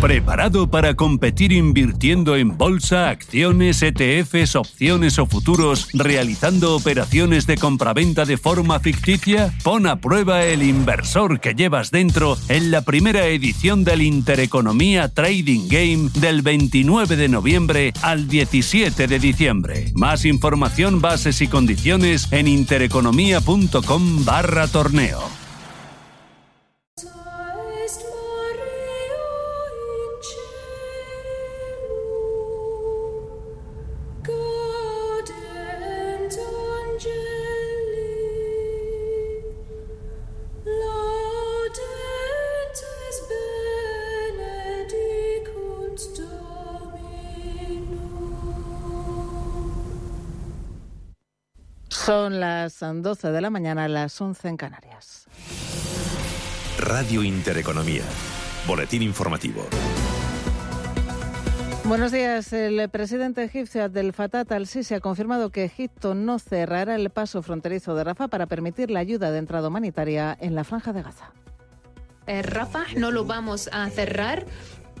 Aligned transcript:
¿Preparado 0.00 0.70
para 0.70 0.94
competir 0.94 1.50
invirtiendo 1.50 2.36
en 2.36 2.56
bolsa, 2.56 3.08
acciones, 3.08 3.82
ETFs, 3.82 4.54
opciones 4.54 5.18
o 5.18 5.26
futuros, 5.26 5.88
realizando 5.92 6.76
operaciones 6.76 7.48
de 7.48 7.56
compraventa 7.56 8.24
de 8.24 8.36
forma 8.36 8.78
ficticia? 8.78 9.52
Pon 9.64 9.88
a 9.88 10.00
prueba 10.00 10.44
el 10.44 10.62
inversor 10.62 11.40
que 11.40 11.54
llevas 11.54 11.90
dentro 11.90 12.38
en 12.48 12.70
la 12.70 12.82
primera 12.82 13.26
edición 13.26 13.82
del 13.82 14.02
Intereconomía 14.02 15.08
Trading 15.08 15.66
Game 15.68 16.10
del 16.14 16.42
29 16.42 17.16
de 17.16 17.28
noviembre 17.28 17.92
al 18.00 18.28
17 18.28 19.08
de 19.08 19.18
diciembre. 19.18 19.90
Más 19.94 20.24
información, 20.24 21.00
bases 21.00 21.42
y 21.42 21.48
condiciones 21.48 22.28
en 22.30 22.46
intereconomía.com 22.46 24.24
barra 24.24 24.68
torneo. 24.68 25.47
Son 52.08 52.40
las 52.40 52.80
12 52.80 53.32
de 53.32 53.40
la 53.42 53.50
mañana, 53.50 53.86
las 53.86 54.18
11 54.18 54.48
en 54.48 54.56
Canarias. 54.56 55.26
Radio 56.78 57.22
Intereconomía. 57.22 58.00
Boletín 58.66 59.02
informativo. 59.02 59.66
Buenos 61.84 62.10
días. 62.10 62.50
El 62.54 62.88
presidente 62.88 63.44
egipcio 63.44 63.84
Abdel 63.84 64.14
Fattah 64.14 64.46
al-Sisi 64.48 64.94
ha 64.94 65.00
confirmado 65.00 65.50
que 65.50 65.64
Egipto 65.64 66.14
no 66.14 66.38
cerrará 66.38 66.94
el 66.94 67.10
paso 67.10 67.42
fronterizo 67.42 67.94
de 67.94 68.04
Rafah 68.04 68.28
para 68.28 68.46
permitir 68.46 68.90
la 68.90 69.00
ayuda 69.00 69.30
de 69.30 69.40
entrada 69.40 69.68
humanitaria 69.68 70.34
en 70.40 70.54
la 70.54 70.64
franja 70.64 70.94
de 70.94 71.02
Gaza. 71.02 71.34
Eh, 72.26 72.40
Rafah 72.40 72.86
no 72.96 73.10
lo 73.10 73.26
vamos 73.26 73.68
a 73.70 73.88
cerrar 73.90 74.46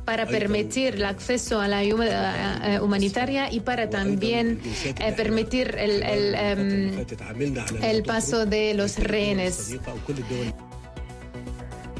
para 0.08 0.24
permitir 0.24 0.94
el 0.94 1.04
acceso 1.04 1.60
a 1.60 1.68
la 1.68 1.76
ayuda 1.76 2.76
eh, 2.76 2.80
humanitaria 2.80 3.52
y 3.52 3.60
para 3.60 3.90
también 3.90 4.58
eh, 4.64 5.12
permitir 5.14 5.76
el, 5.78 6.02
el, 6.02 6.34
em, 6.34 7.06
el 7.82 8.02
paso 8.04 8.46
de 8.46 8.72
los 8.72 8.98
rehenes. 8.98 9.78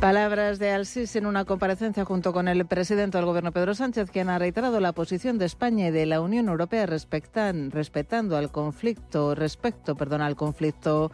Palabras 0.01 0.59
de 0.59 0.71
Al-Sisi 0.71 1.19
en 1.19 1.27
una 1.27 1.45
comparecencia 1.45 2.07
junto 2.07 2.33
con 2.33 2.49
el 2.49 2.65
presidente 2.65 3.19
del 3.19 3.27
gobierno 3.27 3.53
Pedro 3.53 3.75
Sánchez, 3.75 4.11
quien 4.11 4.31
ha 4.31 4.39
reiterado 4.39 4.81
la 4.81 4.93
posición 4.93 5.37
de 5.37 5.45
España 5.45 5.89
y 5.89 5.91
de 5.91 6.07
la 6.07 6.23
Unión 6.23 6.49
Europea 6.49 6.87
respectan, 6.87 7.71
respetando 7.71 8.39
al 8.39 8.51
conflicto, 8.51 9.35
respecto, 9.35 9.97
perdón, 9.97 10.23
al 10.23 10.35
conflicto 10.35 11.13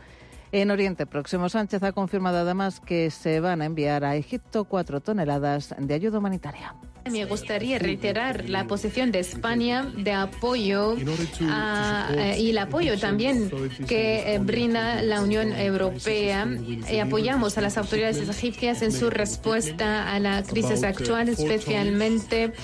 en 0.60 0.70
Oriente 0.70 1.05
Próximo, 1.05 1.48
Sánchez 1.48 1.83
ha 1.83 1.91
confirmado 1.91 2.38
además 2.38 2.78
que 2.78 3.10
se 3.10 3.41
van 3.41 3.60
a 3.60 3.64
enviar 3.64 4.05
a 4.05 4.14
Egipto 4.14 4.64
cuatro 4.66 5.00
toneladas 5.00 5.74
de 5.77 5.94
ayuda 5.94 6.19
humanitaria. 6.19 6.77
Me 7.10 7.27
gustaría 7.27 7.78
reiterar 7.78 8.48
la 8.48 8.66
posición 8.66 9.12
de 9.12 9.19
España 9.19 9.84
de 9.94 10.12
apoyo 10.12 10.97
eh, 10.97 12.36
y 12.41 12.50
el 12.50 12.58
apoyo 12.58 12.98
también 12.98 13.50
que 13.86 14.34
eh, 14.34 14.38
brinda 14.38 15.02
la 15.02 15.20
Unión 15.20 15.52
Europea 15.52 16.48
y 16.91 16.98
apoyamos 16.98 17.58
a 17.58 17.61
las 17.61 17.77
autoridades 17.77 18.27
egipcias 18.27 18.80
en 18.80 18.91
su 18.91 19.11
respuesta 19.11 20.11
a 20.14 20.19
la 20.19 20.42
crisis 20.44 20.83
actual, 20.83 21.28
especialmente 21.28 22.55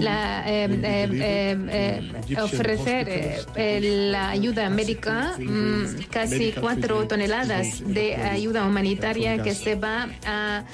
la, 0.00 0.42
eh, 0.44 2.12
ofrecer 2.42 3.46
la 3.56 4.30
ayuda 4.30 4.70
médica, 4.70 5.36
mm, 5.38 6.06
casi 6.10 6.50
cuatro 6.50 7.06
toneladas 7.06 7.80
de 7.86 8.16
ayuda 8.16 8.66
humanitaria 8.66 9.40
que 9.40 9.54
se 9.54 9.76
va 9.76 10.08
a 10.26 10.64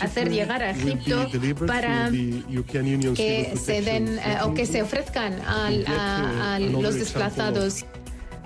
hacer 0.00 0.30
llegar 0.30 0.62
a 0.62 0.70
Egipto 0.70 1.28
para 1.66 2.10
que 2.68 3.56
se 3.56 3.82
den 3.82 4.18
eh, 4.18 4.38
o 4.44 4.54
que 4.54 4.66
se 4.66 4.82
ofrezcan 4.82 5.40
a, 5.40 6.58
los 6.60 6.94
desplazados. 6.94 7.84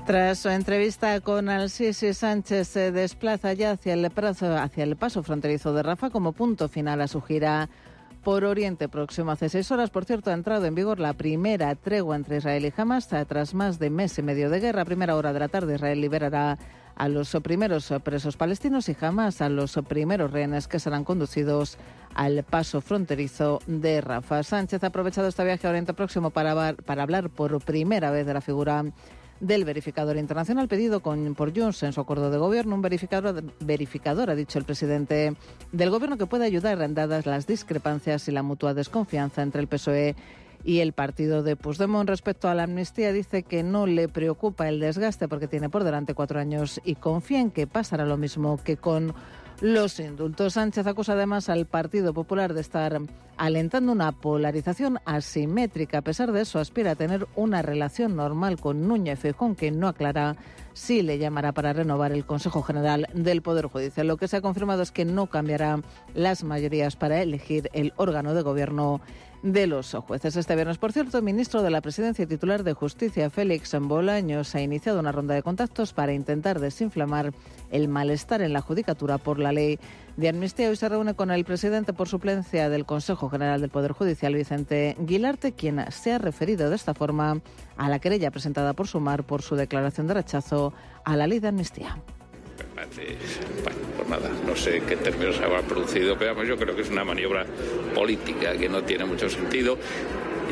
Tras 0.07 0.39
su 0.41 0.49
entrevista 0.49 1.21
con 1.21 1.49
Al-Sisi, 1.49 2.13
Sánchez 2.13 2.67
se 2.67 2.91
desplaza 2.91 3.53
ya 3.53 3.73
hacia 3.73 3.95
el, 3.95 4.05
hacia 4.05 4.85
el 4.85 4.97
paso 4.97 5.23
fronterizo 5.23 5.73
de 5.75 5.83
Rafa 5.85 6.11
como 6.11 6.33
punto 6.33 6.69
final 6.69 7.01
a 7.01 7.09
su 7.09 7.21
gira 7.21 7.69
por 8.23 8.45
Oriente 8.45 8.89
Próximo. 8.89 9.33
Hace 9.33 9.49
seis 9.49 9.71
horas, 9.71 9.91
por 9.91 10.05
cierto, 10.05 10.31
ha 10.31 10.35
entrado 10.35 10.65
en 10.67 10.75
vigor 10.75 11.01
la 11.01 11.13
primera 11.13 11.75
tregua 11.75 12.17
entre 12.17 12.39
Israel 12.39 12.65
y 12.65 12.73
Hamas 12.77 13.09
tras 13.09 13.55
más 13.55 13.79
de 13.79 13.91
mes 13.91 14.19
y 14.19 14.23
medio 14.23 14.51
de 14.51 14.61
guerra. 14.61 14.85
Primera 14.85 15.17
hora 15.17 15.33
de 15.33 15.41
la 15.41 15.49
tarde, 15.49 15.75
Israel 15.75 16.01
liberará 16.01 16.59
a 16.95 17.09
los 17.09 17.37
primeros 17.43 17.93
presos 18.05 18.37
palestinos 18.37 18.89
y 18.89 18.97
Hamas 19.01 19.41
a 19.41 19.49
los 19.49 19.79
primeros 19.89 20.31
rehenes 20.31 20.69
que 20.69 20.79
serán 20.79 21.05
conducidos 21.05 21.79
al 22.15 22.45
paso 22.45 22.81
fronterizo 22.81 23.61
de 23.67 24.01
Rafa. 24.01 24.43
Sánchez 24.43 24.85
ha 24.85 24.89
aprovechado 24.89 25.29
este 25.29 25.45
viaje 25.45 25.67
a 25.67 25.71
Oriente 25.71 25.95
Próximo 25.95 26.31
para 26.31 26.75
hablar 26.87 27.31
por 27.31 27.61
primera 27.63 28.11
vez 28.11 28.27
de 28.27 28.35
la 28.35 28.41
figura 28.41 28.85
del 29.43 29.65
verificador 29.65 30.17
internacional 30.17 30.69
pedido 30.69 31.01
con, 31.01 31.35
por 31.35 31.53
Junts 31.55 31.83
en 31.83 31.93
su 31.93 32.01
acuerdo 32.01 32.31
de 32.31 32.39
gobierno, 32.39 32.77
un 32.77 32.81
verificador, 32.81 33.43
verificador, 33.59 34.31
ha 34.31 34.37
dicho 34.37 34.59
el 34.59 34.65
presidente 34.65 35.35
del 35.73 35.91
gobierno, 35.91 36.17
que 36.17 36.27
puede 36.27 36.45
ayudar, 36.45 36.79
dadas 36.95 37.27
las 37.27 37.47
discrepancias 37.49 38.29
y 38.29 38.31
la 38.31 38.45
mutua 38.45 38.73
desconfianza 38.73 39.43
entre 39.43 39.61
el 39.61 39.67
PSOE 39.67 40.15
y 40.65 40.79
el 40.79 40.93
partido 40.93 41.43
de 41.43 41.57
Puigdemont. 41.57 42.09
Respecto 42.09 42.49
a 42.49 42.55
la 42.55 42.63
amnistía 42.63 43.13
dice 43.13 43.43
que 43.43 43.65
no 43.65 43.87
le 43.87 44.09
preocupa 44.09 44.69
el 44.69 44.79
desgaste 44.79 45.27
porque 45.27 45.49
tiene 45.49 45.69
por 45.69 45.83
delante 45.83 46.15
cuatro 46.15 46.39
años 46.39 46.81
y 46.85 46.95
confía 46.95 47.41
en 47.41 47.51
que 47.51 47.67
pasará 47.67 48.07
lo 48.07 48.17
mismo 48.17 48.61
que 48.63 48.77
con 48.77 49.13
los 49.63 50.01
indultos. 50.01 50.55
Sánchez 50.55 50.89
acusa 50.89 51.13
además 51.13 51.49
al 51.49 51.67
Partido 51.67 52.13
Popular 52.13 52.53
de 52.53 52.61
estar 52.61 53.01
alentando 53.37 53.93
una 53.93 54.11
polarización 54.11 54.99
asimétrica. 55.05 55.99
A 55.99 56.03
pesar 56.03 56.33
de 56.33 56.43
eso, 56.43 56.59
aspira 56.59 56.91
a 56.91 56.97
tener 56.97 57.29
una 57.37 57.63
relación 57.63 58.17
normal 58.17 58.59
con 58.59 58.89
Núñez 58.89 59.21
Feijóo, 59.21 59.55
que 59.55 59.71
no 59.71 59.87
aclara 59.87 60.37
si 60.75 61.03
le 61.03 61.19
llamará 61.19 61.53
para 61.53 61.73
renovar 61.73 62.11
el 62.11 62.27
Consejo 62.27 62.63
General 62.63 63.07
del 63.15 63.41
Poder 63.41 63.67
Judicial. 63.67 64.09
Lo 64.09 64.17
que 64.17 64.27
se 64.27 64.39
ha 64.39 64.43
confirmado 64.43 64.83
es 64.83 64.91
que 64.91 65.05
no 65.05 65.29
cambiará 65.29 65.81
las 66.13 66.43
mayorías 66.43 66.97
para 66.97 67.23
elegir 67.23 67.71
el 67.73 67.93
órgano 67.97 68.35
de 68.35 68.43
gobierno 68.43 69.01
de 69.43 69.67
los 69.67 69.93
jueces. 70.07 70.37
Este 70.37 70.55
viernes, 70.55 70.79
por 70.79 70.93
cierto, 70.93 71.19
el 71.19 71.25
ministro 71.25 71.63
de 71.63 71.71
la 71.71 71.81
Presidencia 71.81 72.23
y 72.23 72.27
titular 72.27 72.63
de 72.63 72.75
Justicia, 72.75 73.29
Félix 73.31 73.77
Bolaños, 73.81 74.55
ha 74.55 74.61
iniciado 74.61 75.01
una 75.01 75.13
ronda 75.13 75.35
de 75.35 75.43
contactos 75.43 75.93
para 75.93 76.13
intentar 76.13 76.61
desinflamar 76.61 77.33
el 77.71 77.89
malestar 77.89 78.43
en 78.43 78.53
la 78.53 78.61
judicatura 78.61 79.19
por 79.19 79.39
la 79.39 79.53
ley 79.53 79.79
de 80.17 80.29
amnistía. 80.29 80.69
Hoy 80.69 80.77
se 80.77 80.89
reúne 80.89 81.15
con 81.15 81.31
el 81.31 81.45
presidente 81.45 81.93
por 81.93 82.09
suplencia 82.09 82.69
del 82.69 82.87
Consejo 82.87 83.29
General 83.29 83.61
del 83.61 83.71
Poder 83.71 83.93
Judicial, 83.93 84.35
Vicente 84.35 84.97
Guilarte, 85.01 85.53
quien 85.53 85.85
se 85.91 86.13
ha 86.13 86.19
referido 86.19 86.71
de 86.71 86.77
esta 86.77 86.95
forma 86.95 87.41
a 87.77 87.89
la 87.89 87.99
querella 87.99 88.31
presentada 88.31 88.73
por 88.75 88.87
Sumar 88.87 89.25
por 89.25 89.43
su 89.43 89.57
declaración 89.57 90.07
de 90.07 90.15
rechazo 90.15 90.73
a 91.05 91.17
la 91.17 91.27
ley 91.27 91.41
de 91.41 91.49
amnistía 91.49 91.97
no 94.19 94.57
sé 94.57 94.83
qué 94.87 94.97
términos 94.97 95.41
habrá 95.41 95.63
producido, 95.63 96.17
pero 96.19 96.45
yo 96.45 96.57
creo 96.57 96.75
que 96.75 96.83
es 96.83 96.91
una 96.91 97.05
maniobra 97.05 97.47
política 97.95 98.57
que 98.57 98.69
no 98.69 98.83
tiene 98.83 99.05
mucho 99.05 99.29
sentido 99.29 99.79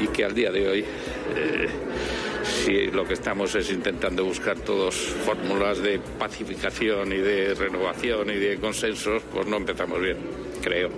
y 0.03 0.09
que 0.09 0.25
al 0.25 0.34
día 0.34 0.50
de 0.50 0.69
hoy, 0.69 0.84
eh, 1.37 1.69
si 2.44 2.87
lo 2.87 3.04
que 3.04 3.15
estamos 3.15 3.54
es 3.54 3.70
intentando 3.70 4.25
buscar 4.25 4.59
todos 4.59 4.94
fórmulas 4.94 5.82
de 5.82 6.00
pacificación 6.19 7.12
y 7.12 7.19
de 7.19 7.54
renovación 7.54 8.31
y 8.31 8.37
de 8.37 8.56
consensos, 8.59 9.22
pues 9.32 9.47
no 9.47 9.56
empezamos 9.56 10.00
bien, 10.00 10.16
creo 10.62 10.91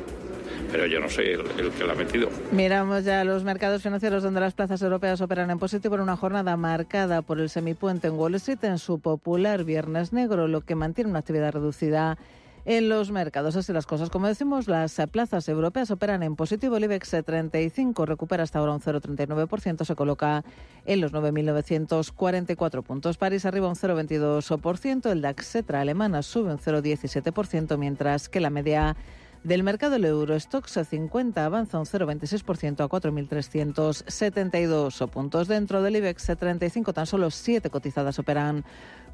pero 0.72 0.86
yo 0.86 1.00
no 1.00 1.08
soy 1.08 1.26
el, 1.26 1.70
que 1.72 1.84
la 1.84 1.92
ha 1.92 1.96
metido. 1.96 2.30
Miramos 2.50 3.04
ya 3.04 3.22
los 3.24 3.44
mercados 3.44 3.82
financieros 3.82 4.22
donde 4.22 4.40
las 4.40 4.54
plazas 4.54 4.80
europeas 4.80 5.20
operan 5.20 5.50
en 5.50 5.58
positivo 5.58 5.96
en 5.96 6.00
una 6.00 6.16
jornada 6.16 6.56
marcada 6.56 7.20
por 7.20 7.38
el 7.38 7.50
semipuente 7.50 8.08
en 8.08 8.14
Wall 8.14 8.34
Street 8.36 8.64
en 8.64 8.78
su 8.78 8.98
popular 8.98 9.64
Viernes 9.64 10.14
Negro, 10.14 10.48
lo 10.48 10.62
que 10.62 10.74
mantiene 10.74 11.10
una 11.10 11.18
actividad 11.18 11.52
reducida 11.52 12.16
en 12.64 12.88
los 12.88 13.10
mercados. 13.10 13.56
Así 13.56 13.72
las 13.72 13.86
cosas. 13.86 14.10
Como 14.10 14.26
decimos, 14.26 14.68
las 14.68 15.00
plazas 15.10 15.48
europeas 15.48 15.90
operan 15.90 16.22
en 16.22 16.36
positivo. 16.36 16.76
El 16.76 16.84
IBEX 16.84 17.16
35 17.24 18.06
recupera 18.06 18.42
hasta 18.42 18.58
ahora 18.58 18.72
un 18.72 18.80
0,39%, 18.80 19.84
se 19.84 19.94
coloca 19.94 20.44
en 20.84 21.00
los 21.00 21.12
9.944 21.12 22.82
puntos. 22.82 23.16
París 23.16 23.44
arriba 23.44 23.68
un 23.68 23.76
0,22%, 23.76 25.10
el 25.10 25.22
DAX 25.22 25.46
Cetra 25.50 25.80
alemana 25.80 26.22
sube 26.22 26.52
un 26.52 26.58
0,17%, 26.58 27.76
mientras 27.78 28.28
que 28.28 28.40
la 28.40 28.50
media 28.50 28.96
del 29.44 29.62
mercado 29.62 29.96
el 29.96 30.04
Eurostox 30.04 30.78
50 30.88 31.44
avanza 31.44 31.78
un 31.78 31.86
0,26% 31.86 32.84
a 32.84 32.88
4.372 32.88 35.08
puntos. 35.08 35.48
Dentro 35.48 35.82
del 35.82 35.96
IBEX 35.96 36.32
35 36.38 36.92
tan 36.92 37.06
solo 37.06 37.30
siete 37.30 37.70
cotizadas 37.70 38.18
operan 38.18 38.64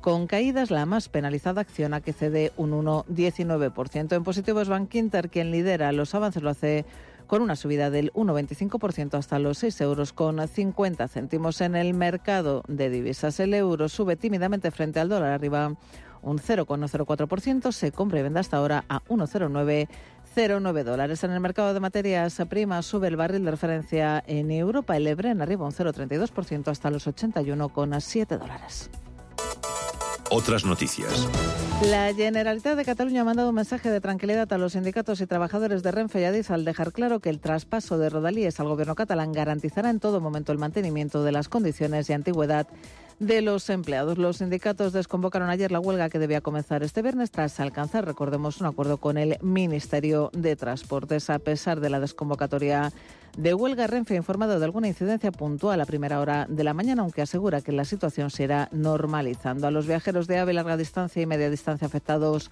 con 0.00 0.26
caídas. 0.26 0.70
La 0.70 0.86
más 0.86 1.08
penalizada 1.08 1.62
acción 1.62 1.94
a 1.94 2.00
que 2.00 2.12
cede 2.12 2.52
un 2.56 2.72
1,19%. 2.72 4.14
En 4.14 4.24
positivo 4.24 4.60
es 4.60 4.68
Bank 4.68 4.94
Inter 4.94 5.30
quien 5.30 5.50
lidera 5.50 5.92
los 5.92 6.14
avances, 6.14 6.42
lo 6.42 6.50
hace 6.50 6.84
con 7.26 7.42
una 7.42 7.56
subida 7.56 7.90
del 7.90 8.12
1,25% 8.14 9.14
hasta 9.14 9.38
los 9.38 9.58
6 9.58 9.80
euros 9.82 10.12
con 10.12 10.46
50 10.46 11.08
céntimos. 11.08 11.60
En 11.60 11.76
el 11.76 11.94
mercado 11.94 12.62
de 12.68 12.90
divisas, 12.90 13.40
el 13.40 13.54
euro 13.54 13.88
sube 13.88 14.16
tímidamente 14.16 14.70
frente 14.70 15.00
al 15.00 15.08
dólar, 15.08 15.32
arriba 15.32 15.76
un 16.22 16.38
0,04%, 16.38 17.72
se 17.72 17.92
compra 17.92 18.18
y 18.18 18.22
vende 18.22 18.40
hasta 18.40 18.56
ahora 18.56 18.84
a 18.88 19.02
1,0909 20.36 20.84
dólares. 20.84 21.24
En 21.24 21.30
el 21.32 21.40
mercado 21.40 21.74
de 21.74 21.80
materias 21.80 22.40
primas 22.48 22.86
sube 22.86 23.08
el 23.08 23.16
barril 23.16 23.44
de 23.44 23.50
referencia 23.50 24.22
en 24.26 24.50
Europa, 24.50 24.96
el 24.96 25.06
Ebren 25.06 25.40
arriba 25.42 25.66
un 25.66 25.72
0,32% 25.72 26.68
hasta 26.68 26.90
los 26.90 27.06
81,7 27.06 28.38
dólares. 28.38 28.90
Otras 30.30 30.64
noticias. 30.64 31.26
La 31.86 32.12
Generalitat 32.12 32.76
de 32.76 32.84
Cataluña 32.84 33.22
ha 33.22 33.24
mandado 33.24 33.48
un 33.48 33.54
mensaje 33.54 33.90
de 33.90 34.00
tranquilidad 34.00 34.52
a 34.52 34.58
los 34.58 34.72
sindicatos 34.72 35.20
y 35.22 35.26
trabajadores 35.26 35.82
de 35.82 35.90
Renfe 35.90 36.20
y 36.20 36.24
Adif 36.24 36.50
al 36.50 36.66
dejar 36.66 36.92
claro 36.92 37.20
que 37.20 37.30
el 37.30 37.40
traspaso 37.40 37.98
de 37.98 38.10
Rodalíes 38.10 38.60
al 38.60 38.68
gobierno 38.68 38.94
catalán 38.94 39.32
garantizará 39.32 39.88
en 39.88 40.00
todo 40.00 40.20
momento 40.20 40.52
el 40.52 40.58
mantenimiento 40.58 41.22
de 41.22 41.32
las 41.32 41.48
condiciones 41.48 42.10
y 42.10 42.12
antigüedad 42.12 42.66
de 43.18 43.42
los 43.42 43.68
empleados. 43.70 44.18
Los 44.18 44.38
sindicatos 44.38 44.92
desconvocaron 44.92 45.50
ayer 45.50 45.72
la 45.72 45.80
huelga 45.80 46.08
que 46.08 46.18
debía 46.18 46.40
comenzar 46.40 46.82
este 46.82 47.02
viernes 47.02 47.30
tras 47.30 47.58
alcanzar, 47.60 48.04
recordemos, 48.04 48.60
un 48.60 48.66
acuerdo 48.66 48.98
con 48.98 49.18
el 49.18 49.36
Ministerio 49.42 50.30
de 50.32 50.56
Transportes. 50.56 51.30
A 51.30 51.38
pesar 51.38 51.80
de 51.80 51.90
la 51.90 52.00
desconvocatoria 52.00 52.92
de 53.36 53.54
huelga, 53.54 53.86
Renfe 53.86 54.14
ha 54.14 54.16
informado 54.16 54.58
de 54.58 54.64
alguna 54.64 54.88
incidencia 54.88 55.32
puntual 55.32 55.80
a 55.80 55.86
primera 55.86 56.20
hora 56.20 56.46
de 56.48 56.64
la 56.64 56.74
mañana, 56.74 57.02
aunque 57.02 57.22
asegura 57.22 57.60
que 57.60 57.72
la 57.72 57.84
situación 57.84 58.30
se 58.30 58.44
irá 58.44 58.68
normalizando. 58.72 59.66
A 59.66 59.70
los 59.70 59.86
viajeros 59.86 60.26
de 60.26 60.38
AVE 60.38 60.52
larga 60.52 60.76
distancia 60.76 61.22
y 61.22 61.26
media 61.26 61.50
distancia 61.50 61.86
afectados 61.86 62.50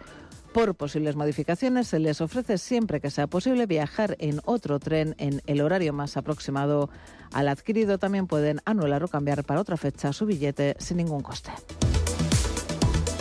por 0.56 0.74
posibles 0.74 1.16
modificaciones, 1.16 1.86
se 1.86 1.98
les 1.98 2.22
ofrece 2.22 2.56
siempre 2.56 2.98
que 2.98 3.10
sea 3.10 3.26
posible 3.26 3.66
viajar 3.66 4.16
en 4.20 4.40
otro 4.46 4.78
tren 4.78 5.14
en 5.18 5.42
el 5.44 5.60
horario 5.60 5.92
más 5.92 6.16
aproximado 6.16 6.88
al 7.30 7.48
adquirido. 7.48 7.98
También 7.98 8.26
pueden 8.26 8.62
anular 8.64 9.04
o 9.04 9.08
cambiar 9.08 9.44
para 9.44 9.60
otra 9.60 9.76
fecha 9.76 10.14
su 10.14 10.24
billete 10.24 10.74
sin 10.78 10.96
ningún 10.96 11.20
coste. 11.20 11.50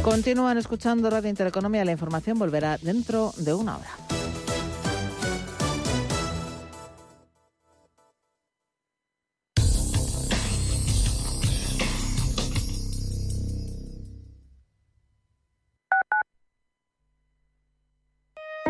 Continúan 0.01 0.57
escuchando 0.57 1.09
Radio 1.09 1.29
Intereconomía. 1.29 1.83
La 1.83 1.91
información 1.91 2.39
volverá 2.39 2.77
dentro 2.77 3.33
de 3.35 3.53
una 3.53 3.79
hora. 3.79 4.44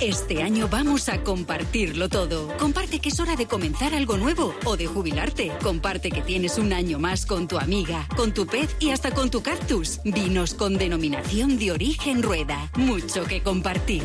Este 0.00 0.42
año 0.42 0.66
vamos 0.66 1.10
a 1.10 1.22
compartirlo 1.22 2.08
todo. 2.08 2.48
Comparte 2.56 3.00
que 3.00 3.10
es 3.10 3.20
hora 3.20 3.36
de 3.36 3.46
comenzar 3.46 3.92
algo 3.92 4.16
nuevo 4.16 4.54
o 4.64 4.78
de 4.78 4.86
jubilarte. 4.86 5.52
Comparte 5.62 6.10
que 6.10 6.22
tienes 6.22 6.56
un 6.56 6.72
año 6.72 6.98
más 6.98 7.26
con 7.26 7.46
tu 7.46 7.58
amiga, 7.58 8.08
con 8.16 8.32
tu 8.32 8.46
pez 8.46 8.74
y 8.80 8.92
hasta 8.92 9.10
con 9.10 9.30
tu 9.30 9.42
cactus. 9.42 10.00
Vinos 10.04 10.54
con 10.54 10.78
denominación 10.78 11.58
de 11.58 11.72
origen 11.72 12.22
rueda. 12.22 12.70
Mucho 12.76 13.24
que 13.24 13.42
compartir. 13.42 14.04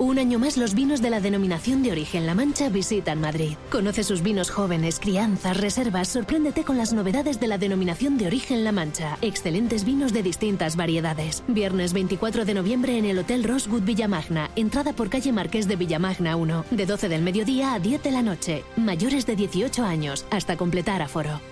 Un 0.00 0.18
año 0.18 0.38
más 0.38 0.56
los 0.56 0.74
vinos 0.74 1.02
de 1.02 1.10
la 1.10 1.20
denominación 1.20 1.82
de 1.82 1.92
origen 1.92 2.24
La 2.24 2.34
Mancha 2.34 2.70
visitan 2.70 3.20
Madrid. 3.20 3.58
Conoce 3.70 4.02
sus 4.02 4.22
vinos 4.22 4.48
jóvenes, 4.48 4.98
crianzas, 4.98 5.58
reservas, 5.58 6.08
sorpréndete 6.08 6.64
con 6.64 6.78
las 6.78 6.94
novedades 6.94 7.38
de 7.38 7.46
la 7.46 7.58
denominación 7.58 8.16
de 8.16 8.26
origen 8.26 8.64
La 8.64 8.72
Mancha. 8.72 9.18
Excelentes 9.20 9.84
vinos 9.84 10.14
de 10.14 10.22
distintas 10.22 10.74
variedades. 10.74 11.42
Viernes 11.48 11.92
24 11.92 12.46
de 12.46 12.54
noviembre 12.54 12.96
en 12.96 13.04
el 13.04 13.18
Hotel 13.18 13.44
Rosewood 13.44 13.82
Villamagna. 13.82 14.50
Entrada 14.56 14.94
por 14.94 15.10
calle 15.10 15.32
Marqués 15.32 15.68
de 15.68 15.76
Villamagna 15.76 16.34
1. 16.34 16.64
De 16.70 16.86
12 16.86 17.10
del 17.10 17.20
mediodía 17.20 17.74
a 17.74 17.78
10 17.78 18.02
de 18.02 18.10
la 18.10 18.22
noche. 18.22 18.64
Mayores 18.78 19.26
de 19.26 19.36
18 19.36 19.84
años. 19.84 20.24
Hasta 20.30 20.56
completar 20.56 21.02
aforo. 21.02 21.42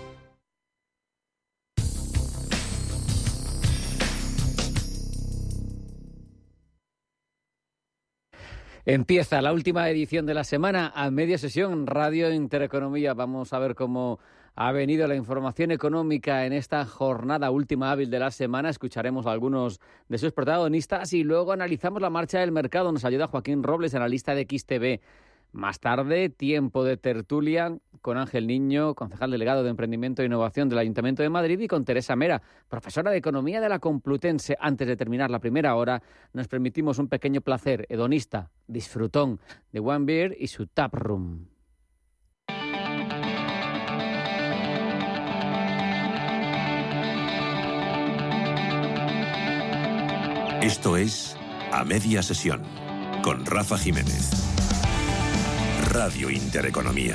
Empieza 8.91 9.43
la 9.43 9.53
última 9.53 9.87
edición 9.91 10.25
de 10.25 10.33
la 10.33 10.45
semana 10.45 10.91
a 10.95 11.11
media 11.11 11.37
sesión 11.37 11.87
Radio 11.87 12.33
Intereconomía. 12.33 13.13
Vamos 13.13 13.53
a 13.53 13.59
ver 13.59 13.75
cómo 13.75 14.19
ha 14.55 14.73
venido 14.73 15.07
la 15.07 15.15
información 15.15 15.73
económica 15.73 16.47
en 16.47 16.55
esta 16.55 16.87
jornada 16.87 17.51
última 17.51 17.91
hábil 17.91 18.09
de 18.09 18.19
la 18.19 18.31
semana. 18.31 18.71
Escucharemos 18.71 19.27
a 19.27 19.33
algunos 19.33 19.79
de 20.09 20.17
sus 20.17 20.33
protagonistas 20.33 21.13
y 21.13 21.23
luego 21.23 21.53
analizamos 21.53 22.01
la 22.01 22.09
marcha 22.09 22.41
del 22.41 22.51
mercado. 22.51 22.91
Nos 22.91 23.05
ayuda 23.05 23.27
Joaquín 23.27 23.63
Robles, 23.63 23.95
analista 23.95 24.35
de 24.35 24.47
XTV. 24.49 25.03
Más 25.53 25.81
tarde, 25.81 26.29
tiempo 26.29 26.85
de 26.85 26.97
tertulia 26.97 27.77
con 28.03 28.19
Ángel 28.19 28.47
Niño, 28.47 28.95
concejal 28.95 29.31
delegado 29.31 29.63
de 29.63 29.71
Emprendimiento 29.71 30.23
e 30.23 30.27
Innovación 30.27 30.69
del 30.69 30.79
Ayuntamiento 30.79 31.23
de 31.23 31.31
Madrid, 31.31 31.59
y 31.59 31.67
con 31.69 31.85
Teresa 31.85 32.17
Mera, 32.17 32.43
profesora 32.69 33.11
de 33.11 33.17
Economía 33.17 33.61
de 33.61 33.69
la 33.69 33.79
Complutense. 33.79 34.57
Antes 34.61 34.87
de 34.87 34.97
terminar 34.97 35.31
la 35.31 35.41
primera 35.41 35.75
hora, 35.75 36.03
nos 36.33 36.49
permitimos 36.49 36.99
un 36.99 37.09
pequeño 37.09 37.41
placer 37.41 37.87
hedonista, 37.89 38.51
disfrutón 38.67 39.41
de 39.73 39.81
One 39.81 40.05
Beer 40.05 40.37
y 40.39 40.49
su 40.49 40.67
Tap 40.67 40.95
Room. 40.95 41.49
Esto 50.61 50.97
es 50.97 51.37
A 51.73 51.85
Media 51.85 52.23
Sesión 52.23 52.63
con 53.23 53.47
Rafa 53.47 53.79
Jiménez. 53.79 54.48
Radio 55.91 56.29
Intereconomía. 56.29 57.15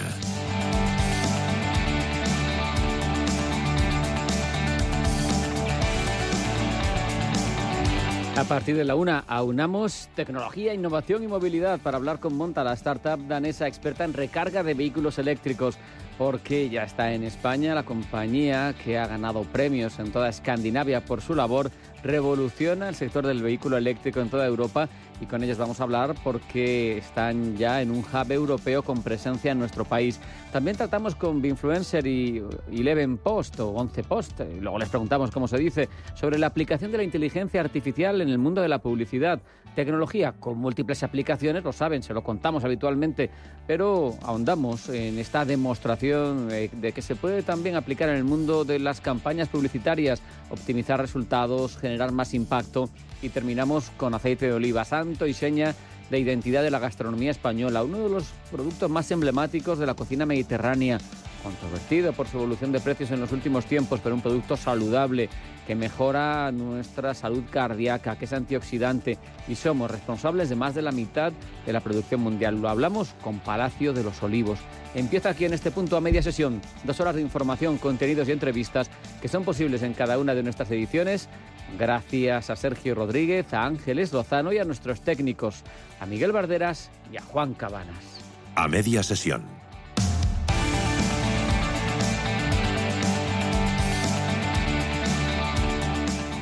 A 8.35 8.43
partir 8.45 8.75
de 8.75 8.83
la 8.83 8.95
una, 8.95 9.19
aunamos 9.27 10.09
tecnología, 10.15 10.73
innovación 10.73 11.21
y 11.23 11.27
movilidad 11.27 11.79
para 11.79 11.97
hablar 11.97 12.19
con 12.19 12.35
Monta, 12.35 12.63
la 12.63 12.73
startup 12.73 13.27
danesa 13.27 13.67
experta 13.67 14.05
en 14.05 14.13
recarga 14.13 14.63
de 14.63 14.73
vehículos 14.73 15.19
eléctricos. 15.19 15.77
porque 16.17 16.69
ya 16.69 16.83
está 16.83 17.13
en 17.13 17.23
España 17.23 17.73
la 17.73 17.83
compañía 17.83 18.75
que 18.83 18.99
ha 18.99 19.07
ganado 19.07 19.43
premios 19.43 19.97
en 19.99 20.11
toda 20.11 20.29
Escandinavia 20.29 21.03
por 21.03 21.21
su 21.21 21.33
labor 21.33 21.71
revoluciona 22.03 22.89
el 22.89 22.95
sector 22.95 23.25
del 23.25 23.41
vehículo 23.41 23.77
eléctrico 23.77 24.19
en 24.19 24.29
toda 24.29 24.45
Europa 24.45 24.89
y 25.23 25.25
con 25.25 25.41
ellos 25.41 25.57
vamos 25.57 25.79
a 25.79 25.83
hablar 25.83 26.15
porque 26.21 26.97
están 26.97 27.55
ya 27.55 27.81
en 27.81 27.91
un 27.91 27.99
hub 27.99 28.31
europeo 28.31 28.83
con 28.83 29.01
presencia 29.01 29.53
en 29.53 29.59
nuestro 29.59 29.85
país. 29.85 30.19
También 30.51 30.75
tratamos 30.75 31.15
con 31.15 31.41
Binfluencer 31.41 32.05
y 32.05 32.43
Eleven 32.71 33.17
Post 33.17 33.59
o 33.61 33.69
11 33.69 34.03
Post, 34.03 34.41
y 34.41 34.59
luego 34.59 34.77
les 34.77 34.89
preguntamos 34.89 35.31
cómo 35.31 35.47
se 35.47 35.57
dice, 35.57 35.87
sobre 36.13 36.37
la 36.37 36.47
aplicación 36.47 36.91
de 36.91 36.97
la 36.97 37.03
inteligencia 37.03 37.61
artificial 37.61 38.21
en 38.21 38.29
el 38.29 38.37
mundo 38.37 38.61
de 38.61 38.67
la 38.67 38.79
publicidad. 38.79 39.41
Tecnología 39.75 40.33
con 40.33 40.59
múltiples 40.59 41.01
aplicaciones, 41.01 41.63
lo 41.63 41.73
saben, 41.73 42.03
se 42.03 42.13
lo 42.13 42.23
contamos 42.23 42.63
habitualmente, 42.63 43.31
pero 43.65 44.13
ahondamos 44.21 44.89
en 44.89 45.17
esta 45.17 45.45
demostración 45.45 46.47
de 46.49 46.91
que 46.93 47.01
se 47.01 47.15
puede 47.15 47.41
también 47.41 47.75
aplicar 47.75 48.09
en 48.09 48.17
el 48.17 48.23
mundo 48.23 48.65
de 48.65 48.77
las 48.77 49.01
campañas 49.01 49.47
publicitarias, 49.47 50.21
optimizar 50.51 50.99
resultados, 50.99 51.77
generar 51.77 52.11
más 52.11 52.35
impacto 52.35 52.89
y 53.23 53.29
terminamos 53.29 53.89
con 53.97 54.13
aceite 54.13 54.47
de 54.47 54.53
oliva, 54.53 54.83
y 55.27 55.33
seña 55.33 55.75
de 56.09 56.19
identidad 56.19 56.63
de 56.63 56.71
la 56.71 56.79
gastronomía 56.79 57.31
española, 57.31 57.83
uno 57.83 57.99
de 57.99 58.09
los 58.09 58.25
productos 58.51 58.89
más 58.89 59.09
emblemáticos 59.11 59.79
de 59.79 59.85
la 59.85 59.93
cocina 59.93 60.25
mediterránea, 60.25 60.99
controvertido 61.43 62.13
por 62.13 62.27
su 62.27 62.37
evolución 62.37 62.71
de 62.71 62.79
precios 62.79 63.11
en 63.11 63.19
los 63.19 63.31
últimos 63.31 63.65
tiempos, 63.65 63.99
pero 64.03 64.15
un 64.15 64.21
producto 64.21 64.57
saludable 64.57 65.29
que 65.67 65.75
mejora 65.75 66.51
nuestra 66.51 67.13
salud 67.13 67.43
cardíaca, 67.49 68.17
que 68.17 68.25
es 68.25 68.33
antioxidante 68.33 69.17
y 69.47 69.55
somos 69.55 69.89
responsables 69.89 70.49
de 70.49 70.55
más 70.55 70.75
de 70.75 70.81
la 70.81 70.91
mitad 70.91 71.31
de 71.65 71.73
la 71.73 71.81
producción 71.81 72.21
mundial. 72.21 72.61
Lo 72.61 72.69
hablamos 72.69 73.15
con 73.21 73.39
Palacio 73.39 73.93
de 73.93 74.03
los 74.03 74.21
Olivos. 74.23 74.59
Empieza 74.95 75.29
aquí 75.29 75.45
en 75.45 75.53
este 75.53 75.71
punto 75.71 75.97
a 75.97 76.01
media 76.01 76.21
sesión, 76.21 76.61
dos 76.83 76.99
horas 76.99 77.15
de 77.15 77.21
información, 77.21 77.77
contenidos 77.77 78.27
y 78.27 78.31
entrevistas 78.31 78.89
que 79.21 79.27
son 79.27 79.43
posibles 79.43 79.83
en 79.83 79.93
cada 79.93 80.17
una 80.17 80.35
de 80.35 80.43
nuestras 80.43 80.69
ediciones 80.71 81.29
Gracias 81.77 82.49
a 82.49 82.55
Sergio 82.55 82.93
Rodríguez, 82.95 83.53
a 83.53 83.65
Ángeles 83.65 84.13
Lozano 84.13 84.53
y 84.53 84.59
a 84.59 84.65
nuestros 84.65 85.01
técnicos, 85.01 85.63
a 85.99 86.05
Miguel 86.05 86.31
Barderas 86.31 86.91
y 87.11 87.17
a 87.17 87.21
Juan 87.21 87.53
Cabanas. 87.53 88.21
A 88.55 88.67
media 88.67 89.01
sesión. 89.01 89.62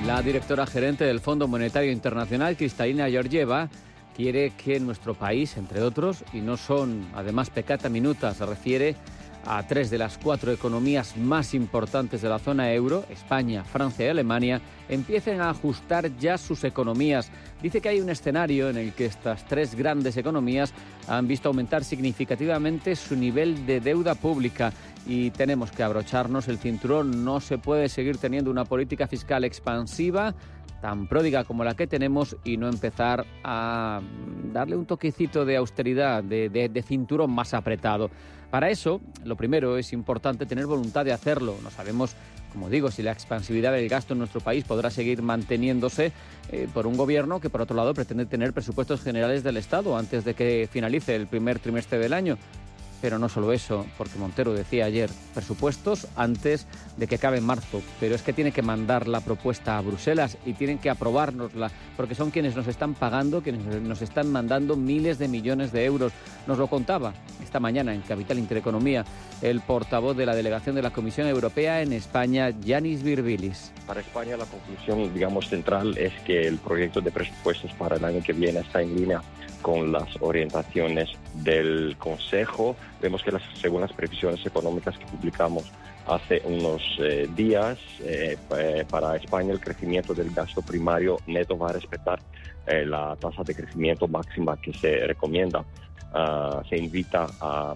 La 0.06 0.22
directora 0.24 0.66
gerente 0.66 1.04
del 1.06 1.20
Fondo 1.20 1.48
Monetario 1.48 1.92
Internacional, 1.92 2.58
Cristalina 2.58 3.08
Georgieva, 3.08 3.70
quiere 4.16 4.52
que 4.52 4.80
nuestro 4.80 5.14
país, 5.14 5.58
entre 5.58 5.84
otros, 5.84 6.24
y 6.34 6.42
no 6.42 6.58
son 6.58 7.08
además 7.14 7.52
pecata 7.52 7.88
minuta, 7.88 8.34
se 8.34 8.46
refiere 8.46 8.96
a 9.46 9.66
tres 9.66 9.90
de 9.90 9.98
las 9.98 10.18
cuatro 10.18 10.52
economías 10.52 11.18
más 11.18 11.54
importantes 11.54 12.22
de 12.22 12.30
la 12.30 12.40
zona 12.40 12.72
euro, 12.74 13.06
España, 13.10 13.64
Francia 13.64 14.06
y 14.06 14.10
Alemania, 14.10 14.62
empiecen 14.90 15.42
a 15.42 15.50
ajustar 15.50 16.16
ya 16.18 16.38
sus 16.38 16.64
economías. 16.64 17.32
Dice 17.62 17.82
que 17.82 17.90
hay 17.90 18.02
un 18.02 18.10
escenario 18.10 18.70
en 18.70 18.78
el 18.78 18.94
que 18.94 19.06
estas 19.06 19.46
tres 19.48 19.76
grandes 19.76 20.18
economías 20.18 20.74
han 21.08 21.28
visto 21.28 21.50
aumentar 21.50 21.84
significativamente 21.84 22.96
su 22.96 23.16
nivel 23.16 23.66
de 23.66 23.80
deuda 23.80 24.16
pública 24.16 24.74
y 25.06 25.32
tenemos 25.32 25.72
que 25.72 25.84
abrocharnos 25.84 26.48
el 26.48 26.58
cinturón. 26.58 27.24
No 27.24 27.40
se 27.40 27.58
puede 27.58 27.90
seguir 27.90 28.18
teniendo 28.18 28.52
una 28.52 28.66
política 28.66 29.08
fiscal 29.08 29.44
expansiva 29.44 30.36
tan 30.82 31.08
pródiga 31.08 31.44
como 31.44 31.64
la 31.64 31.76
que 31.76 31.88
tenemos 31.88 32.36
y 32.44 32.58
no 32.58 32.68
empezar 32.68 33.26
a 33.44 34.02
darle 34.52 34.76
un 34.76 34.86
toquecito 34.86 35.46
de 35.46 35.58
austeridad, 35.58 36.24
de, 36.24 36.50
de 36.50 36.82
cinturón 36.82 37.32
más 37.32 37.54
apretado. 37.54 38.10
Para 38.50 38.70
eso, 38.70 39.00
lo 39.24 39.38
primero 39.38 39.78
es 39.78 39.94
importante 39.94 40.46
tener 40.46 40.66
voluntad 40.66 41.06
de 41.06 41.14
hacerlo. 41.14 41.56
No 41.64 41.72
sabemos, 41.72 42.16
como 42.52 42.70
digo, 42.70 42.92
si 42.92 43.02
la 43.02 43.14
expansividad 43.14 43.72
del 43.72 43.88
gasto 43.88 44.12
en 44.14 44.20
nuestro 44.20 44.42
país 44.42 44.66
podrá 44.66 44.90
seguir 44.90 45.22
manteniéndose 45.22 46.12
eh, 46.52 46.68
por 46.74 46.86
un 46.86 46.98
gobierno 46.98 47.40
que, 47.40 47.50
por 47.50 47.62
otro 47.62 47.78
lado, 47.78 47.94
pretende 47.94 48.26
tener 48.26 48.52
presupuestos 48.52 49.02
generales 49.02 49.44
del 49.44 49.56
Estado 49.56 49.96
antes 49.96 50.26
de 50.26 50.34
que 50.34 50.68
finalice 50.70 51.16
el 51.16 51.28
primer 51.28 51.60
trimestre 51.60 51.98
del 51.98 52.12
año. 52.12 52.38
Pero 53.02 53.18
no 53.18 53.30
solo 53.30 53.52
eso, 53.52 53.86
porque 53.98 54.20
Montero 54.20 54.54
decía 54.54 54.86
ayer, 54.86 55.10
presupuestos 55.34 56.08
antes 56.16 56.68
de 56.98 57.08
que 57.08 57.16
acabe 57.16 57.38
en 57.38 57.46
marzo, 57.46 57.82
pero 58.00 58.16
es 58.16 58.22
que 58.22 58.34
tiene 58.34 58.52
que 58.52 58.62
mandar 58.62 59.08
la 59.08 59.22
propuesta 59.22 59.78
a 59.78 59.82
Bruselas 59.82 60.38
y 60.46 60.54
tienen 60.54 60.78
que 60.78 60.90
aprobárnosla, 60.90 61.72
porque 61.98 62.16
son 62.16 62.32
quienes 62.32 62.56
nos 62.56 62.68
están 62.68 62.94
pagando, 62.94 63.42
quienes 63.42 63.82
nos 63.82 64.02
están 64.02 64.32
mandando 64.32 64.76
miles 64.76 65.18
de 65.18 65.28
millones 65.28 65.72
de 65.72 65.86
euros. 65.86 66.14
Nos 66.48 66.58
lo 66.58 66.68
contaba 66.68 67.14
esta 67.44 67.60
mañana 67.60 67.94
en 67.94 68.02
Capital 68.02 68.38
Intereconomía 68.38 69.04
el 69.42 69.62
portavoz 69.62 70.16
de 70.16 70.26
la 70.26 70.36
delegación 70.36 70.76
de 70.76 70.82
la 70.82 70.92
Comisión 70.92 71.28
Europea 71.28 71.82
en 71.82 71.94
España, 71.94 72.50
Yanis 72.50 73.04
Virbilis. 73.04 73.72
Para 73.88 74.02
España 74.02 74.38
la 74.38 74.46
conclusión, 74.46 75.14
digamos, 75.14 75.50
central 75.50 75.98
es 75.98 76.14
que 76.26 76.48
el 76.48 76.58
proyecto 76.60 77.02
de 77.02 77.12
presupuestos 77.12 77.72
para 77.74 77.96
el 77.96 78.06
año 78.06 78.22
que 78.24 78.34
viene 78.34 78.60
está 78.60 78.82
en 78.82 78.96
línea 78.96 79.22
con 79.62 79.92
las 79.92 80.10
orientaciones 80.22 81.10
del 81.36 81.96
Consejo. 81.98 82.76
Vemos 83.02 83.24
que 83.24 83.32
las, 83.32 83.44
según 83.56 83.82
las 83.82 83.94
previsiones 83.94 84.46
económicas 84.46 84.98
que 84.98 85.06
publicamos 85.06 85.72
hace 86.08 86.42
unos 86.46 86.82
eh, 87.00 87.28
días, 87.36 87.78
eh, 88.04 88.38
eh, 88.58 88.86
para 88.90 89.16
España 89.16 89.54
el 89.54 89.60
crecimiento 89.60 90.14
del 90.14 90.32
gasto 90.32 90.62
primario 90.62 91.18
neto 91.28 91.58
va 91.58 91.70
a 91.70 91.74
respetar 91.74 92.20
la 92.86 93.18
tasa 93.20 93.42
de 93.44 93.56
crecimiento 93.56 94.08
máxima 94.08 94.56
que 94.56 94.72
se 94.72 95.06
recomienda. 95.08 95.66
Ah, 96.14 96.62
se 96.68 96.78
invita 96.78 97.26
a, 97.40 97.74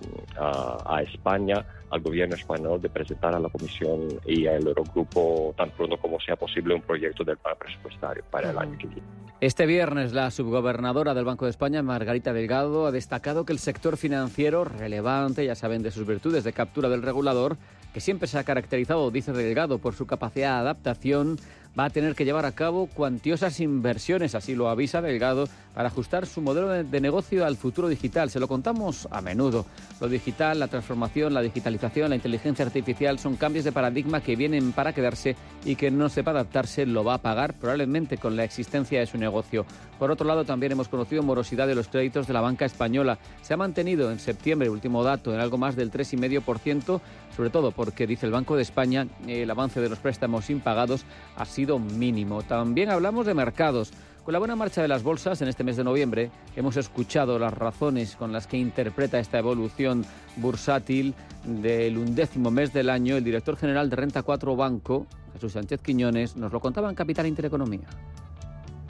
España, 1.02 1.66
al 1.90 2.02
gobierno 2.02 2.36
español, 2.36 2.82
de 2.82 2.90
presentar 2.90 3.34
a 3.34 3.40
la 3.40 3.48
Comisión 3.50 4.20
y 4.26 4.46
al 4.48 4.68
Eurogrupo 4.68 5.54
tan 5.58 5.70
pronto 5.72 5.98
como 5.98 6.20
sea 6.20 6.36
posible 6.36 6.74
un 6.74 6.82
proyecto 6.82 7.24
del 7.24 7.38
plan 7.38 7.56
presupuestario 7.58 8.24
para 8.30 8.52
el 8.52 8.58
año 8.58 8.78
que 8.78 8.88
viene. 8.88 9.04
Este 9.40 9.66
viernes, 9.66 10.14
la 10.14 10.32
subgobernadora 10.32 11.14
del 11.14 11.26
Banco 11.26 11.46
de 11.46 11.52
España, 11.52 11.82
Margarita 11.84 12.34
Delgado, 12.34 12.88
ha 12.88 12.92
destacado 12.92 13.46
que 13.46 13.54
el 13.54 13.60
sector 13.60 13.96
financiero, 13.96 14.66
relevante, 14.66 15.46
ya 15.46 15.56
saben 15.56 15.84
de 15.84 15.92
sus 15.92 16.08
virtudes 16.08 16.44
de 16.44 16.54
captura 16.54 16.90
del 16.90 17.04
regulador, 17.04 17.58
que 17.94 18.02
siempre 18.02 18.28
se 18.28 18.38
ha 18.38 18.44
caracterizado, 18.44 19.12
dice 19.12 19.32
Delgado, 19.32 19.78
por 19.78 19.94
su 19.94 20.06
capacidad 20.06 20.56
de 20.56 20.60
adaptación, 20.62 21.38
va 21.78 21.86
a 21.86 21.90
tener 21.90 22.16
que 22.16 22.26
llevar 22.26 22.46
a 22.46 22.54
cabo 22.54 22.88
cuantiosas 22.88 23.60
inversiones, 23.60 24.36
así 24.36 24.56
lo 24.56 24.70
avisa 24.70 25.02
Delgado, 25.02 25.48
para 25.74 25.90
ajustar 25.90 26.26
su 26.26 26.42
modelo 26.42 26.70
de, 26.70 27.02
negocio 27.02 27.46
al 27.46 27.58
futuro 27.58 27.90
digital. 27.90 28.30
Se 28.30 28.40
lo 28.40 28.48
contamos 28.48 29.08
a 29.12 29.22
menudo. 29.22 29.66
Lo 30.00 30.08
digital, 30.08 30.58
la 30.58 30.70
transformación, 30.70 31.34
la 31.34 31.42
digitalización, 31.42 32.10
la 32.10 32.16
inteligencia 32.16 32.66
artificial 32.66 33.20
son 33.20 33.36
cambios 33.36 33.66
de 33.66 33.74
paradigma 33.74 34.22
que 34.22 34.38
vienen 34.38 34.72
para 34.72 34.94
quedarse 34.94 35.36
y 35.66 35.76
que 35.76 35.92
no 35.92 36.08
sepa 36.08 36.32
adaptarse 36.32 36.86
lo 36.86 37.04
va 37.04 37.16
a 37.16 37.22
pagar 37.22 37.54
probablemente 37.56 38.18
con 38.18 38.38
la 38.38 38.46
existencia 38.46 39.02
de 39.02 39.06
su 39.06 39.18
negocio. 39.18 39.66
Por 40.00 40.12
otro 40.12 40.26
lado, 40.26 40.46
también 40.46 40.72
hemos 40.72 40.88
conocido 40.88 41.24
morosidad 41.24 41.68
de 41.68 41.76
los 41.76 41.88
créditos 41.88 42.28
de 42.28 42.34
la 42.34 42.42
banca 42.42 42.66
española. 42.66 43.18
Se 43.42 43.54
ha 43.54 43.58
mantenido 43.58 44.12
en 44.12 44.20
septiembre, 44.20 44.70
último 44.70 45.04
dato, 45.04 45.34
en 45.34 45.40
algo 45.40 45.58
más 45.58 45.76
del 45.76 45.92
3,5%, 45.92 47.02
sobre 47.36 47.50
todo 47.50 47.72
porque, 47.72 48.08
dice 48.08 48.26
el 48.26 48.32
Banco 48.32 48.56
de 48.56 48.62
España, 48.62 49.08
el 49.28 49.50
avance 49.50 49.82
de 49.82 49.90
los 49.90 50.00
préstamos 50.00 50.50
impagados 50.50 51.06
ha 51.36 51.46
sido 51.46 51.65
mínimo. 51.80 52.44
También 52.44 52.90
hablamos 52.90 53.26
de 53.26 53.34
mercados. 53.34 53.92
Con 54.24 54.34
la 54.34 54.40
buena 54.40 54.56
marcha 54.56 54.82
de 54.82 54.88
las 54.88 55.04
bolsas 55.04 55.42
en 55.42 55.48
este 55.48 55.64
mes 55.64 55.78
de 55.78 55.84
noviembre 55.84 56.32
hemos 56.56 56.78
escuchado 56.78 57.38
las 57.38 57.54
razones 57.54 58.16
con 58.16 58.32
las 58.32 58.48
que 58.48 58.58
interpreta 58.58 59.20
esta 59.20 59.38
evolución 59.38 60.06
bursátil 60.38 61.14
del 61.44 61.98
undécimo 61.98 62.50
mes 62.50 62.74
del 62.74 62.90
año. 62.90 63.18
El 63.18 63.24
director 63.24 63.56
general 63.58 63.90
de 63.90 63.96
Renta 63.96 64.24
4 64.24 64.56
Banco, 64.56 65.06
Jesús 65.34 65.54
Sánchez 65.54 65.82
Quiñones, 65.82 66.36
nos 66.36 66.52
lo 66.52 66.60
contaba 66.60 66.90
en 66.90 66.96
Capital 66.96 67.28
Intereconomía 67.28 67.88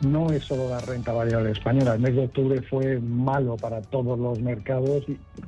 no 0.02 0.30
es 0.32 0.44
solo 0.44 0.70
la 0.70 0.80
renta 0.80 1.14
variable 1.14 1.52
española. 1.52 1.96
El 1.96 2.02
mes 2.02 2.16
de 2.16 2.26
octubre 2.26 2.62
fue 2.64 3.00
malo 3.00 3.56
para 3.56 3.82
todos 3.82 4.18
los 4.20 4.40
mercados 4.40 5.04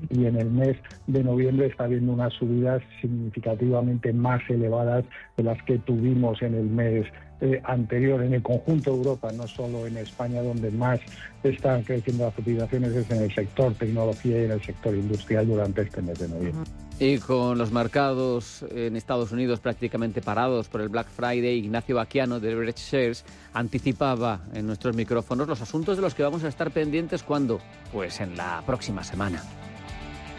y, 0.10 0.26
en 0.26 0.36
el 0.38 0.50
mes 0.50 0.78
de 1.08 1.24
noviembre 1.24 1.68
está 1.68 1.86
habiendo 1.86 2.14
unas 2.14 2.34
subidas 2.34 2.82
significativamente 3.02 4.14
más 4.14 4.42
elevadas 4.50 5.06
de 5.36 5.44
las 5.44 5.62
que 5.64 5.78
tuvimos 5.80 6.42
en 6.42 6.56
el 6.56 6.66
mes 6.66 7.06
eh, 7.40 7.62
anterior 7.64 8.24
en 8.24 8.34
el 8.34 8.42
conjunto 8.42 8.92
de 8.92 8.98
Europa, 8.98 9.32
no 9.32 9.48
solo 9.48 9.86
en 9.86 9.98
España, 9.98 10.42
donde 10.42 10.72
más 10.72 11.00
están 11.44 11.84
creciendo 11.84 12.26
las 12.26 12.34
cotizaciones 12.34 12.96
es 12.96 13.12
en 13.12 13.24
el 13.24 13.34
sector 13.34 13.74
tecnología 13.76 14.42
y 14.42 14.46
en 14.46 14.52
el 14.52 14.62
sector 14.64 14.96
industrial 14.96 15.48
durante 15.48 15.84
este 15.84 16.02
mes 16.02 16.18
de 16.20 16.28
noviembre. 16.30 16.70
Y 17.00 17.20
con 17.20 17.60
los 17.60 17.72
mercados 17.72 18.66
en 18.72 18.96
Estados 18.96 19.32
Unidos 19.32 19.60
prácticamente 19.60 20.22
parados 20.22 20.68
por 20.68 20.82
el 20.82 20.90
Black 20.90 21.08
Friday, 21.08 21.60
Ignacio 21.60 21.96
Baquiano 21.96 22.40
de 22.40 22.50
Leverage 22.50 22.80
Shares 22.80 23.24
anticipaba 23.54 24.42
en 24.54 24.66
nuestros 24.66 24.96
micrófonos 24.96 25.48
los 25.48 25.62
asuntos 25.62 25.98
de 25.98 26.02
los 26.02 26.16
que 26.16 26.24
vamos 26.24 26.44
a 26.44 26.48
estar 26.48 26.72
pendientes 26.72 27.22
cuando, 27.22 27.60
pues 27.94 28.20
en 28.20 28.36
la 28.36 28.64
próxima 28.66 29.04
semana. 29.04 29.44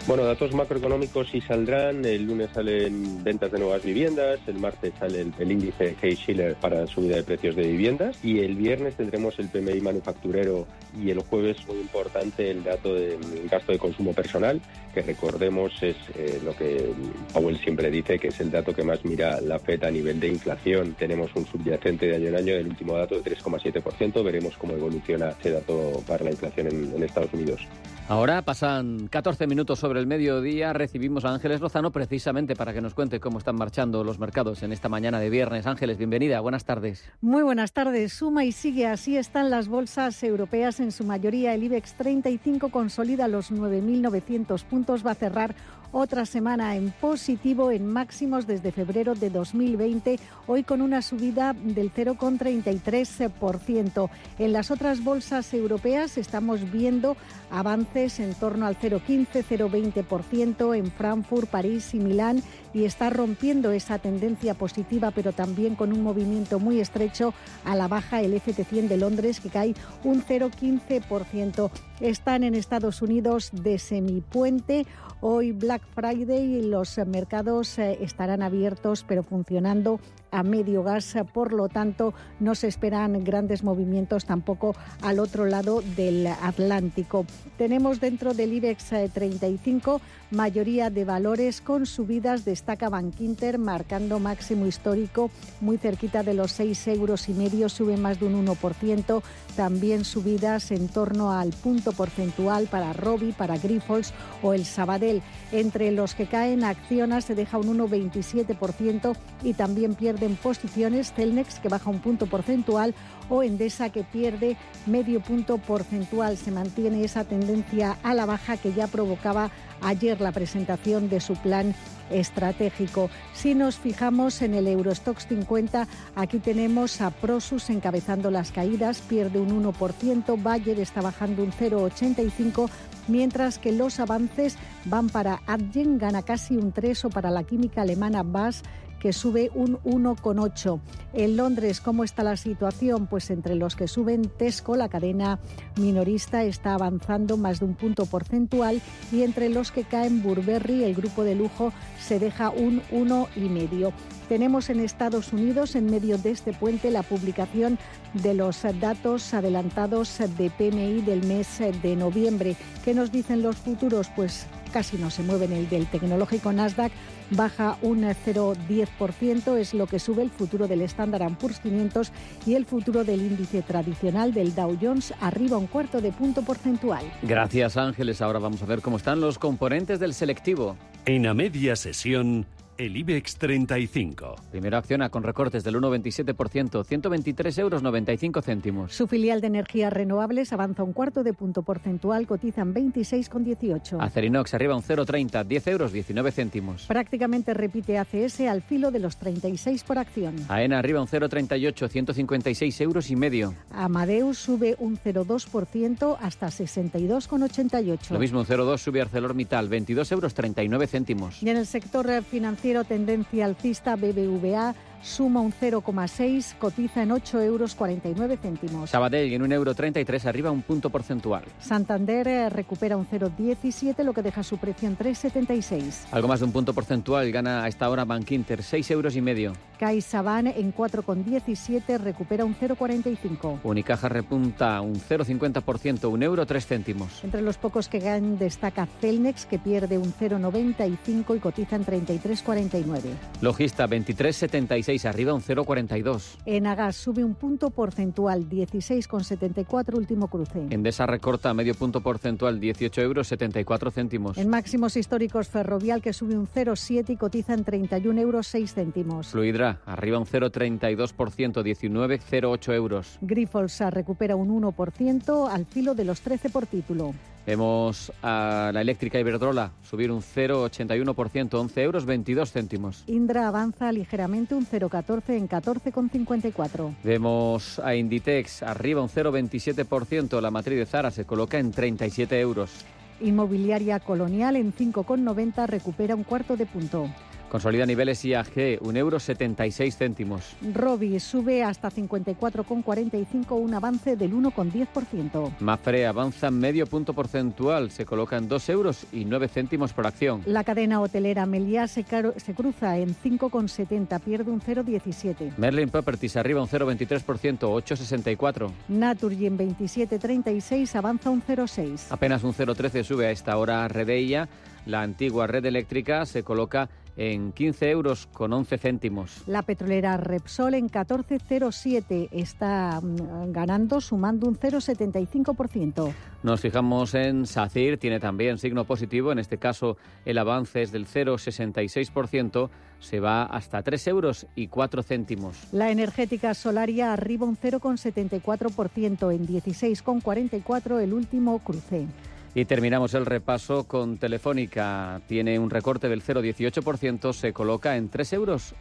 Bueno, 0.08 0.24
datos 0.24 0.54
macroeconómicos 0.54 1.28
sí 1.28 1.42
saldrán. 1.42 2.02
El 2.02 2.24
lunes 2.24 2.48
salen 2.54 3.22
ventas 3.22 3.52
de 3.52 3.58
nuevas 3.58 3.82
viviendas, 3.82 4.40
el 4.46 4.58
martes 4.58 4.94
sale 4.98 5.20
el, 5.38 5.52
índice 5.52 5.96
Case-Shiller 6.00 6.54
para 6.54 6.86
subida 6.86 7.16
de 7.16 7.24
precios 7.24 7.54
de 7.54 7.68
viviendas 7.68 8.18
y 8.24 8.38
el 8.38 8.56
viernes 8.56 8.94
tendremos 8.94 9.38
el 9.38 9.50
PMI 9.50 9.82
manufacturero 9.82 10.66
y 10.98 11.10
el 11.10 11.18
jueves 11.18 11.58
muy 11.66 11.76
importante 11.80 12.50
el 12.50 12.64
dato 12.64 12.94
de 12.94 13.18
gasto 13.50 13.72
de 13.72 13.78
consumo 13.78 14.14
personal, 14.14 14.62
que 14.94 15.02
recordemos 15.02 15.74
es 15.82 15.96
eh, 16.16 16.40
lo 16.42 16.56
que 16.56 16.90
Powell 17.34 17.58
siempre 17.58 17.90
dice 17.90 18.18
que 18.18 18.28
es 18.28 18.40
el 18.40 18.50
dato 18.50 18.74
que 18.74 18.84
más 18.84 19.04
mira 19.04 19.42
la 19.42 19.58
FED 19.58 19.84
a 19.84 19.90
nivel 19.90 20.18
de 20.20 20.28
inflación. 20.28 20.94
Tenemos 20.98 21.30
un 21.34 21.44
subyacente 21.44 22.06
de 22.06 22.16
año 22.16 22.28
en 22.28 22.36
año 22.36 22.54
del 22.54 22.68
último 22.68 22.96
dato 22.96 23.20
de 23.20 23.36
3,7%. 23.36 24.24
Veremos 24.24 24.56
cómo 24.56 24.72
evoluciona 24.72 25.34
ese 25.38 25.50
dato 25.50 26.02
para 26.06 26.24
la 26.24 26.30
inflación 26.30 26.68
en 26.68 27.02
Estados 27.02 27.34
Unidos. 27.34 27.60
Ahora 28.08 28.40
pasan 28.40 29.06
14 29.08 29.46
minutos 29.46 29.78
sobre 29.78 29.97
el 29.98 30.06
mediodía. 30.06 30.72
Recibimos 30.72 31.24
a 31.24 31.34
Ángeles 31.34 31.60
Lozano 31.60 31.90
precisamente 31.90 32.56
para 32.56 32.72
que 32.72 32.80
nos 32.80 32.94
cuente 32.94 33.20
cómo 33.20 33.38
están 33.38 33.56
marchando 33.56 34.04
los 34.04 34.18
mercados 34.18 34.62
en 34.62 34.72
esta 34.72 34.88
mañana 34.88 35.20
de 35.20 35.30
viernes. 35.30 35.66
Ángeles, 35.66 35.98
bienvenida. 35.98 36.40
Buenas 36.40 36.64
tardes. 36.64 37.04
Muy 37.20 37.42
buenas 37.42 37.72
tardes. 37.72 38.12
Suma 38.12 38.44
y 38.44 38.52
sigue. 38.52 38.86
Así 38.86 39.16
están 39.16 39.50
las 39.50 39.68
bolsas 39.68 40.22
europeas 40.22 40.80
en 40.80 40.92
su 40.92 41.04
mayoría. 41.04 41.54
El 41.54 41.64
IBEX 41.64 41.94
35 41.94 42.70
consolida 42.70 43.28
los 43.28 43.52
9.900 43.52 44.64
puntos. 44.64 45.06
Va 45.06 45.12
a 45.12 45.14
cerrar 45.14 45.54
otra 45.92 46.26
semana 46.26 46.74
en 46.76 46.90
positivo 46.90 47.70
en 47.70 47.86
máximos 47.86 48.46
desde 48.46 48.72
febrero 48.72 49.14
de 49.14 49.30
2020, 49.30 50.18
hoy 50.46 50.62
con 50.62 50.82
una 50.82 51.00
subida 51.02 51.54
del 51.54 51.92
0,33%. 51.92 54.10
En 54.38 54.52
las 54.52 54.70
otras 54.70 55.02
bolsas 55.02 55.52
europeas 55.54 56.18
estamos 56.18 56.70
viendo 56.70 57.16
avances 57.50 58.20
en 58.20 58.34
torno 58.34 58.66
al 58.66 58.78
0,15, 58.78 59.42
0,20% 59.44 60.76
en 60.76 60.92
Frankfurt, 60.92 61.48
París 61.48 61.94
y 61.94 61.98
Milán 61.98 62.42
y 62.74 62.84
está 62.84 63.08
rompiendo 63.10 63.72
esa 63.72 63.98
tendencia 63.98 64.54
positiva, 64.54 65.10
pero 65.10 65.32
también 65.32 65.74
con 65.74 65.92
un 65.92 66.02
movimiento 66.02 66.58
muy 66.58 66.80
estrecho 66.80 67.32
a 67.64 67.74
la 67.74 67.88
baja 67.88 68.20
el 68.20 68.34
FT100 68.34 68.88
de 68.88 68.98
Londres, 68.98 69.40
que 69.40 69.48
cae 69.48 69.74
un 70.04 70.22
0,15%. 70.22 71.70
Están 72.00 72.44
en 72.44 72.54
Estados 72.54 73.02
Unidos 73.02 73.50
de 73.52 73.78
semipuente. 73.78 74.86
Hoy 75.20 75.50
Black 75.50 75.82
Friday 75.96 76.58
y 76.58 76.62
los 76.62 76.96
mercados 76.98 77.76
eh, 77.80 77.98
estarán 78.00 78.40
abiertos, 78.40 79.04
pero 79.06 79.24
funcionando 79.24 79.98
a 80.30 80.42
medio 80.42 80.82
gas. 80.82 81.16
Por 81.32 81.52
lo 81.52 81.68
tanto, 81.68 82.14
no 82.40 82.54
se 82.54 82.68
esperan 82.68 83.24
grandes 83.24 83.62
movimientos 83.62 84.24
tampoco 84.24 84.74
al 85.02 85.18
otro 85.18 85.46
lado 85.46 85.82
del 85.96 86.26
Atlántico. 86.26 87.24
Tenemos 87.56 88.00
dentro 88.00 88.34
del 88.34 88.52
IBEX 88.52 89.12
35 89.12 89.96
eh, 89.96 90.00
mayoría 90.30 90.90
de 90.90 91.04
valores 91.04 91.60
con 91.60 91.86
subidas. 91.86 92.44
Destaca 92.44 92.88
Bankinter 92.88 93.58
marcando 93.58 94.18
máximo 94.18 94.66
histórico 94.66 95.30
muy 95.60 95.78
cerquita 95.78 96.22
de 96.22 96.34
los 96.34 96.52
6 96.52 96.88
euros 96.88 97.28
y 97.28 97.34
medio, 97.34 97.68
sube 97.68 97.96
más 97.96 98.20
de 98.20 98.26
un 98.26 98.46
1%. 98.46 99.22
También 99.56 100.04
subidas 100.04 100.70
en 100.70 100.88
torno 100.88 101.32
al 101.32 101.50
punto 101.50 101.92
porcentual 101.92 102.66
para 102.66 102.92
Robi, 102.92 103.32
para 103.32 103.58
Grifols 103.58 104.12
o 104.42 104.54
el 104.54 104.64
Sabadell. 104.64 105.22
Entre 105.52 105.90
los 105.90 106.14
que 106.14 106.26
caen, 106.26 106.64
Acciona 106.64 107.20
se 107.20 107.34
deja 107.34 107.58
un 107.58 107.78
1,27% 107.78 109.16
y 109.42 109.54
también 109.54 109.96
pierden 110.18 110.36
posiciones 110.36 111.12
Celnex 111.12 111.60
que 111.60 111.68
baja 111.68 111.90
un 111.90 112.00
punto 112.00 112.26
porcentual 112.26 112.94
o 113.28 113.42
Endesa 113.42 113.90
que 113.90 114.02
pierde 114.02 114.56
medio 114.86 115.20
punto 115.20 115.58
porcentual. 115.58 116.36
Se 116.36 116.50
mantiene 116.50 117.04
esa 117.04 117.24
tendencia 117.24 117.96
a 118.02 118.14
la 118.14 118.26
baja 118.26 118.56
que 118.56 118.72
ya 118.72 118.88
provocaba 118.88 119.50
ayer 119.80 120.20
la 120.20 120.32
presentación 120.32 121.08
de 121.08 121.20
su 121.20 121.34
plan 121.36 121.74
estratégico. 122.10 123.10
Si 123.34 123.54
nos 123.54 123.76
fijamos 123.76 124.42
en 124.42 124.54
el 124.54 124.66
Eurostox 124.66 125.26
50, 125.28 125.86
aquí 126.16 126.38
tenemos 126.38 127.00
a 127.00 127.10
Prosus 127.10 127.70
encabezando 127.70 128.30
las 128.30 128.50
caídas, 128.50 129.00
pierde 129.00 129.38
un 129.38 129.62
1%, 129.62 130.42
Bayer 130.42 130.80
está 130.80 131.00
bajando 131.00 131.44
un 131.44 131.52
0,85%, 131.52 132.70
mientras 133.08 133.58
que 133.58 133.72
los 133.72 134.00
avances 134.00 134.56
van 134.86 135.10
para 135.10 135.42
Adyen, 135.46 135.98
gana 135.98 136.22
casi 136.22 136.56
un 136.56 136.72
3 136.72 137.04
o 137.04 137.10
para 137.10 137.30
la 137.30 137.44
química 137.44 137.82
alemana 137.82 138.22
BAS 138.22 138.62
que 138.98 139.12
sube 139.12 139.50
un 139.54 139.78
1,8. 139.78 140.80
En 141.12 141.36
Londres, 141.36 141.80
¿cómo 141.80 142.04
está 142.04 142.22
la 142.22 142.36
situación? 142.36 143.06
Pues 143.06 143.30
entre 143.30 143.54
los 143.54 143.76
que 143.76 143.88
suben, 143.88 144.28
Tesco, 144.28 144.76
la 144.76 144.88
cadena 144.88 145.38
minorista, 145.76 146.44
está 146.44 146.74
avanzando 146.74 147.36
más 147.36 147.60
de 147.60 147.66
un 147.66 147.74
punto 147.74 148.06
porcentual 148.06 148.82
y 149.12 149.22
entre 149.22 149.48
los 149.48 149.72
que 149.72 149.84
caen, 149.84 150.22
Burberry, 150.22 150.84
el 150.84 150.94
grupo 150.94 151.24
de 151.24 151.34
lujo, 151.34 151.72
se 152.08 152.18
deja 152.18 152.48
un 152.48 152.80
1,5. 152.90 153.92
Tenemos 154.30 154.70
en 154.70 154.80
Estados 154.80 155.34
Unidos, 155.34 155.76
en 155.76 155.90
medio 155.90 156.16
de 156.16 156.30
este 156.30 156.54
puente, 156.54 156.90
la 156.90 157.02
publicación 157.02 157.78
de 158.14 158.32
los 158.32 158.62
datos 158.80 159.34
adelantados 159.34 160.18
de 160.38 160.48
PMI 160.48 161.02
del 161.02 161.26
mes 161.26 161.58
de 161.82 161.96
noviembre. 161.96 162.56
¿Qué 162.82 162.94
nos 162.94 163.12
dicen 163.12 163.42
los 163.42 163.56
futuros? 163.56 164.08
Pues 164.16 164.46
casi 164.72 164.96
no 164.96 165.10
se 165.10 165.22
mueven. 165.22 165.52
El 165.52 165.68
del 165.68 165.86
tecnológico 165.86 166.50
Nasdaq 166.50 166.92
baja 167.30 167.76
un 167.82 168.02
0,10%, 168.02 169.56
es 169.58 169.74
lo 169.74 169.86
que 169.86 169.98
sube 169.98 170.22
el 170.22 170.30
futuro 170.30 170.66
del 170.66 170.80
Standard 170.82 171.36
Poor's 171.36 171.60
500 171.60 172.10
y 172.46 172.54
el 172.54 172.64
futuro 172.64 173.04
del 173.04 173.20
índice 173.20 173.60
tradicional 173.60 174.32
del 174.32 174.54
Dow 174.54 174.78
Jones 174.80 175.12
arriba 175.20 175.58
un 175.58 175.66
cuarto 175.66 176.00
de 176.00 176.10
punto 176.12 176.40
porcentual. 176.42 177.04
Gracias 177.22 177.76
Ángeles. 177.76 178.22
Ahora 178.22 178.38
vamos 178.38 178.62
a 178.62 178.66
ver 178.66 178.80
cómo 178.80 178.96
están 178.96 179.20
los 179.20 179.38
componentes 179.38 180.00
del 180.00 180.14
selectivo. 180.14 180.76
En 181.08 181.26
a 181.26 181.32
media 181.32 181.74
sesión 181.74 182.44
el 182.78 182.96
IBEX 182.96 183.36
35. 183.36 184.36
Primera 184.52 184.78
acciona 184.78 185.10
con 185.10 185.24
recortes 185.24 185.64
del 185.64 185.74
1,27%, 185.74 186.84
123 186.84 187.58
euros 187.58 187.82
95 187.82 188.40
céntimos. 188.40 188.94
Su 188.94 189.08
filial 189.08 189.40
de 189.40 189.48
energías 189.48 189.92
renovables 189.92 190.52
avanza 190.52 190.84
un 190.84 190.92
cuarto 190.92 191.24
de 191.24 191.34
punto 191.34 191.62
porcentual, 191.62 192.26
cotizan 192.26 192.72
26,18. 192.72 193.98
Acerinox 194.00 194.54
arriba 194.54 194.76
un 194.76 194.82
0,30, 194.82 195.44
10 195.44 195.66
euros 195.66 195.92
19 195.92 196.30
céntimos. 196.30 196.86
Prácticamente 196.86 197.52
repite 197.52 197.98
ACS 197.98 198.40
al 198.42 198.62
filo 198.62 198.92
de 198.92 199.00
los 199.00 199.16
36 199.16 199.82
por 199.82 199.98
acción. 199.98 200.36
AENA 200.48 200.78
arriba 200.78 201.00
un 201.00 201.08
0,38, 201.08 201.88
156 201.88 202.80
euros 202.80 203.10
y 203.10 203.16
medio. 203.16 203.54
Amadeus 203.72 204.38
sube 204.38 204.76
un 204.78 204.96
0,2% 204.96 206.16
hasta 206.20 206.46
62,88. 206.46 208.10
Lo 208.10 208.20
mismo 208.20 208.38
un 208.38 208.46
0,2 208.46 208.78
sube 208.78 209.00
ArcelorMittal, 209.00 209.68
22 209.68 210.12
euros 210.12 210.34
39 210.34 210.86
céntimos. 210.86 211.42
Y 211.42 211.48
en 211.50 211.56
el 211.56 211.66
sector 211.66 212.08
financiero 212.22 212.67
tendencia 212.84 213.44
alcista 213.44 213.96
BBVA 213.96 214.74
suma 215.02 215.40
un 215.40 215.52
0,6, 215.52 216.56
cotiza 216.58 217.02
en 217.02 217.12
8 217.12 217.40
euros 217.42 217.74
49 217.74 218.38
céntimos. 218.40 218.90
Sabadell 218.90 219.32
en 219.32 219.42
1,33 219.42 219.52
euro 219.52 219.74
33, 219.74 220.26
arriba 220.26 220.50
un 220.50 220.62
punto 220.62 220.90
porcentual. 220.90 221.44
Santander 221.60 222.28
eh, 222.28 222.48
recupera 222.48 222.96
un 222.96 223.06
0,17, 223.06 224.02
lo 224.04 224.12
que 224.12 224.22
deja 224.22 224.42
su 224.42 224.58
precio 224.58 224.88
en 224.88 224.96
3,76. 224.96 226.06
Algo 226.10 226.28
más 226.28 226.40
de 226.40 226.46
un 226.46 226.52
punto 226.52 226.72
porcentual 226.72 227.30
gana 227.32 227.64
a 227.64 227.68
esta 227.68 227.88
hora 227.88 228.04
Bankinter, 228.04 228.62
6 228.62 228.90
euros 228.90 229.16
y 229.16 229.20
medio. 229.20 229.52
CaixaBank 229.78 230.56
en 230.56 230.74
4,17 230.74 231.98
recupera 231.98 232.44
un 232.44 232.54
0,45. 232.56 233.60
Unicaja 233.62 234.08
repunta 234.08 234.80
un 234.80 234.96
0,50%, 234.96 236.10
un 236.10 236.22
euro 236.22 236.46
3 236.46 236.66
céntimos. 236.66 237.22
Entre 237.22 237.42
los 237.42 237.58
pocos 237.58 237.88
que 237.88 238.00
ganan 238.00 238.38
destaca 238.38 238.88
Celnex, 239.00 239.46
que 239.46 239.58
pierde 239.58 239.98
un 239.98 240.12
0,95 240.12 241.36
y 241.36 241.38
cotiza 241.38 241.76
en 241.76 241.86
33,49. 241.86 243.00
Logista 243.40 243.86
23,76, 243.86 244.87
arriba 245.04 245.34
un 245.34 245.42
0,42. 245.42 246.38
Enagas 246.46 246.96
sube 246.96 247.22
un 247.22 247.34
punto 247.34 247.70
porcentual, 247.70 248.48
16,74 248.48 249.94
último 249.94 250.28
cruce. 250.28 250.66
Endesa 250.70 251.06
recorta 251.06 251.52
medio 251.52 251.74
punto 251.74 252.00
porcentual, 252.00 252.58
18 252.58 253.02
euros 253.02 253.28
74 253.28 253.90
céntimos. 253.90 254.38
En 254.38 254.48
máximos 254.48 254.96
históricos 254.96 255.48
Ferrovial, 255.48 256.00
que 256.00 256.14
sube 256.14 256.38
un 256.38 256.48
0,7 256.48 257.10
y 257.10 257.16
cotiza 257.16 257.52
en 257.52 257.64
31 257.64 258.20
euros 258.20 258.46
6 258.46 258.74
céntimos. 258.74 259.28
Fluidra 259.28 259.80
arriba 259.84 260.18
un 260.18 260.24
0,32%, 260.24 261.62
19,08 261.62 262.72
euros. 262.74 263.18
Grifolsa 263.20 263.90
recupera 263.90 264.36
un 264.36 264.48
1% 264.48 265.50
al 265.50 265.66
filo 265.66 265.94
de 265.94 266.04
los 266.04 266.22
13 266.22 266.48
por 266.48 266.66
título. 266.66 267.14
Vemos 267.48 268.12
a 268.20 268.70
la 268.74 268.82
eléctrica 268.82 269.18
Iberdrola 269.18 269.72
subir 269.82 270.12
un 270.12 270.20
0,81%, 270.20 271.54
11 271.54 271.82
euros 271.82 272.04
22 272.04 272.52
céntimos. 272.52 273.04
Indra 273.06 273.48
avanza 273.48 273.90
ligeramente 273.90 274.54
un 274.54 274.66
0,14 274.66 275.30
en 275.30 275.48
14,54. 275.48 276.94
Vemos 277.02 277.78
a 277.78 277.94
Inditex 277.94 278.62
arriba 278.62 279.00
un 279.00 279.08
0,27%, 279.08 280.42
la 280.42 280.50
matriz 280.50 280.76
de 280.76 280.84
Zara 280.84 281.10
se 281.10 281.24
coloca 281.24 281.58
en 281.58 281.72
37 281.72 282.38
euros. 282.38 282.84
Inmobiliaria 283.22 283.98
Colonial 283.98 284.56
en 284.56 284.74
5,90 284.74 285.66
recupera 285.68 286.14
un 286.14 286.24
cuarto 286.24 286.54
de 286.54 286.66
punto. 286.66 287.08
Consolida 287.48 287.86
niveles 287.86 288.24
IAG, 288.24 288.78
un 288.82 288.96
euro 288.96 289.18
76 289.18 289.96
céntimos. 289.96 290.56
Robi 290.74 291.18
sube 291.18 291.64
hasta 291.64 291.90
54,45, 291.90 293.58
un 293.58 293.72
avance 293.72 294.16
del 294.16 294.32
1,10%. 294.32 295.56
Mafre 295.60 296.06
avanza 296.06 296.50
medio 296.50 296.86
punto 296.86 297.14
porcentual, 297.14 297.90
se 297.90 298.04
coloca 298.04 298.36
en 298.36 298.48
2 298.48 298.68
euros 298.68 299.06
y 299.12 299.24
9 299.24 299.48
céntimos 299.48 299.94
por 299.94 300.06
acción. 300.06 300.42
La 300.44 300.62
cadena 300.62 301.00
hotelera 301.00 301.46
Meliá 301.46 301.88
se, 301.88 302.04
se 302.36 302.54
cruza 302.54 302.98
en 302.98 303.14
5,70, 303.14 304.20
pierde 304.20 304.50
un 304.50 304.60
0,17. 304.60 305.52
Merlin 305.56 305.88
Properties 305.88 306.36
arriba 306.36 306.60
un 306.60 306.68
0,23%, 306.68 307.60
8,64. 307.60 308.70
Naturgy 308.88 309.46
en 309.46 309.58
27,36 309.58 310.94
avanza 310.96 311.30
un 311.30 311.42
0,6. 311.42 312.08
Apenas 312.10 312.44
un 312.44 312.52
0,13 312.52 313.04
sube 313.04 313.26
a 313.26 313.30
esta 313.30 313.56
hora 313.56 313.88
Redeia. 313.88 314.48
La 314.86 315.02
antigua 315.02 315.46
red 315.46 315.66
eléctrica 315.66 316.24
se 316.24 316.42
coloca 316.42 316.88
en 317.18 317.52
15 317.52 317.90
euros 317.90 318.28
con 318.32 318.52
11 318.52 318.78
céntimos. 318.78 319.42
La 319.46 319.62
petrolera 319.62 320.16
Repsol 320.16 320.74
en 320.74 320.88
14,07 320.88 322.28
está 322.30 323.00
mm, 323.00 323.52
ganando, 323.52 324.00
sumando 324.00 324.46
un 324.46 324.56
0,75%. 324.56 326.12
Nos 326.44 326.60
fijamos 326.60 327.14
en 327.14 327.44
SACIR, 327.44 327.98
tiene 327.98 328.20
también 328.20 328.58
signo 328.58 328.84
positivo, 328.84 329.32
en 329.32 329.40
este 329.40 329.58
caso 329.58 329.96
el 330.24 330.38
avance 330.38 330.82
es 330.82 330.92
del 330.92 331.06
0,66%, 331.06 332.70
se 333.00 333.20
va 333.20 333.42
hasta 333.42 333.82
3 333.82 334.06
euros 334.06 334.46
y 334.54 334.68
4 334.68 335.02
céntimos. 335.02 335.56
La 335.72 335.90
energética 335.90 336.54
Solaria 336.54 337.12
arriba 337.12 337.46
un 337.46 337.56
0,74% 337.56 339.34
en 339.34 339.46
16,44 339.46 341.00
el 341.00 341.12
último 341.12 341.58
cruce. 341.58 342.06
Y 342.54 342.64
terminamos 342.64 343.14
el 343.14 343.26
repaso 343.26 343.84
con 343.84 344.18
Telefónica. 344.18 345.20
Tiene 345.28 345.58
un 345.58 345.70
recorte 345.70 346.08
del 346.08 346.22
0,18%, 346.22 347.32
se 347.32 347.52
coloca 347.52 347.96
en 347.96 348.10
3,83 348.10 348.34
euros 348.34 348.74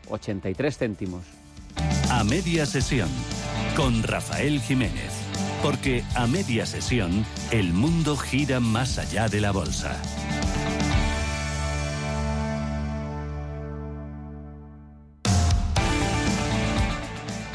céntimos. 0.77 1.23
A 2.09 2.23
media 2.23 2.65
sesión, 2.65 3.09
con 3.75 4.03
Rafael 4.03 4.59
Jiménez. 4.61 5.11
Porque 5.61 6.03
a 6.15 6.27
media 6.27 6.65
sesión, 6.65 7.25
el 7.51 7.73
mundo 7.73 8.15
gira 8.15 8.59
más 8.59 8.97
allá 8.97 9.27
de 9.27 9.41
la 9.41 9.51
bolsa. 9.51 10.01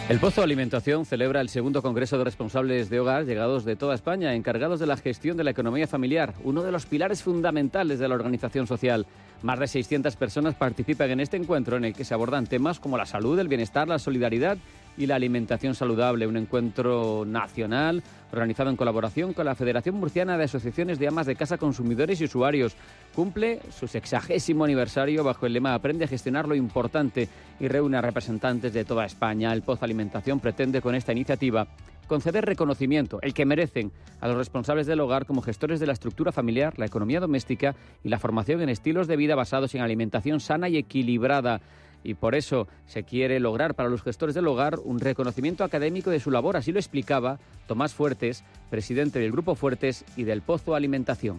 El 0.09 0.19
Pozo 0.19 0.43
Alimentación 0.43 1.07
celebra 1.07 1.41
el 1.41 1.49
segundo 1.49 1.81
Congreso 1.81 2.19
de 2.19 2.25
Responsables 2.25 2.91
de 2.91 2.99
Hogar 2.99 3.25
llegados 3.25 3.65
de 3.65 3.77
toda 3.77 3.95
España, 3.95 4.35
encargados 4.35 4.81
de 4.81 4.87
la 4.87 4.97
gestión 4.97 5.37
de 5.37 5.45
la 5.45 5.53
economía 5.53 5.87
familiar, 5.87 6.35
uno 6.43 6.65
de 6.65 6.73
los 6.73 6.87
pilares 6.87 7.23
fundamentales 7.23 8.01
de 8.01 8.09
la 8.09 8.17
organización 8.17 8.67
social. 8.67 9.07
Más 9.43 9.61
de 9.61 9.69
600 9.69 10.17
personas 10.17 10.57
participan 10.57 11.13
en 11.13 11.21
este 11.21 11.37
encuentro 11.37 11.77
en 11.77 11.85
el 11.85 11.95
que 11.95 12.05
se 12.05 12.15
abordan 12.15 12.49
temas 12.49 12.81
como 12.81 12.99
la 12.99 13.07
salud, 13.07 13.39
el 13.39 13.47
bienestar, 13.47 13.87
la 13.87 14.01
solidaridad 14.01 14.59
y 14.97 15.07
la 15.07 15.17
alimentación 15.17 15.75
saludable, 15.75 16.27
un 16.27 16.37
encuentro 16.37 17.25
nacional 17.27 18.03
organizado 18.33 18.71
en 18.71 18.77
colaboración 18.77 19.35
con 19.35 19.47
la 19.47 19.55
Federación 19.55 19.97
Murciana 19.97 20.39
de 20.39 20.45
Asociaciones 20.45 20.99
de 20.99 21.09
Amas 21.09 21.27
de 21.27 21.37
Casa 21.37 21.59
Consumidores 21.59 22.21
y 22.21 22.25
Usuarios. 22.25 22.75
Cumple 23.15 23.61
su 23.71 23.87
sexagésimo 23.87 24.65
aniversario 24.65 25.23
bajo 25.23 25.47
el 25.47 25.53
lema 25.53 25.75
Aprende 25.75 26.07
a 26.07 26.09
gestionar 26.09 26.49
lo 26.49 26.55
importante 26.55 27.29
y 27.61 27.69
reúne 27.69 27.99
a 27.99 28.03
representantes 28.03 28.73
de 28.73 28.85
toda 28.85 29.05
España. 29.05 29.53
El 29.53 29.63
Pozo 29.63 29.85
Alimentación 29.85 30.41
pretende 30.41 30.81
con 30.81 30.95
esta 30.95 31.13
iniciativa 31.13 31.67
conceder 32.07 32.45
reconocimiento, 32.45 33.21
el 33.23 33.33
que 33.33 33.47
merecen, 33.47 33.93
a 34.21 34.29
los 34.29 34.37
responsables 34.37 34.87
del 34.87 35.01
hogar 35.01 35.25
como 35.25 35.41
gestores 35.41 35.81
de 35.81 35.87
la 35.87 35.95
estructura 35.95 36.33
familiar, 36.33 36.79
la 36.79 36.87
economía 36.87 37.21
doméstica 37.21 37.75
y 38.05 38.09
la 38.09 38.19
formación 38.19 38.61
en 38.61 38.69
estilos 38.69 39.07
de 39.07 39.17
vida 39.17 39.35
basados 39.35 39.75
en 39.75 39.81
alimentación 39.81 40.41
sana 40.41 40.69
y 40.69 40.77
equilibrada 40.77 41.61
y 42.05 42.15
por 42.15 42.35
eso 42.35 42.69
se 42.87 43.05
quiere 43.05 43.41
lograr 43.41 43.75
para 43.75 43.89
los 43.89 44.03
gestores 44.03 44.35
del 44.35 44.47
hogar 44.47 44.79
un 44.85 45.01
reconocimiento 45.01 45.65
académico 45.65 46.11
de 46.11 46.21
su 46.21 46.31
labor. 46.31 46.57
Así 46.57 46.73
lo 46.73 46.79
explicaba 46.79 47.39
Tomás 47.67 47.95
Fuertes, 47.95 48.45
presidente 48.71 49.19
del 49.19 49.33
Grupo 49.33 49.55
Fuertes 49.55 50.05
y 50.17 50.25
del 50.25 50.43
Pozo 50.43 50.75
Alimentación. 50.75 51.39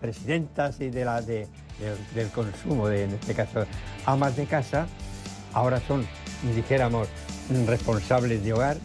Presidentas 0.00 0.80
y 0.80 0.90
de 0.90 1.04
la, 1.04 1.20
del 1.20 1.46
consumo, 2.34 2.88
de, 2.88 3.04
en 3.04 3.10
este 3.10 3.34
caso 3.34 3.66
amas 4.06 4.36
de 4.36 4.46
casa, 4.46 4.86
ahora 5.52 5.80
son, 5.80 6.06
dijéramos, 6.54 7.08
responsables 7.66 8.44
de 8.44 8.52
hogar 8.52 8.76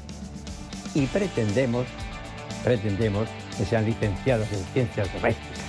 y 0.95 1.05
pretendemos, 1.07 1.86
pretendemos 2.63 3.27
que 3.57 3.65
sean 3.65 3.86
licenciados 3.86 4.51
en 4.51 4.59
ciencias 4.73 5.13
domésticas 5.13 5.62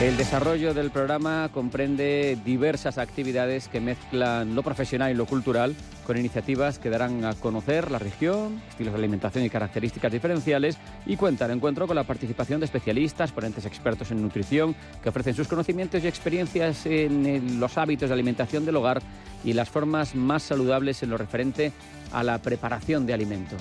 El 0.00 0.16
desarrollo 0.16 0.72
del 0.72 0.90
programa 0.90 1.50
comprende 1.52 2.38
diversas 2.42 2.96
actividades 2.96 3.68
que 3.68 3.80
mezclan 3.80 4.54
lo 4.54 4.62
profesional 4.62 5.10
y 5.10 5.14
lo 5.14 5.26
cultural 5.26 5.76
con 6.06 6.16
iniciativas 6.16 6.78
que 6.78 6.88
darán 6.88 7.22
a 7.26 7.34
conocer 7.34 7.90
la 7.90 7.98
región, 7.98 8.62
estilos 8.70 8.94
de 8.94 8.98
alimentación 8.98 9.44
y 9.44 9.50
características 9.50 10.10
diferenciales 10.10 10.78
y 11.04 11.16
cuenta 11.16 11.44
el 11.44 11.50
encuentro 11.50 11.86
con 11.86 11.96
la 11.96 12.04
participación 12.04 12.60
de 12.60 12.64
especialistas, 12.64 13.30
ponentes 13.30 13.66
expertos 13.66 14.10
en 14.10 14.22
nutrición 14.22 14.74
que 15.02 15.10
ofrecen 15.10 15.34
sus 15.34 15.48
conocimientos 15.48 16.02
y 16.02 16.08
experiencias 16.08 16.86
en 16.86 17.60
los 17.60 17.76
hábitos 17.76 18.08
de 18.08 18.14
alimentación 18.14 18.64
del 18.64 18.76
hogar 18.76 19.02
y 19.44 19.52
las 19.52 19.68
formas 19.68 20.14
más 20.14 20.42
saludables 20.44 21.02
en 21.02 21.10
lo 21.10 21.18
referente 21.18 21.72
a 22.10 22.22
la 22.22 22.38
preparación 22.38 23.04
de 23.04 23.12
alimentos. 23.12 23.60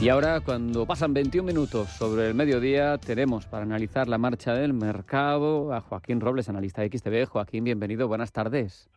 Y 0.00 0.08
ahora, 0.08 0.40
cuando 0.40 0.86
pasan 0.86 1.12
21 1.12 1.46
minutos 1.46 1.90
sobre 1.90 2.28
el 2.28 2.34
mediodía, 2.34 2.96
tenemos 2.96 3.44
para 3.44 3.64
analizar 3.64 4.08
la 4.08 4.16
marcha 4.16 4.54
del 4.54 4.72
mercado 4.72 5.74
a 5.74 5.82
Joaquín 5.82 6.22
Robles, 6.22 6.48
analista 6.48 6.80
de 6.80 6.88
XTV. 6.88 7.26
Joaquín, 7.26 7.64
bienvenido, 7.64 8.08
buenas 8.08 8.32
tardes. 8.32 8.88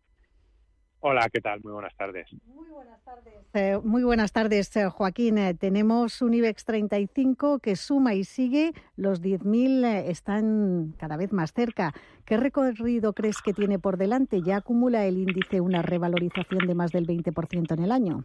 Hola, 1.01 1.27
¿qué 1.29 1.41
tal? 1.41 1.59
Muy 1.61 1.73
buenas 1.73 1.93
tardes. 1.97 2.29
Muy 2.45 2.69
buenas 2.69 3.03
tardes, 3.03 3.33
eh, 3.53 3.77
muy 3.83 4.03
buenas 4.03 4.31
tardes 4.31 4.73
eh, 4.77 4.87
Joaquín. 4.87 5.37
Eh, 5.37 5.53
tenemos 5.55 6.21
un 6.21 6.35
IBEX 6.35 6.63
35 6.63 7.59
que 7.59 7.75
suma 7.75 8.13
y 8.13 8.23
sigue. 8.23 8.71
Los 8.95 9.21
10.000 9.21 10.05
están 10.07 10.95
cada 10.97 11.17
vez 11.17 11.33
más 11.33 11.51
cerca. 11.51 11.93
¿Qué 12.23 12.37
recorrido 12.37 13.11
crees 13.11 13.41
que 13.41 13.51
tiene 13.51 13.77
por 13.77 13.97
delante? 13.97 14.41
¿Ya 14.41 14.55
acumula 14.55 15.05
el 15.05 15.17
índice 15.17 15.59
una 15.59 15.81
revalorización 15.81 16.65
de 16.65 16.75
más 16.75 16.93
del 16.93 17.05
20% 17.05 17.73
en 17.73 17.83
el 17.83 17.91
año? 17.91 18.23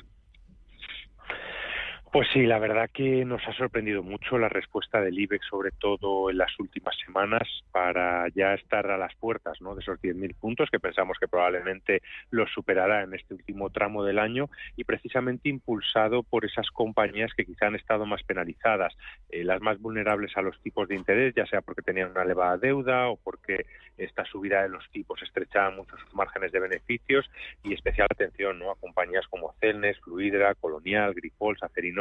Pues 2.11 2.27
sí, 2.33 2.47
la 2.47 2.59
verdad 2.59 2.89
que 2.91 3.27
nos 3.27 3.47
ha 3.47 3.53
sorprendido 3.53 4.03
mucho 4.03 4.39
la 4.39 4.49
respuesta 4.49 5.03
del 5.03 5.19
IBEX, 5.19 5.47
sobre 5.47 5.73
todo 5.73 6.31
en 6.31 6.39
las 6.39 6.59
últimas 6.59 6.97
semanas, 7.05 7.43
para 7.71 8.27
ya 8.35 8.55
estar 8.55 8.91
a 8.91 8.97
las 8.97 9.15
puertas 9.17 9.61
¿no? 9.61 9.75
de 9.75 9.83
esos 9.83 10.01
10.000 10.01 10.35
puntos 10.35 10.71
que 10.71 10.81
pensamos 10.81 11.19
que 11.21 11.29
probablemente 11.29 12.01
los 12.31 12.51
superará 12.51 13.03
en 13.03 13.13
este 13.13 13.35
último 13.35 13.69
tramo 13.69 14.05
del 14.05 14.19
año 14.19 14.49
y 14.75 14.85
precisamente 14.85 15.51
impulsado 15.51 16.23
por 16.23 16.47
esas 16.47 16.71
compañías 16.71 17.35
que 17.35 17.45
quizá 17.45 17.67
han 17.67 17.77
estado 17.77 18.07
más 18.07 18.23
penalizadas, 18.23 18.97
eh, 19.29 19.45
las 19.45 19.61
más 19.61 19.79
vulnerables 19.79 20.35
a 20.39 20.43
los 20.43 20.59
tipos 20.63 20.89
de 20.89 20.95
interés, 20.95 21.35
ya 21.35 21.45
sea 21.45 21.61
porque 21.61 21.83
tenían 21.83 22.13
una 22.13 22.23
elevada 22.23 22.57
deuda 22.57 23.09
o 23.09 23.17
porque 23.17 23.67
esta 23.99 24.25
subida 24.25 24.63
de 24.63 24.71
los 24.71 24.89
tipos 24.91 25.21
estrechaba 25.23 25.73
mucho 25.73 25.95
sus 25.99 26.15
márgenes 26.15 26.53
de 26.53 26.61
beneficios 26.61 27.29
y 27.63 27.75
especial 27.75 28.07
atención 28.11 28.59
¿no? 28.59 28.71
a 28.71 28.77
compañías 28.77 29.27
como 29.29 29.55
Celnes, 29.61 29.99
Fluidra, 30.01 30.55
Colonial, 30.55 31.13
Grifols, 31.13 31.63
Acerino 31.63 31.98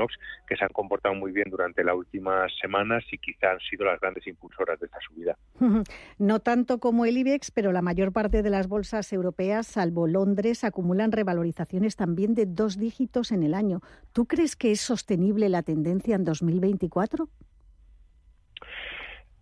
que 0.48 0.56
se 0.56 0.64
han 0.64 0.72
comportado 0.72 1.16
muy 1.16 1.32
bien 1.32 1.50
durante 1.50 1.84
las 1.84 1.96
últimas 1.96 2.52
semanas 2.62 3.04
y 3.12 3.18
quizá 3.18 3.52
han 3.52 3.60
sido 3.60 3.86
las 3.86 4.00
grandes 4.00 4.28
impulsoras 4.28 4.80
de 4.80 4.86
esta 4.86 5.00
subida. 5.00 5.38
No 6.20 6.40
tanto 6.40 6.80
como 6.80 7.06
el 7.06 7.18
IBEX, 7.18 7.52
pero 7.52 7.72
la 7.72 7.82
mayor 7.82 8.12
parte 8.12 8.42
de 8.42 8.50
las 8.50 8.68
bolsas 8.68 9.12
europeas, 9.14 9.68
salvo 9.68 10.08
Londres, 10.08 10.64
acumulan 10.64 11.12
revalorizaciones 11.12 11.96
también 11.96 12.34
de 12.34 12.46
dos 12.46 12.78
dígitos 12.78 13.32
en 13.32 13.44
el 13.44 13.54
año. 13.54 13.82
¿Tú 14.14 14.26
crees 14.26 14.56
que 14.56 14.72
es 14.72 14.82
sostenible 14.82 15.50
la 15.50 15.64
tendencia 15.64 16.16
en 16.16 16.24
2024? 16.24 17.30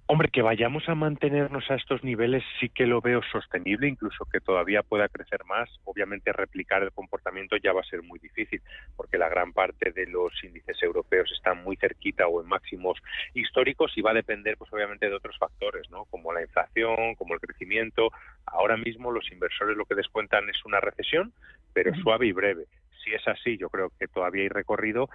Hombre, 0.07 0.29
que 0.29 0.43
vayamos 0.43 0.87
a 0.87 0.93
mantenernos 0.93 1.71
a 1.71 1.75
estos 1.75 2.03
niveles 2.03 2.43
sí 2.59 2.69
que 2.69 2.85
lo 2.85 3.01
veo 3.01 3.23
sostenible, 3.31 3.87
incluso 3.87 4.25
que 4.25 4.39
todavía 4.39 4.83
pueda 4.83 5.09
crecer 5.09 5.43
más. 5.45 5.67
Obviamente 5.83 6.31
replicar 6.31 6.83
el 6.83 6.91
comportamiento 6.91 7.57
ya 7.57 7.73
va 7.73 7.81
a 7.81 7.89
ser 7.89 8.03
muy 8.03 8.19
difícil, 8.19 8.61
porque 8.95 9.17
la 9.17 9.29
gran 9.29 9.51
parte 9.51 9.91
de 9.93 10.05
los 10.05 10.31
índices 10.43 10.77
europeos 10.83 11.31
están 11.31 11.63
muy 11.63 11.75
cerquita 11.77 12.27
o 12.27 12.39
en 12.39 12.47
máximos 12.47 12.99
históricos 13.33 13.93
y 13.95 14.01
va 14.01 14.11
a 14.11 14.13
depender, 14.13 14.57
pues 14.57 14.71
obviamente, 14.71 15.09
de 15.09 15.15
otros 15.15 15.39
factores, 15.39 15.89
¿no? 15.89 16.05
Como 16.05 16.31
la 16.31 16.43
inflación, 16.43 17.15
como 17.15 17.33
el 17.33 17.39
crecimiento. 17.39 18.11
Ahora 18.45 18.77
mismo 18.77 19.11
los 19.11 19.31
inversores 19.31 19.75
lo 19.75 19.85
que 19.85 19.95
descuentan 19.95 20.47
es 20.49 20.63
una 20.65 20.79
recesión, 20.79 21.33
pero 21.73 21.95
suave 21.95 22.27
y 22.27 22.31
breve. 22.31 22.65
Si 23.03 23.11
es 23.11 23.27
así, 23.27 23.57
yo 23.57 23.69
creo 23.69 23.91
que 23.99 24.07
todavía 24.07 24.43
hay 24.43 24.49
recorrido 24.49 25.09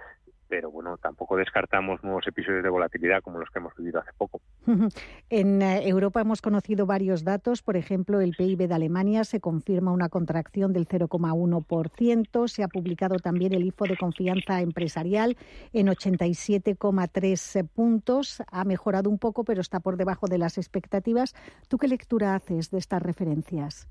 pero 0.51 0.69
bueno, 0.69 0.97
tampoco 0.97 1.37
descartamos 1.37 2.03
nuevos 2.03 2.27
episodios 2.27 2.61
de 2.61 2.69
volatilidad 2.69 3.23
como 3.23 3.39
los 3.39 3.49
que 3.49 3.59
hemos 3.59 3.73
vivido 3.77 4.01
hace 4.01 4.11
poco. 4.17 4.41
En 5.29 5.61
eh, 5.61 5.87
Europa 5.87 6.19
hemos 6.19 6.41
conocido 6.41 6.85
varios 6.85 7.23
datos, 7.23 7.61
por 7.61 7.77
ejemplo, 7.77 8.19
el 8.19 8.35
PIB 8.35 8.67
de 8.67 8.73
Alemania 8.73 9.23
se 9.23 9.39
confirma 9.39 9.93
una 9.93 10.09
contracción 10.09 10.73
del 10.73 10.89
0,1%, 10.89 12.47
se 12.49 12.63
ha 12.63 12.67
publicado 12.67 13.15
también 13.15 13.53
el 13.53 13.63
IFO 13.63 13.85
de 13.85 13.95
confianza 13.95 14.59
empresarial 14.59 15.37
en 15.71 15.87
87,3 15.87 17.69
puntos, 17.69 18.43
ha 18.51 18.65
mejorado 18.65 19.09
un 19.09 19.19
poco, 19.19 19.45
pero 19.45 19.61
está 19.61 19.79
por 19.79 19.95
debajo 19.95 20.27
de 20.27 20.37
las 20.37 20.57
expectativas. 20.57 21.33
¿Tú 21.69 21.77
qué 21.77 21.87
lectura 21.87 22.35
haces 22.35 22.71
de 22.71 22.79
estas 22.79 23.01
referencias? 23.01 23.87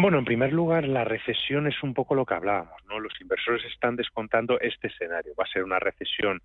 Bueno, 0.00 0.20
en 0.20 0.24
primer 0.24 0.52
lugar, 0.52 0.86
la 0.86 1.02
recesión 1.02 1.66
es 1.66 1.82
un 1.82 1.92
poco 1.92 2.14
lo 2.14 2.24
que 2.24 2.34
hablábamos, 2.34 2.80
¿no? 2.88 3.00
Los 3.00 3.20
inversores 3.20 3.64
están 3.64 3.96
descontando 3.96 4.60
este 4.60 4.86
escenario. 4.86 5.34
Va 5.38 5.42
a 5.42 5.52
ser 5.52 5.64
una 5.64 5.80
recesión 5.80 6.40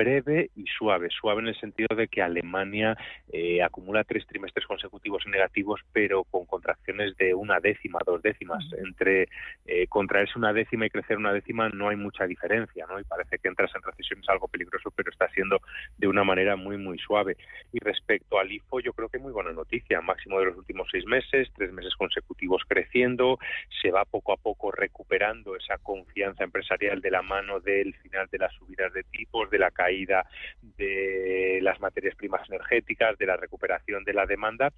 breve 0.00 0.50
y 0.56 0.64
suave. 0.64 1.08
Suave 1.10 1.42
en 1.42 1.48
el 1.48 1.60
sentido 1.60 1.94
de 1.94 2.08
que 2.08 2.22
Alemania 2.22 2.96
eh, 3.30 3.62
acumula 3.62 4.02
tres 4.02 4.26
trimestres 4.26 4.66
consecutivos 4.66 5.26
negativos, 5.26 5.82
pero 5.92 6.24
con 6.24 6.46
contracciones 6.46 7.14
de 7.18 7.34
una 7.34 7.60
décima, 7.60 7.98
dos 8.06 8.22
décimas. 8.22 8.64
Entre 8.78 9.28
eh, 9.66 9.86
contraerse 9.88 10.38
una 10.38 10.54
décima 10.54 10.86
y 10.86 10.90
crecer 10.90 11.18
una 11.18 11.34
décima 11.34 11.68
no 11.68 11.90
hay 11.90 11.96
mucha 11.96 12.26
diferencia, 12.26 12.86
¿no? 12.88 12.98
Y 12.98 13.04
parece 13.04 13.38
que 13.38 13.48
entras 13.48 13.70
en 13.74 13.82
recesión 13.82 14.20
es 14.20 14.28
algo 14.30 14.48
peligroso, 14.48 14.90
pero 14.90 15.10
está 15.10 15.28
siendo 15.32 15.60
de 15.98 16.08
una 16.08 16.24
manera 16.24 16.56
muy, 16.56 16.78
muy 16.78 16.98
suave. 16.98 17.36
Y 17.70 17.78
respecto 17.80 18.38
al 18.38 18.50
IFO, 18.50 18.80
yo 18.80 18.94
creo 18.94 19.10
que 19.10 19.18
muy 19.18 19.32
buena 19.32 19.52
noticia. 19.52 20.00
Máximo 20.00 20.38
de 20.38 20.46
los 20.46 20.56
últimos 20.56 20.88
seis 20.90 21.04
meses, 21.04 21.48
tres 21.54 21.72
meses 21.72 21.94
consecutivos 21.96 22.62
creciendo, 22.66 23.38
se 23.82 23.90
va 23.90 24.06
poco 24.06 24.32
a 24.32 24.38
poco 24.38 24.70
recuperando 24.70 25.56
esa 25.56 25.76
confianza 25.76 26.44
empresarial 26.44 27.02
de 27.02 27.10
la 27.10 27.20
mano 27.20 27.60
del 27.60 27.94
final 27.96 28.28
de 28.32 28.38
las 28.38 28.54
subidas 28.54 28.94
de 28.94 29.02
tipos, 29.04 29.50
de 29.50 29.58
la 29.58 29.70
caída 29.70 29.89
de 29.90 31.60
las 31.62 31.80
materias 31.80 32.14
primas 32.16 32.48
energéticas, 32.48 33.18
de 33.18 33.26
la 33.26 33.36
recuperación 33.36 34.04
de 34.04 34.14
la 34.14 34.26
demanda 34.26 34.72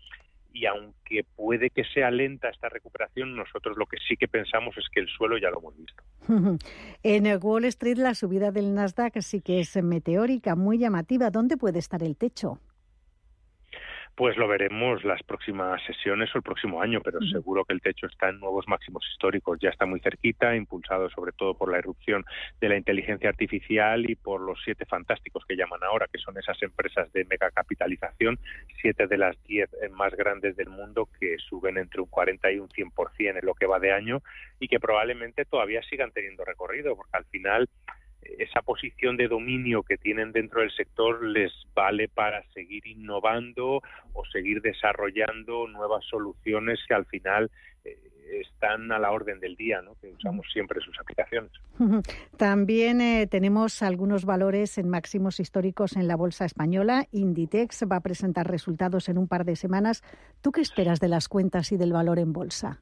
y 0.52 0.66
aunque 0.66 1.24
puede 1.36 1.70
que 1.70 1.84
sea 1.84 2.10
lenta 2.10 2.50
esta 2.50 2.68
recuperación, 2.68 3.34
nosotros 3.34 3.76
lo 3.76 3.86
que 3.86 3.96
sí 4.06 4.16
que 4.16 4.28
pensamos 4.28 4.76
es 4.76 4.84
que 4.92 5.00
el 5.00 5.08
suelo 5.08 5.38
ya 5.38 5.50
lo 5.50 5.58
hemos 5.60 5.76
visto. 5.76 6.02
En 7.02 7.26
Wall 7.42 7.64
Street 7.64 7.96
la 7.96 8.14
subida 8.14 8.50
del 8.52 8.74
Nasdaq 8.74 9.20
sí 9.20 9.40
que 9.40 9.60
es 9.60 9.82
meteórica, 9.82 10.54
muy 10.54 10.78
llamativa. 10.78 11.30
¿Dónde 11.30 11.56
puede 11.56 11.78
estar 11.78 12.02
el 12.02 12.16
techo? 12.16 12.58
Pues 14.14 14.36
lo 14.36 14.46
veremos 14.46 15.04
las 15.04 15.22
próximas 15.22 15.82
sesiones 15.84 16.34
o 16.34 16.38
el 16.38 16.42
próximo 16.42 16.82
año, 16.82 17.00
pero 17.02 17.20
seguro 17.22 17.64
que 17.64 17.72
el 17.72 17.80
techo 17.80 18.06
está 18.06 18.28
en 18.28 18.40
nuevos 18.40 18.68
máximos 18.68 19.04
históricos, 19.10 19.58
ya 19.60 19.70
está 19.70 19.86
muy 19.86 20.00
cerquita, 20.00 20.54
impulsado 20.54 21.08
sobre 21.10 21.32
todo 21.32 21.54
por 21.54 21.70
la 21.70 21.78
erupción 21.78 22.24
de 22.60 22.68
la 22.68 22.76
inteligencia 22.76 23.30
artificial 23.30 24.08
y 24.08 24.14
por 24.14 24.40
los 24.40 24.60
siete 24.64 24.84
fantásticos 24.84 25.44
que 25.46 25.56
llaman 25.56 25.80
ahora, 25.82 26.08
que 26.12 26.18
son 26.18 26.36
esas 26.38 26.62
empresas 26.62 27.10
de 27.12 27.24
megacapitalización, 27.24 28.38
siete 28.80 29.06
de 29.06 29.16
las 29.16 29.42
diez 29.44 29.70
más 29.92 30.14
grandes 30.14 30.56
del 30.56 30.68
mundo 30.68 31.08
que 31.18 31.36
suben 31.38 31.78
entre 31.78 32.02
un 32.02 32.08
40 32.08 32.52
y 32.52 32.58
un 32.58 32.68
100% 32.68 33.38
en 33.38 33.46
lo 33.46 33.54
que 33.54 33.66
va 33.66 33.78
de 33.78 33.92
año 33.92 34.22
y 34.60 34.68
que 34.68 34.78
probablemente 34.78 35.44
todavía 35.44 35.82
sigan 35.82 36.12
teniendo 36.12 36.44
recorrido, 36.44 36.96
porque 36.96 37.16
al 37.16 37.24
final 37.24 37.68
esa 38.38 38.62
posición 38.62 39.16
de 39.16 39.28
dominio 39.28 39.82
que 39.82 39.98
tienen 39.98 40.32
dentro 40.32 40.60
del 40.60 40.70
sector 40.72 41.24
les 41.24 41.52
vale 41.74 42.08
para 42.08 42.42
seguir 42.52 42.86
innovando 42.86 43.82
o 44.12 44.24
seguir 44.32 44.62
desarrollando 44.62 45.66
nuevas 45.68 46.04
soluciones 46.04 46.80
que 46.86 46.94
al 46.94 47.06
final 47.06 47.50
eh, 47.84 47.98
están 48.40 48.90
a 48.92 48.98
la 48.98 49.10
orden 49.10 49.40
del 49.40 49.56
día, 49.56 49.82
¿no? 49.82 49.94
que 50.00 50.08
usamos 50.08 50.46
siempre 50.52 50.80
sus 50.80 50.98
aplicaciones. 50.98 51.50
También 52.36 53.00
eh, 53.00 53.26
tenemos 53.26 53.82
algunos 53.82 54.24
valores 54.24 54.78
en 54.78 54.88
máximos 54.88 55.40
históricos 55.40 55.96
en 55.96 56.08
la 56.08 56.16
bolsa 56.16 56.44
española. 56.44 57.06
Inditex 57.12 57.84
va 57.90 57.96
a 57.96 58.00
presentar 58.00 58.50
resultados 58.50 59.08
en 59.08 59.18
un 59.18 59.28
par 59.28 59.44
de 59.44 59.56
semanas. 59.56 60.02
¿Tú 60.40 60.52
qué 60.52 60.60
esperas 60.60 61.00
de 61.00 61.08
las 61.08 61.28
cuentas 61.28 61.72
y 61.72 61.76
del 61.76 61.92
valor 61.92 62.18
en 62.18 62.32
bolsa? 62.32 62.80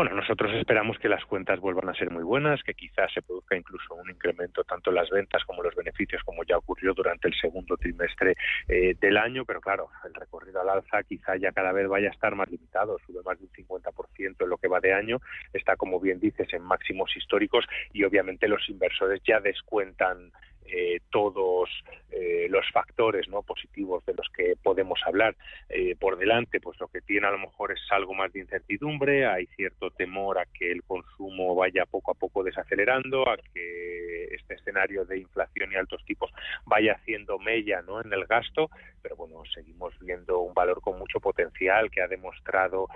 Bueno, 0.00 0.16
nosotros 0.16 0.50
esperamos 0.54 0.98
que 0.98 1.10
las 1.10 1.22
cuentas 1.26 1.60
vuelvan 1.60 1.90
a 1.90 1.94
ser 1.94 2.10
muy 2.10 2.22
buenas, 2.22 2.62
que 2.62 2.72
quizás 2.72 3.12
se 3.12 3.20
produzca 3.20 3.54
incluso 3.54 3.94
un 3.94 4.08
incremento 4.08 4.64
tanto 4.64 4.88
en 4.88 4.96
las 4.96 5.10
ventas 5.10 5.44
como 5.44 5.60
en 5.60 5.66
los 5.66 5.74
beneficios, 5.74 6.22
como 6.24 6.42
ya 6.42 6.56
ocurrió 6.56 6.94
durante 6.94 7.28
el 7.28 7.34
segundo 7.38 7.76
trimestre 7.76 8.34
eh, 8.66 8.94
del 8.98 9.18
año, 9.18 9.44
pero 9.44 9.60
claro, 9.60 9.90
el 10.06 10.14
recorrido 10.14 10.62
al 10.62 10.70
alza 10.70 11.02
quizá 11.02 11.36
ya 11.36 11.52
cada 11.52 11.72
vez 11.72 11.86
vaya 11.86 12.08
a 12.08 12.12
estar 12.12 12.34
más 12.34 12.50
limitado, 12.50 12.96
sube 13.06 13.22
más 13.22 13.38
de 13.38 13.44
un 13.44 13.50
50% 13.52 14.36
en 14.40 14.48
lo 14.48 14.56
que 14.56 14.68
va 14.68 14.80
de 14.80 14.94
año, 14.94 15.18
está 15.52 15.76
como 15.76 16.00
bien 16.00 16.18
dices 16.18 16.50
en 16.54 16.62
máximos 16.62 17.14
históricos 17.14 17.66
y 17.92 18.02
obviamente 18.04 18.48
los 18.48 18.66
inversores 18.70 19.20
ya 19.22 19.38
descuentan 19.40 20.32
eh, 20.72 21.00
todos 21.10 21.68
eh, 22.10 22.46
los 22.48 22.64
factores 22.72 23.28
no 23.28 23.42
positivos 23.42 24.04
de 24.06 24.14
los 24.14 24.28
que 24.36 24.54
podemos 24.62 25.00
hablar 25.04 25.36
eh, 25.68 25.96
por 25.96 26.18
delante 26.18 26.60
pues 26.60 26.78
lo 26.80 26.88
que 26.88 27.00
tiene 27.00 27.26
a 27.26 27.30
lo 27.30 27.38
mejor 27.38 27.72
es 27.72 27.80
algo 27.90 28.14
más 28.14 28.32
de 28.32 28.40
incertidumbre 28.40 29.26
hay 29.26 29.46
cierto 29.56 29.90
temor 29.90 30.38
a 30.38 30.46
que 30.46 30.70
el 30.70 30.82
consumo 30.84 31.54
vaya 31.54 31.86
poco 31.86 32.12
a 32.12 32.14
poco 32.14 32.44
desacelerando 32.44 33.28
a 33.28 33.36
que 33.36 34.24
este 34.34 34.54
escenario 34.54 35.04
de 35.04 35.18
inflación 35.18 35.72
y 35.72 35.76
altos 35.76 36.04
tipos 36.04 36.30
vaya 36.66 36.94
haciendo 36.94 37.38
mella 37.38 37.82
no 37.82 38.00
en 38.00 38.12
el 38.12 38.26
gasto 38.26 38.70
pero 39.02 39.16
bueno 39.16 39.42
seguimos 39.52 39.94
viendo 40.00 40.40
un 40.40 40.54
valor 40.54 40.80
con 40.80 40.98
mucho 40.98 41.20
potencial 41.20 41.90
que 41.90 42.02
ha 42.02 42.08
demostrado 42.08 42.88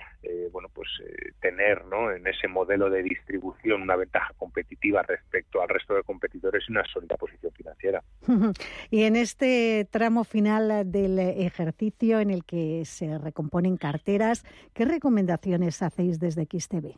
bueno 0.53 0.69
pues 0.73 0.89
tener 1.41 1.85
no 1.87 2.13
en 2.13 2.27
ese 2.27 2.49
modelo 2.49 2.91
de 2.91 3.03
distribución 3.03 3.83
una 3.83 3.97
ventaja 3.97 4.33
competitiva 4.37 5.03
respecto 5.03 5.63
al 5.63 5.69
resto 5.69 5.95
de 5.95 6.03
competidores 6.03 6.65
y 6.69 6.73
una 6.73 6.85
sólida 6.85 7.17
posición 7.17 7.53
Y 8.90 9.03
en 9.03 9.16
este 9.16 9.87
tramo 9.90 10.24
final 10.24 10.90
del 10.90 11.18
ejercicio 11.18 12.20
en 12.20 12.31
el 12.31 12.44
que 12.44 12.85
se 12.85 13.18
recomponen 13.18 13.77
carteras, 13.77 14.44
¿qué 14.72 14.85
recomendaciones 14.85 15.83
hacéis 15.83 16.18
desde 16.18 16.44
XTB? 16.44 16.96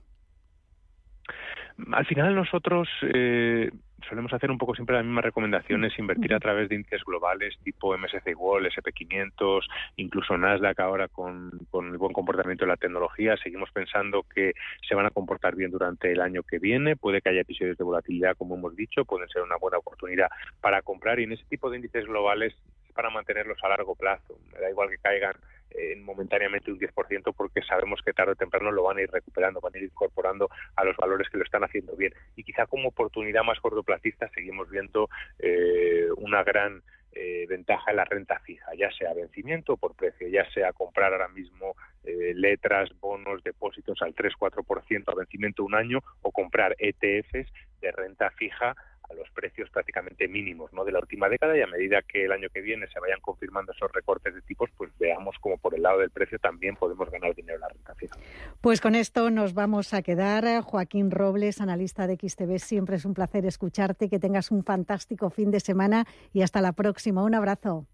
Al 1.93 2.07
final 2.07 2.35
nosotros 2.35 2.89
eh, 3.03 3.71
solemos 4.09 4.33
hacer 4.33 4.51
un 4.51 4.59
poco 4.59 4.75
siempre 4.75 4.97
las 4.97 5.05
mismas 5.05 5.25
recomendaciones, 5.25 5.99
invertir 5.99 6.35
a 6.35 6.41
través 6.41 6.69
de 6.69 6.77
índices 6.77 7.03
globales 7.05 7.55
tipo 7.62 7.97
MSCI 7.97 8.35
World, 8.35 8.69
SP500, 8.69 9.61
incluso 9.97 10.37
Nasdaq 10.37 10.81
ahora 10.81 11.09
con, 11.09 11.51
con, 11.71 11.89
el 11.89 11.99
buen 11.99 12.12
comportamiento 12.12 12.65
de 12.65 12.71
la 12.71 12.77
tecnología. 12.77 13.37
Seguimos 13.37 13.71
pensando 13.73 14.25
que 14.35 14.53
se 14.89 14.95
van 14.95 15.07
a 15.07 15.11
comportar 15.11 15.55
bien 15.55 15.71
durante 15.71 16.12
el 16.12 16.21
año 16.21 16.43
que 16.43 16.59
viene. 16.59 16.97
Puede 16.97 17.21
que 17.21 17.31
haya 17.31 17.41
episodios 17.41 17.77
de 17.77 17.85
volatilidad, 17.85 18.37
como 18.37 18.57
hemos 18.57 18.75
dicho, 18.77 19.05
pueden 19.05 19.29
ser 19.29 19.43
una 19.43 19.57
buena 19.57 19.79
oportunidad 19.79 20.29
para 20.61 20.83
comprar 20.83 21.21
y 21.21 21.25
en 21.25 21.33
ese 21.33 21.45
tipo 21.49 21.71
de 21.71 21.77
índices 21.77 22.07
globales 22.07 22.55
para 22.96 23.11
mantenerlos 23.11 23.62
a 23.62 23.68
largo 23.68 23.94
plazo. 23.94 24.38
Me 24.52 24.59
da 24.59 24.70
igual 24.70 24.88
que 24.88 24.98
caigan 24.98 25.37
eh, 25.70 25.94
momentáneamente 25.96 26.72
un 26.72 26.78
10% 26.78 27.35
porque 27.37 27.61
sabemos 27.62 28.00
que 28.02 28.14
tarde 28.14 28.32
o 28.32 28.37
temprano 28.37 28.72
lo 28.72 28.85
van 28.85 28.96
a 28.96 29.02
ir 29.02 29.11
recuperando, 29.11 29.61
van 29.61 29.74
a 29.74 29.78
ir 29.78 29.85
incorporando 29.85 30.48
a 30.74 30.85
los 30.85 30.96
valores 30.96 31.28
que 31.28 31.37
lo 31.37 31.44
están 31.44 31.62
haciendo 31.64 31.94
bien. 31.94 32.14
Y 32.35 32.42
quizá 32.42 32.66
como 32.66 32.88
oportunidad 32.88 33.44
más 33.44 33.61
cortoplacista 33.61 34.28
seguimos 34.35 34.70
viendo 34.70 35.11
eh, 35.38 36.09
una 36.16 36.42
gran 36.42 36.82
eh, 37.12 37.46
ventaja 37.48 37.90
en 37.90 37.96
la 37.96 38.04
renta 38.04 38.38
fija, 38.40 38.74
ya 38.74 38.90
sea 38.92 39.12
vencimiento 39.12 39.76
por 39.76 39.94
precio, 39.94 40.28
ya 40.28 40.50
sea 40.52 40.72
comprar 40.72 41.12
ahora 41.12 41.28
mismo 41.28 41.76
letras, 42.04 42.88
bonos, 43.00 43.42
depósitos 43.42 44.00
al 44.00 44.14
3-4% 44.14 45.04
a 45.09 45.14
vencimiento 45.16 45.64
un 45.64 45.74
año 45.74 45.98
o 46.22 46.30
comprar 46.30 46.76
ETFs 46.78 47.52
de 47.80 47.90
renta 47.90 48.30
fija 48.30 48.76
a 49.11 49.14
los 49.14 49.29
precios 49.31 49.71
prácticamente 49.71 50.29
mínimos 50.29 50.73
¿no? 50.73 50.85
de 50.85 50.92
la 50.92 51.01
última 51.01 51.29
década 51.29 51.57
y 51.57 51.62
a 51.62 51.66
medida 51.66 52.03
que 52.03 52.25
el 52.25 52.33
año 52.33 52.49
que 52.53 52.61
viene 52.61 52.87
se 52.88 53.01
vayan 53.01 53.21
confirmando 53.21 53.73
esos 53.73 53.90
recortes 53.92 54.35
de 54.35 54.42
tipos, 54.42 54.71
pues 54.77 54.90
veamos 54.99 55.37
como 55.40 55.59
por 55.59 55.75
el 55.75 55.83
lado 55.83 56.01
del 56.01 56.11
precio 56.11 56.38
también 56.38 56.77
podemos 56.77 57.11
ganar 57.11 57.35
dinero 57.35 57.57
en 57.57 57.61
la 57.61 57.69
renta 57.69 57.95
fija. 57.95 58.16
Pues 58.61 58.81
con 58.81 58.95
esto 58.95 59.31
nos 59.31 59.55
vamos 59.55 59.95
a 59.95 60.03
quedar. 60.03 60.62
Joaquín 60.62 61.11
Robles, 61.11 61.61
analista 61.61 62.07
de 62.07 62.16
XTV, 62.16 62.59
siempre 62.59 62.97
es 62.97 63.05
un 63.05 63.14
placer 63.14 63.47
escucharte, 63.47 64.09
que 64.09 64.19
tengas 64.19 64.51
un 64.51 64.64
fantástico 64.64 65.31
fin 65.31 65.51
de 65.51 65.61
semana 65.61 66.07
y 66.33 66.42
hasta 66.42 66.61
la 66.61 66.73
próxima. 66.73 67.23
Un 67.23 67.35
abrazo. 67.35 67.87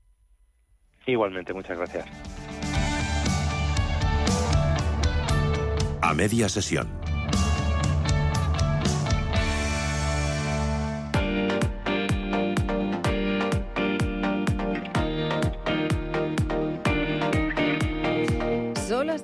Igualmente, 1.06 1.52
muchas 1.52 1.78
gracias. 1.78 2.06
A 6.00 6.14
media 6.14 6.48
sesión 6.48 7.11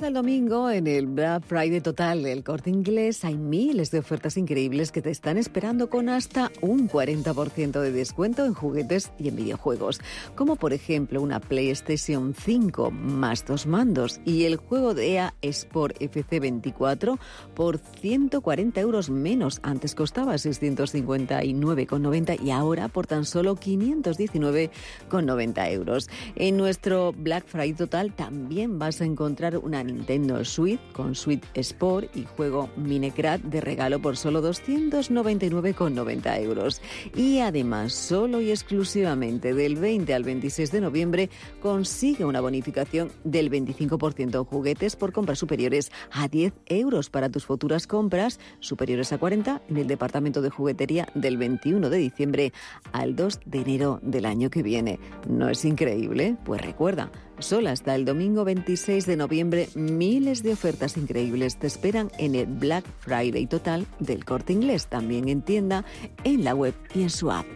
el 0.08 0.14
domingo 0.14 0.70
en 0.70 0.86
el 0.86 1.06
Black 1.06 1.44
Friday 1.44 1.82
Total 1.82 2.22
del 2.22 2.42
Corte 2.42 2.70
Inglés 2.70 3.26
hay 3.26 3.36
miles 3.36 3.90
de 3.90 3.98
ofertas 3.98 4.38
increíbles 4.38 4.90
que 4.90 5.02
te 5.02 5.10
están 5.10 5.36
esperando 5.36 5.90
con 5.90 6.08
hasta 6.08 6.50
un 6.62 6.88
40% 6.88 7.78
de 7.78 7.92
descuento 7.92 8.46
en 8.46 8.54
juguetes 8.54 9.12
y 9.18 9.28
en 9.28 9.36
videojuegos, 9.36 10.00
como 10.34 10.56
por 10.56 10.72
ejemplo 10.72 11.20
una 11.20 11.40
PlayStation 11.40 12.34
5 12.34 12.90
más 12.90 13.44
dos 13.44 13.66
mandos 13.66 14.22
y 14.24 14.44
el 14.44 14.56
juego 14.56 14.94
de 14.94 15.12
EA 15.12 15.34
Sport 15.42 15.98
FC24 15.98 17.18
por 17.54 17.76
140 17.76 18.80
euros 18.80 19.10
menos. 19.10 19.60
Antes 19.62 19.94
costaba 19.94 20.36
659,90 20.36 22.42
y 22.42 22.50
ahora 22.50 22.88
por 22.88 23.06
tan 23.06 23.26
solo 23.26 23.56
519,90 23.56 25.70
euros. 25.70 26.08
En 26.34 26.56
nuestro 26.56 27.12
Black 27.12 27.44
Friday 27.46 27.74
Total 27.74 28.14
también 28.14 28.78
vas 28.78 29.02
a 29.02 29.04
encontrar 29.04 29.58
una 29.58 29.84
Nintendo 29.98 30.44
Switch 30.44 30.80
con 30.92 31.14
Switch 31.14 31.42
Sport 31.54 32.16
y 32.16 32.24
juego 32.24 32.70
Minecraft 32.76 33.44
de 33.44 33.60
regalo 33.60 34.00
por 34.00 34.16
solo 34.16 34.40
299,90 34.42 36.40
euros. 36.40 36.80
Y 37.14 37.40
además, 37.40 37.92
solo 37.92 38.40
y 38.40 38.50
exclusivamente 38.50 39.54
del 39.54 39.76
20 39.76 40.14
al 40.14 40.22
26 40.22 40.70
de 40.70 40.80
noviembre, 40.80 41.30
consigue 41.60 42.24
una 42.24 42.40
bonificación 42.40 43.10
del 43.24 43.50
25% 43.50 44.38
en 44.38 44.44
juguetes 44.44 44.96
por 44.96 45.12
compras 45.12 45.38
superiores 45.38 45.90
a 46.12 46.28
10 46.28 46.52
euros 46.66 47.10
para 47.10 47.28
tus 47.28 47.44
futuras 47.44 47.86
compras 47.86 48.38
superiores 48.60 49.12
a 49.12 49.18
40 49.18 49.62
en 49.68 49.76
el 49.76 49.86
departamento 49.86 50.42
de 50.42 50.50
juguetería 50.50 51.08
del 51.14 51.36
21 51.36 51.90
de 51.90 51.98
diciembre 51.98 52.52
al 52.92 53.16
2 53.16 53.40
de 53.44 53.58
enero 53.58 53.98
del 54.02 54.26
año 54.26 54.50
que 54.50 54.62
viene. 54.62 55.00
¿No 55.28 55.48
es 55.48 55.64
increíble? 55.64 56.36
Pues 56.44 56.60
recuerda, 56.60 57.10
Solo 57.38 57.70
hasta 57.70 57.94
el 57.94 58.04
domingo 58.04 58.44
26 58.44 59.06
de 59.06 59.16
noviembre, 59.16 59.68
miles 59.74 60.42
de 60.42 60.52
ofertas 60.52 60.96
increíbles 60.96 61.56
te 61.56 61.68
esperan 61.68 62.10
en 62.18 62.34
el 62.34 62.46
Black 62.46 62.84
Friday 62.98 63.46
total 63.46 63.86
del 64.00 64.24
corte 64.24 64.52
inglés, 64.52 64.88
también 64.88 65.28
en 65.28 65.42
tienda, 65.42 65.84
en 66.24 66.42
la 66.42 66.54
web 66.54 66.74
y 66.94 67.02
en 67.02 67.10
su 67.10 67.30
app. 67.30 67.46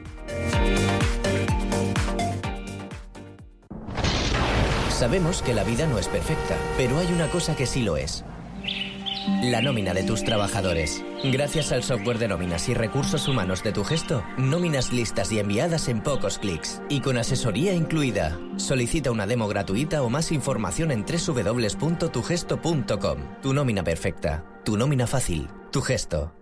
Sabemos 4.90 5.42
que 5.42 5.52
la 5.52 5.64
vida 5.64 5.88
no 5.88 5.98
es 5.98 6.06
perfecta, 6.06 6.56
pero 6.76 6.96
hay 6.98 7.12
una 7.12 7.28
cosa 7.28 7.56
que 7.56 7.66
sí 7.66 7.82
lo 7.82 7.96
es 7.96 8.24
la 9.42 9.62
nómina 9.62 9.94
de 9.94 10.02
tus 10.02 10.24
trabajadores. 10.24 11.02
Gracias 11.24 11.72
al 11.72 11.82
software 11.82 12.18
de 12.18 12.28
nóminas 12.28 12.68
y 12.68 12.74
recursos 12.74 13.26
humanos 13.28 13.62
de 13.62 13.72
tu 13.72 13.82
gesto, 13.84 14.22
nóminas 14.36 14.92
listas 14.92 15.32
y 15.32 15.38
enviadas 15.38 15.88
en 15.88 16.02
pocos 16.02 16.38
clics 16.38 16.82
y 16.88 17.00
con 17.00 17.16
asesoría 17.18 17.74
incluida. 17.74 18.38
Solicita 18.56 19.10
una 19.10 19.26
demo 19.26 19.48
gratuita 19.48 20.02
o 20.02 20.10
más 20.10 20.32
información 20.32 20.90
en 20.90 21.04
www.tugesto.com. 21.04 23.18
Tu 23.42 23.54
nómina 23.54 23.84
perfecta, 23.84 24.44
tu 24.64 24.76
nómina 24.76 25.06
fácil, 25.06 25.48
tu 25.70 25.80
gesto. 25.80 26.41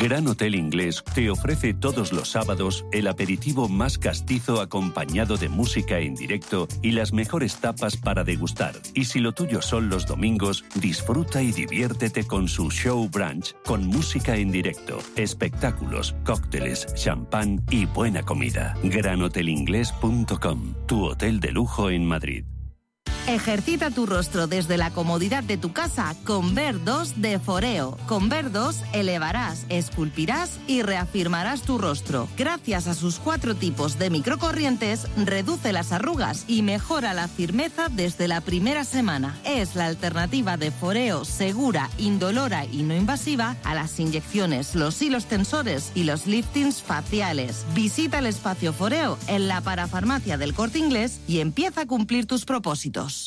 Gran 0.00 0.26
Hotel 0.28 0.54
Inglés 0.54 1.04
te 1.14 1.28
ofrece 1.28 1.74
todos 1.74 2.10
los 2.14 2.30
sábados 2.30 2.86
el 2.90 3.06
aperitivo 3.06 3.68
más 3.68 3.98
castizo 3.98 4.62
acompañado 4.62 5.36
de 5.36 5.50
música 5.50 5.98
en 5.98 6.14
directo 6.14 6.68
y 6.80 6.92
las 6.92 7.12
mejores 7.12 7.56
tapas 7.56 7.98
para 7.98 8.24
degustar. 8.24 8.72
Y 8.94 9.04
si 9.04 9.20
lo 9.20 9.32
tuyo 9.32 9.60
son 9.60 9.90
los 9.90 10.06
domingos, 10.06 10.64
disfruta 10.74 11.42
y 11.42 11.52
diviértete 11.52 12.26
con 12.26 12.48
su 12.48 12.70
show 12.70 13.10
brunch 13.10 13.54
con 13.66 13.86
música 13.86 14.36
en 14.36 14.50
directo, 14.50 15.00
espectáculos, 15.16 16.14
cócteles, 16.24 16.86
champán 16.94 17.62
y 17.70 17.84
buena 17.84 18.22
comida. 18.22 18.76
Granhotelinglés.com, 18.82 20.74
tu 20.86 21.04
hotel 21.04 21.40
de 21.40 21.52
lujo 21.52 21.90
en 21.90 22.06
Madrid. 22.06 22.46
Ejercita 23.28 23.90
tu 23.90 24.06
rostro 24.06 24.48
desde 24.48 24.76
la 24.76 24.90
comodidad 24.90 25.44
de 25.44 25.56
tu 25.56 25.72
casa 25.72 26.16
con 26.24 26.56
Ver2 26.56 27.14
de 27.14 27.38
Foreo. 27.38 27.96
Con 28.08 28.28
Ver2 28.28 28.74
elevarás, 28.92 29.66
esculpirás 29.68 30.58
y 30.66 30.82
reafirmarás 30.82 31.62
tu 31.62 31.78
rostro. 31.78 32.28
Gracias 32.36 32.88
a 32.88 32.94
sus 32.94 33.20
cuatro 33.20 33.54
tipos 33.54 33.98
de 34.00 34.10
microcorrientes, 34.10 35.06
reduce 35.16 35.72
las 35.72 35.92
arrugas 35.92 36.44
y 36.48 36.62
mejora 36.62 37.14
la 37.14 37.28
firmeza 37.28 37.88
desde 37.88 38.26
la 38.26 38.40
primera 38.40 38.84
semana. 38.84 39.38
Es 39.44 39.76
la 39.76 39.86
alternativa 39.86 40.56
de 40.56 40.72
Foreo 40.72 41.24
segura, 41.24 41.88
indolora 41.98 42.64
y 42.64 42.82
no 42.82 42.96
invasiva 42.96 43.54
a 43.62 43.74
las 43.74 44.00
inyecciones, 44.00 44.74
los 44.74 45.00
hilos 45.02 45.26
tensores 45.26 45.92
y 45.94 46.02
los 46.02 46.26
liftings 46.26 46.82
faciales. 46.82 47.64
Visita 47.74 48.18
el 48.18 48.26
espacio 48.26 48.72
Foreo 48.72 49.18
en 49.28 49.46
la 49.46 49.60
parafarmacia 49.60 50.36
del 50.36 50.52
corte 50.52 50.78
inglés 50.78 51.20
y 51.28 51.38
empieza 51.38 51.82
a 51.82 51.86
cumplir 51.86 52.26
tus 52.26 52.44
propósitos. 52.44 53.19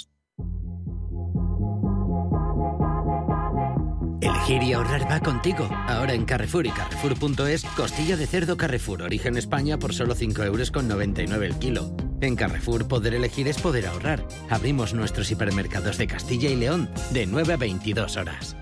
Elegir 4.43 4.63
y 4.63 4.73
ahorrar 4.73 5.09
va 5.09 5.21
contigo. 5.21 5.69
Ahora 5.87 6.13
en 6.13 6.25
Carrefour 6.25 6.65
y 6.65 6.71
Carrefour.es, 6.71 7.63
costilla 7.77 8.17
de 8.17 8.27
cerdo 8.27 8.57
Carrefour, 8.57 9.01
origen 9.03 9.37
España 9.37 9.79
por 9.79 9.93
solo 9.93 10.15
5 10.15 10.43
euros 10.43 10.69
con 10.69 10.89
99 10.89 11.45
el 11.45 11.55
kilo. 11.59 11.95
En 12.19 12.35
Carrefour 12.35 12.89
poder 12.89 13.13
elegir 13.13 13.47
es 13.47 13.61
poder 13.61 13.87
ahorrar. 13.87 14.27
Abrimos 14.49 14.93
nuestros 14.93 15.31
hipermercados 15.31 15.97
de 15.97 16.07
Castilla 16.07 16.49
y 16.49 16.57
León 16.57 16.89
de 17.11 17.25
9 17.25 17.53
a 17.53 17.57
22 17.57 18.17
horas. 18.17 18.57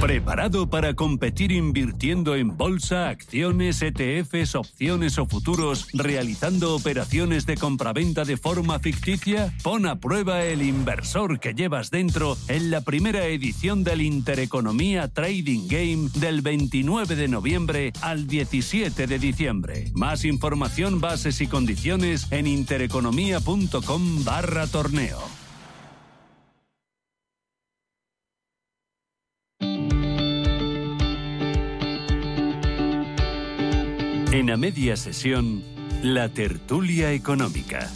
¿Preparado 0.00 0.68
para 0.68 0.92
competir 0.94 1.52
invirtiendo 1.52 2.36
en 2.36 2.56
bolsa, 2.56 3.08
acciones, 3.08 3.80
ETFs, 3.80 4.54
opciones 4.54 5.18
o 5.18 5.24
futuros, 5.24 5.88
realizando 5.94 6.76
operaciones 6.76 7.46
de 7.46 7.56
compraventa 7.56 8.24
de 8.24 8.36
forma 8.36 8.78
ficticia? 8.78 9.54
Pon 9.62 9.86
a 9.86 9.98
prueba 9.98 10.44
el 10.44 10.60
inversor 10.60 11.40
que 11.40 11.54
llevas 11.54 11.90
dentro 11.90 12.36
en 12.48 12.70
la 12.70 12.82
primera 12.82 13.24
edición 13.26 13.84
del 13.84 14.02
Intereconomía 14.02 15.08
Trading 15.08 15.66
Game 15.66 16.10
del 16.14 16.42
29 16.42 17.16
de 17.16 17.28
noviembre 17.28 17.92
al 18.02 18.26
17 18.26 19.06
de 19.06 19.18
diciembre. 19.18 19.90
Más 19.94 20.26
información, 20.26 21.00
bases 21.00 21.40
y 21.40 21.46
condiciones 21.46 22.30
en 22.30 22.46
intereconomía.com 22.46 24.24
barra 24.24 24.66
torneo. 24.66 25.45
En 34.36 34.50
a 34.50 34.58
media 34.58 34.96
sesión, 34.96 35.62
la 36.02 36.28
tertulia 36.28 37.10
económica. 37.12 37.88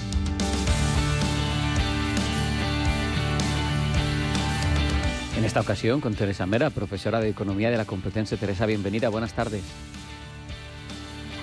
En 5.37 5.44
esta 5.44 5.61
ocasión 5.61 6.00
con 6.00 6.14
Teresa 6.14 6.46
Mera, 6.46 6.70
profesora 6.70 7.20
de 7.20 7.29
Economía 7.29 7.70
de 7.70 7.76
la 7.76 7.85
Complutense. 7.85 8.38
Teresa, 8.38 8.64
bienvenida, 8.64 9.11
buenas 9.11 9.35
tardes. 9.35 9.62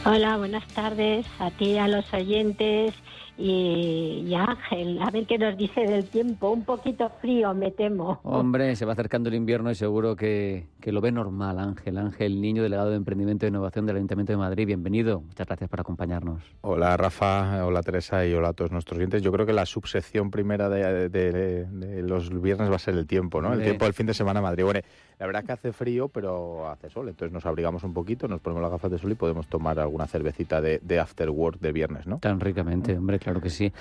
Hola, 0.03 0.35
buenas 0.37 0.67
tardes 0.69 1.27
a 1.37 1.51
ti, 1.51 1.77
a 1.77 1.87
los 1.87 2.11
oyentes 2.11 2.95
y, 3.37 4.33
Ángel, 4.33 4.99
a 4.99 5.11
ver 5.11 5.27
qué 5.27 5.37
nos 5.37 5.55
dice 5.55 5.81
del 5.81 6.05
tiempo. 6.09 6.49
Un 6.51 6.63
poquito 6.63 7.09
frío, 7.21 7.53
me 7.53 7.71
temo. 7.71 8.19
Hombre, 8.23 8.75
se 8.75 8.85
va 8.85 8.93
acercando 8.93 9.29
el 9.29 9.35
invierno 9.35 9.69
y 9.69 9.75
seguro 9.75 10.15
que, 10.15 10.65
que 10.81 10.91
lo 10.91 11.01
ve 11.01 11.11
normal, 11.11 11.59
Ángel. 11.59 11.99
Ángel, 11.99 12.41
niño 12.41 12.63
delegado 12.63 12.89
de 12.89 12.95
Emprendimiento 12.95 13.45
e 13.45 13.49
Innovación 13.49 13.85
del 13.85 13.97
Ayuntamiento 13.97 14.33
de 14.33 14.37
Madrid, 14.37 14.65
bienvenido. 14.65 15.21
Muchas 15.21 15.45
gracias 15.45 15.69
por 15.69 15.79
acompañarnos. 15.79 16.41
Hola, 16.61 16.97
Rafa. 16.97 17.63
Hola, 17.63 17.83
Teresa. 17.83 18.25
Y 18.25 18.33
hola 18.33 18.49
a 18.49 18.53
todos 18.53 18.71
nuestros 18.71 18.97
oyentes. 18.97 19.21
Yo 19.21 19.31
creo 19.31 19.45
que 19.45 19.53
la 19.53 19.67
subsección 19.67 20.31
primera 20.31 20.67
de, 20.67 21.09
de, 21.09 22.01
los 22.01 22.41
viernes 22.41 22.71
va 22.71 22.77
a 22.77 22.79
ser 22.79 22.95
el 22.95 23.05
tiempo, 23.05 23.41
¿no? 23.41 23.53
El 23.53 23.61
tiempo 23.61 23.85
del 23.85 23.93
fin 23.93 24.07
de 24.07 24.15
semana 24.15 24.39
en 24.39 24.43
Madrid. 24.45 24.63
Bueno, 24.63 24.79
la 25.19 25.25
verdad 25.27 25.43
que 25.43 25.51
hace 25.51 25.73
frío, 25.73 26.07
pero 26.07 26.67
hace 26.69 26.89
sol. 26.89 27.07
Entonces 27.09 27.31
nos 27.31 27.45
abrigamos 27.45 27.83
un 27.83 27.93
poquito, 27.93 28.27
nos 28.27 28.41
ponemos 28.41 28.63
las 28.63 28.71
gafas 28.71 28.89
de 28.89 28.97
sol 28.97 29.11
y 29.11 29.15
podemos 29.15 29.47
tomar 29.47 29.79
alguna 29.79 30.07
cervecita 30.07 30.59
de, 30.59 30.79
de 30.81 30.99
after 30.99 31.29
work 31.29 31.59
de 31.59 31.71
viernes, 31.71 32.07
¿no? 32.07 32.17
Tan 32.19 32.39
ricamente, 32.39 32.97
hombre, 32.97 33.19
claro 33.27 33.41
que 33.41 33.49
sí. 33.49 33.73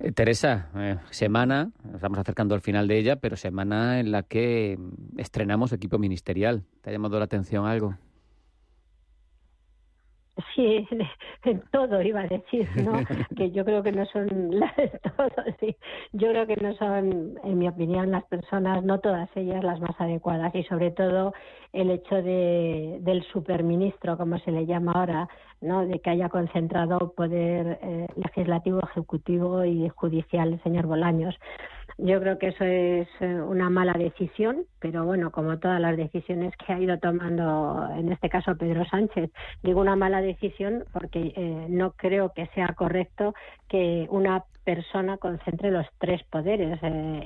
Eh, 0.00 0.10
Teresa, 0.10 0.70
eh, 0.74 0.96
semana, 1.10 1.70
estamos 1.94 2.18
acercando 2.18 2.56
al 2.56 2.60
final 2.60 2.88
de 2.88 2.98
ella, 2.98 3.14
pero 3.14 3.36
semana 3.36 4.00
en 4.00 4.10
la 4.10 4.24
que 4.24 4.76
estrenamos 5.16 5.72
equipo 5.72 6.00
ministerial. 6.00 6.64
¿Te 6.82 6.90
ha 6.90 6.92
llamado 6.92 7.16
la 7.16 7.26
atención 7.26 7.64
algo? 7.64 7.94
sí, 10.54 10.86
en, 11.44 11.60
todo 11.70 12.00
iba 12.02 12.20
a 12.20 12.26
decir, 12.26 12.68
¿no? 12.84 12.92
que 13.36 13.50
yo 13.50 13.64
creo 13.64 13.82
que 13.82 13.92
no 13.92 14.06
son 14.06 14.28
las 14.58 14.74
todo, 15.16 15.30
sí. 15.60 15.76
Yo 16.12 16.30
creo 16.30 16.46
que 16.46 16.56
no 16.56 16.74
son, 16.74 17.38
en 17.42 17.58
mi 17.58 17.68
opinión, 17.68 18.10
las 18.10 18.24
personas, 18.24 18.84
no 18.84 19.00
todas 19.00 19.28
ellas, 19.36 19.64
las 19.64 19.80
más 19.80 20.00
adecuadas 20.00 20.54
y 20.54 20.62
sobre 20.64 20.90
todo 20.90 21.32
el 21.72 21.90
hecho 21.90 22.16
de, 22.16 22.98
del 23.00 23.22
superministro, 23.24 24.16
como 24.16 24.38
se 24.38 24.52
le 24.52 24.66
llama 24.66 24.92
ahora, 24.92 25.28
¿no? 25.60 25.86
de 25.86 25.98
que 26.00 26.10
haya 26.10 26.28
concentrado 26.28 27.12
poder 27.12 27.78
eh, 27.82 28.06
legislativo, 28.16 28.80
ejecutivo 28.80 29.64
y 29.64 29.88
judicial 29.88 30.54
el 30.54 30.62
señor 30.62 30.86
Bolaños. 30.86 31.34
Yo 32.00 32.20
creo 32.20 32.38
que 32.38 32.48
eso 32.48 32.62
es 32.64 33.08
eh, 33.18 33.26
una 33.26 33.70
mala 33.70 33.92
decisión, 33.92 34.66
pero 34.78 35.04
bueno, 35.04 35.32
como 35.32 35.58
todas 35.58 35.80
las 35.80 35.96
decisiones 35.96 36.54
que 36.56 36.72
ha 36.72 36.78
ido 36.78 36.96
tomando, 37.00 37.88
en 37.96 38.12
este 38.12 38.28
caso 38.28 38.56
Pedro 38.56 38.84
Sánchez, 38.84 39.32
digo 39.64 39.80
una 39.80 39.96
mala 39.96 40.22
decisión 40.22 40.84
porque 40.92 41.32
eh, 41.34 41.66
no 41.68 41.90
creo 41.92 42.32
que 42.32 42.46
sea 42.54 42.68
correcto 42.68 43.34
que 43.68 44.06
una 44.10 44.44
persona 44.62 45.16
concentre 45.16 45.72
los 45.72 45.86
tres 45.98 46.22
poderes. 46.30 46.78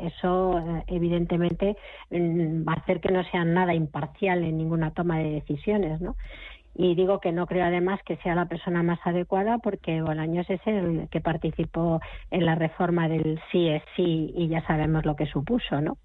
eso, 0.04 0.82
evidentemente, 0.86 1.76
mm, 2.10 2.66
va 2.66 2.72
a 2.72 2.76
hacer 2.76 3.00
que 3.00 3.12
no 3.12 3.24
sea 3.24 3.44
nada 3.44 3.74
imparcial 3.74 4.42
en 4.42 4.56
ninguna 4.56 4.92
toma 4.92 5.18
de 5.18 5.32
decisiones, 5.32 6.00
¿no? 6.00 6.16
Y 6.74 6.94
digo 6.94 7.20
que 7.20 7.32
no 7.32 7.46
creo 7.46 7.64
además 7.66 8.00
que 8.04 8.16
sea 8.18 8.34
la 8.34 8.46
persona 8.46 8.82
más 8.82 8.98
adecuada 9.04 9.58
porque 9.58 10.00
Bolaños 10.02 10.48
es 10.48 10.60
el 10.66 11.08
que 11.10 11.20
participó 11.20 12.00
en 12.30 12.46
la 12.46 12.54
reforma 12.54 13.08
del 13.08 13.40
sí 13.50 13.68
es 13.68 13.82
sí 13.96 14.32
y 14.34 14.48
ya 14.48 14.66
sabemos 14.66 15.04
lo 15.04 15.16
que 15.16 15.26
supuso, 15.26 15.80
¿no? 15.80 15.98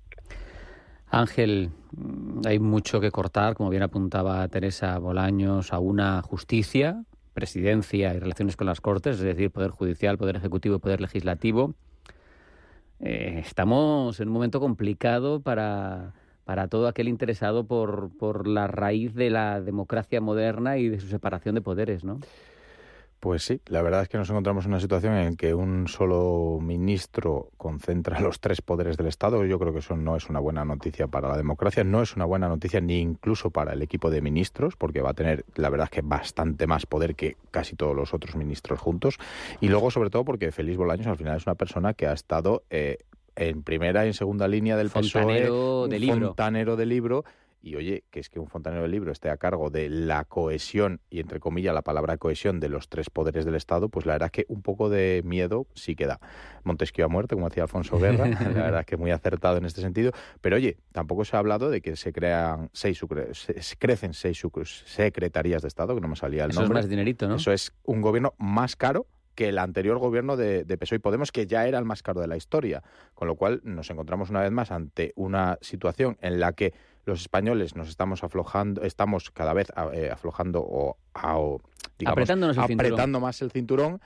Ángel, 1.09 1.69
hay 2.45 2.59
mucho 2.59 2.99
que 2.99 3.11
cortar, 3.11 3.55
como 3.55 3.69
bien 3.69 3.83
apuntaba 3.83 4.45
Teresa 4.49 4.97
Bolaños, 4.99 5.71
a 5.71 5.79
una 5.79 6.21
justicia, 6.21 7.03
presidencia 7.33 8.13
y 8.13 8.19
relaciones 8.19 8.57
con 8.57 8.67
las 8.67 8.81
Cortes, 8.81 9.17
es 9.17 9.23
decir, 9.23 9.51
Poder 9.51 9.71
Judicial, 9.71 10.17
Poder 10.17 10.35
Ejecutivo 10.35 10.75
y 10.75 10.79
Poder 10.79 10.99
Legislativo. 10.99 11.75
Eh, 12.99 13.41
estamos 13.45 14.19
en 14.19 14.27
un 14.27 14.33
momento 14.33 14.59
complicado 14.59 15.39
para 15.39 16.13
para 16.47 16.69
todo 16.69 16.87
aquel 16.87 17.09
interesado 17.09 17.65
por, 17.65 18.09
por 18.17 18.47
la 18.47 18.67
raíz 18.67 19.13
de 19.13 19.29
la 19.29 19.59
democracia 19.59 20.21
moderna 20.21 20.77
y 20.77 20.87
de 20.87 20.97
su 21.01 21.09
separación 21.09 21.55
de 21.55 21.61
poderes, 21.61 22.05
¿no? 22.05 22.21
Pues 23.19 23.43
sí, 23.43 23.59
la 23.65 23.81
verdad 23.81 24.03
es 24.03 24.07
que 24.07 24.17
nos 24.17 24.29
encontramos 24.29 24.63
en 24.63 24.71
una 24.71 24.79
situación 24.79 25.15
en 25.15 25.35
que 25.35 25.53
un 25.53 25.89
solo 25.89 26.59
ministro 26.61 27.49
concentra 27.57 28.19
los 28.21 28.39
tres 28.39 28.61
poderes 28.61 28.95
del 28.95 29.07
Estado. 29.07 29.43
Yo 29.43 29.59
creo 29.59 29.73
que 29.73 29.79
eso 29.79 29.97
no 29.97 30.15
es 30.15 30.29
una 30.29 30.39
buena 30.39 30.63
noticia 30.63 31.07
para 31.07 31.27
la 31.27 31.35
democracia, 31.35 31.83
no 31.83 32.01
es 32.01 32.15
una 32.15 32.23
buena 32.23 32.47
noticia 32.47 32.79
ni 32.79 33.01
incluso 33.01 33.49
para 33.49 33.73
el 33.73 33.81
equipo 33.81 34.09
de 34.09 34.21
ministros, 34.21 34.77
porque 34.77 35.01
va 35.01 35.09
a 35.09 35.15
tener, 35.15 35.43
la 35.55 35.69
verdad 35.69 35.89
es 35.91 35.91
que 35.91 36.01
bastante 36.01 36.65
más 36.65 36.85
poder 36.85 37.15
que 37.15 37.35
casi 37.51 37.75
todos 37.75 37.93
los 37.93 38.13
otros 38.13 38.37
ministros 38.37 38.79
juntos. 38.79 39.17
Y 39.59 39.67
luego, 39.67 39.91
sobre 39.91 40.09
todo, 40.09 40.23
porque 40.23 40.53
Félix 40.53 40.77
Bolaños 40.77 41.07
al 41.07 41.17
final 41.17 41.35
es 41.35 41.45
una 41.45 41.55
persona 41.55 41.93
que 41.93 42.07
ha 42.07 42.13
estado 42.13 42.63
eh, 42.69 42.99
en 43.37 43.63
primera 43.63 44.03
y 44.03 44.07
en 44.07 44.13
segunda 44.13 44.47
línea 44.47 44.75
del 44.75 44.89
fontanero 44.89 45.83
PSOE, 45.85 45.89
de 45.89 45.99
libro. 45.99 46.27
fontanero 46.27 46.75
de 46.75 46.85
libro. 46.85 47.23
Y 47.59 47.75
oye, 47.75 48.03
que 48.11 48.19
es 48.19 48.29
que 48.29 48.39
un 48.39 48.47
fontanero 48.47 48.83
de 48.83 48.87
libro 48.87 49.11
esté 49.11 49.29
a 49.29 49.37
cargo 49.37 49.69
de 49.69 49.89
la 49.89 50.23
cohesión, 50.25 51.01
y 51.09 51.19
entre 51.19 51.39
comillas 51.39 51.73
la 51.73 51.81
palabra 51.81 52.17
cohesión, 52.17 52.59
de 52.59 52.69
los 52.69 52.87
tres 52.87 53.09
poderes 53.09 53.45
del 53.45 53.55
Estado, 53.55 53.89
pues 53.89 54.05
la 54.05 54.13
verdad 54.13 54.27
es 54.27 54.31
que 54.31 54.45
un 54.47 54.61
poco 54.61 54.89
de 54.89 55.21
miedo 55.25 55.65
sí 55.73 55.95
queda. 55.95 56.19
Montesquieu 56.63 57.05
ha 57.05 57.09
muerto, 57.09 57.35
como 57.35 57.49
decía 57.49 57.63
Alfonso 57.63 57.97
Guerra, 57.99 58.27
la 58.29 58.63
verdad 58.63 58.79
es 58.81 58.85
que 58.85 58.95
muy 58.95 59.11
acertado 59.11 59.57
en 59.57 59.65
este 59.65 59.81
sentido. 59.81 60.11
Pero 60.39 60.55
oye, 60.55 60.77
tampoco 60.91 61.25
se 61.25 61.35
ha 61.35 61.39
hablado 61.39 61.69
de 61.69 61.81
que 61.81 61.95
se 61.95 62.13
crean 62.13 62.69
seis, 62.73 63.01
crecen 63.79 64.13
seis 64.13 64.41
secretarías 64.85 65.61
de 65.61 65.67
Estado, 65.67 65.95
que 65.95 66.01
no 66.01 66.07
me 66.07 66.15
salía 66.15 66.45
el 66.45 66.51
Eso 66.51 66.61
nombre. 66.61 66.79
es 66.79 66.85
más 66.85 66.89
dinerito, 66.89 67.27
¿no? 67.27 67.35
Eso 67.35 67.51
es 67.51 67.73
un 67.83 68.01
gobierno 68.01 68.33
más 68.37 68.75
caro 68.75 69.07
que 69.37 69.49
el 69.49 69.59
anterior 69.59 69.99
gobierno 69.99 70.35
de, 70.35 70.63
de, 70.63 70.77
PSOE 70.79 70.95
y 70.95 70.99
Podemos, 70.99 71.31
que 71.31 71.45
ya 71.45 71.67
era 71.67 71.77
el 71.77 71.85
más 71.85 72.01
caro 72.01 72.19
de 72.19 72.27
la 72.27 72.35
historia. 72.35 72.81
Con 73.13 73.27
lo 73.27 73.35
cual 73.35 73.61
nos 73.63 73.87
encontramos 73.91 74.31
una 74.31 74.41
vez 74.41 74.51
más 74.51 74.71
ante 74.71 75.13
una 75.15 75.59
situación 75.61 76.17
en 76.21 76.39
la 76.39 76.53
que 76.53 76.73
los 77.05 77.21
españoles 77.21 77.75
nos 77.75 77.87
estamos 77.87 78.23
aflojando, 78.23 78.81
estamos 78.81 79.29
cada 79.29 79.53
vez 79.53 79.67
eh, 79.93 80.09
aflojando 80.11 80.61
o, 80.61 80.97
o 81.13 81.61
digamos, 81.99 82.57
apretando 82.57 83.19
más 83.19 83.41
el 83.43 83.51
cinturón 83.51 84.01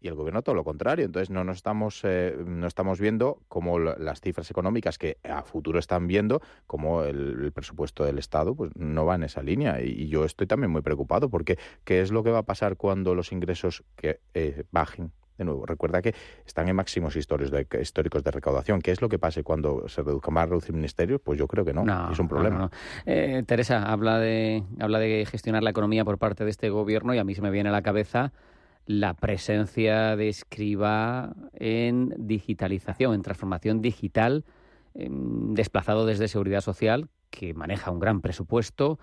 y 0.00 0.08
el 0.08 0.14
gobierno 0.14 0.42
todo 0.42 0.54
lo 0.54 0.64
contrario. 0.64 1.04
Entonces 1.04 1.30
no 1.30 1.44
nos 1.44 1.56
estamos, 1.56 2.00
eh, 2.04 2.36
no 2.44 2.66
estamos 2.66 3.00
viendo 3.00 3.40
como 3.48 3.78
las 3.78 4.20
cifras 4.20 4.50
económicas 4.50 4.98
que 4.98 5.18
a 5.24 5.42
futuro 5.42 5.78
están 5.78 6.06
viendo, 6.06 6.40
como 6.66 7.02
el, 7.02 7.44
el, 7.44 7.52
presupuesto 7.52 8.04
del 8.04 8.18
Estado, 8.18 8.54
pues 8.54 8.70
no 8.76 9.06
va 9.06 9.16
en 9.16 9.24
esa 9.24 9.42
línea. 9.42 9.80
Y, 9.82 9.90
y, 9.90 10.08
yo 10.08 10.24
estoy 10.24 10.46
también 10.46 10.70
muy 10.70 10.82
preocupado 10.82 11.28
porque 11.28 11.58
¿qué 11.84 12.00
es 12.00 12.10
lo 12.10 12.22
que 12.22 12.30
va 12.30 12.38
a 12.38 12.46
pasar 12.46 12.76
cuando 12.76 13.14
los 13.14 13.32
ingresos 13.32 13.84
que 13.96 14.20
eh, 14.34 14.64
bajen? 14.70 15.12
De 15.36 15.44
nuevo, 15.44 15.64
recuerda 15.66 16.02
que 16.02 16.14
están 16.44 16.68
en 16.68 16.74
máximos 16.74 17.14
históricos 17.14 17.52
de, 17.52 17.80
históricos 17.80 18.24
de 18.24 18.32
recaudación. 18.32 18.80
¿Qué 18.80 18.90
es 18.90 19.00
lo 19.00 19.08
que 19.08 19.20
pase 19.20 19.44
cuando 19.44 19.88
se 19.88 20.02
reduzca 20.02 20.32
más 20.32 20.48
reducir 20.48 20.74
ministerios? 20.74 21.20
Pues 21.22 21.38
yo 21.38 21.46
creo 21.46 21.64
que 21.64 21.72
no, 21.72 21.84
no 21.84 22.10
es 22.10 22.18
un 22.18 22.26
problema. 22.26 22.56
No, 22.56 22.64
no. 22.64 22.70
Eh, 23.06 23.44
Teresa 23.46 23.84
habla 23.84 24.18
de, 24.18 24.64
habla 24.80 24.98
de 24.98 25.26
gestionar 25.30 25.62
la 25.62 25.70
economía 25.70 26.04
por 26.04 26.18
parte 26.18 26.42
de 26.44 26.50
este 26.50 26.70
gobierno 26.70 27.14
y 27.14 27.18
a 27.18 27.24
mí 27.24 27.36
se 27.36 27.42
me 27.42 27.52
viene 27.52 27.68
a 27.68 27.72
la 27.72 27.82
cabeza 27.82 28.32
la 28.88 29.12
presencia 29.12 30.16
de 30.16 30.30
escriba 30.30 31.36
en 31.52 32.14
digitalización, 32.16 33.12
en 33.12 33.20
transformación 33.20 33.82
digital, 33.82 34.46
eh, 34.94 35.08
desplazado 35.10 36.06
desde 36.06 36.26
Seguridad 36.26 36.62
Social, 36.62 37.10
que 37.28 37.52
maneja 37.52 37.90
un 37.90 37.98
gran 37.98 38.22
presupuesto, 38.22 38.98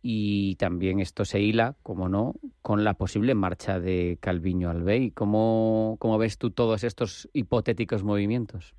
y 0.00 0.56
también 0.56 1.00
esto 1.00 1.26
se 1.26 1.38
hila, 1.38 1.76
como 1.82 2.08
no, 2.08 2.36
con 2.62 2.82
la 2.82 2.94
posible 2.94 3.34
marcha 3.34 3.78
de 3.78 4.16
Calviño 4.20 4.70
Albey. 4.70 5.10
¿Cómo, 5.10 5.96
cómo 5.98 6.16
ves 6.16 6.38
tú 6.38 6.50
todos 6.50 6.82
estos 6.82 7.28
hipotéticos 7.34 8.02
movimientos? 8.02 8.74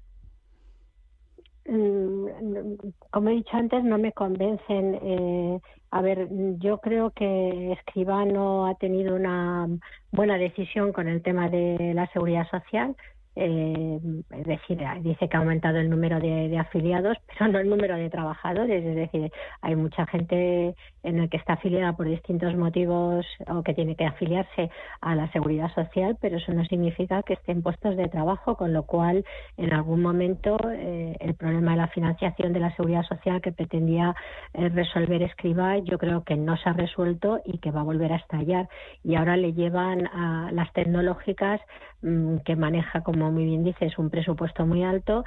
como 3.12 3.30
he 3.30 3.34
dicho 3.34 3.56
antes, 3.56 3.84
no 3.84 4.00
me 4.00 4.12
convencen. 4.12 4.96
Eh, 4.96 5.60
a 5.92 6.02
ver, 6.02 6.30
yo 6.60 6.78
creo 6.80 7.12
que 7.12 7.74
Escribano 7.74 8.66
ha 8.66 8.76
tenido 8.76 9.14
una 9.14 9.68
buena 10.12 10.38
decisión 10.38 10.94
con 10.94 11.10
el 11.10 11.22
tema 11.22 11.50
de 11.50 11.92
la 11.94 12.08
seguridad 12.14 12.48
social. 12.50 12.96
Eh, 13.36 14.00
es 14.32 14.46
decir, 14.46 14.80
dice 15.02 15.30
que 15.30 15.38
ha 15.38 15.40
aumentado 15.40 15.78
el 15.78 15.90
número 15.90 16.20
de, 16.20 16.50
de, 16.50 16.58
afiliados, 16.58 17.18
pero 17.28 17.52
no 17.52 17.60
el 17.60 17.70
número 17.70 17.96
de 17.96 18.10
trabajadores. 18.10 18.84
Es 18.84 18.96
decir, 18.96 19.32
hay 19.62 19.76
mucha 19.76 20.06
gente 20.08 20.76
en 21.04 21.20
el 21.20 21.30
que 21.30 21.38
está 21.38 21.54
afiliada 21.54 21.94
por 21.94 22.08
distintos 22.08 22.56
motivos 22.56 23.26
o 23.48 23.64
que 23.64 23.74
tiene 23.74 23.96
que 23.96 24.06
afiliarse 24.06 24.70
a 25.00 25.16
la 25.16 25.32
seguridad 25.32 25.74
social, 25.74 26.18
pero 26.20 26.38
eso 26.38 26.54
no 26.54 26.66
significa 26.66 27.24
que 27.24 27.34
esté 27.34 27.52
en 27.52 27.62
puestos 27.62 27.96
de 27.96 28.08
trabajo, 28.08 28.56
con 28.56 28.74
lo 28.74 28.84
cual 28.84 29.26
en 29.58 29.74
algún 29.74 30.02
momento 30.02 30.58
eh, 30.72 31.16
el 31.20 31.36
problema 31.36 31.72
de 31.72 31.78
la 31.78 31.88
financiación 31.88 32.54
de 32.54 32.60
la 32.60 32.76
seguridad 32.76 33.04
social 33.04 33.42
que 33.42 33.52
pretendía 33.52 34.16
eh, 34.54 34.70
resolver 34.70 35.24
Escriba, 35.24 35.78
yo 35.80 35.98
creo 35.98 36.24
que 36.24 36.36
no 36.36 36.58
se 36.58 36.70
ha 36.70 36.74
resuelto 36.74 37.40
y 37.46 37.60
que 37.60 37.72
va 37.72 37.82
a 37.82 37.86
volver 37.86 38.14
a 38.14 38.18
estallar. 38.18 38.68
Y 39.04 39.16
ahora 39.16 39.38
le 39.38 39.54
llevan 39.54 40.08
a 40.08 40.50
las 40.52 40.72
tecnológicas 40.74 41.62
que 42.02 42.56
maneja, 42.56 43.02
como 43.02 43.32
muy 43.32 43.46
bien 43.46 43.64
dices, 43.64 43.98
un 44.00 44.10
presupuesto 44.10 44.66
muy 44.66 44.84
alto, 44.84 45.24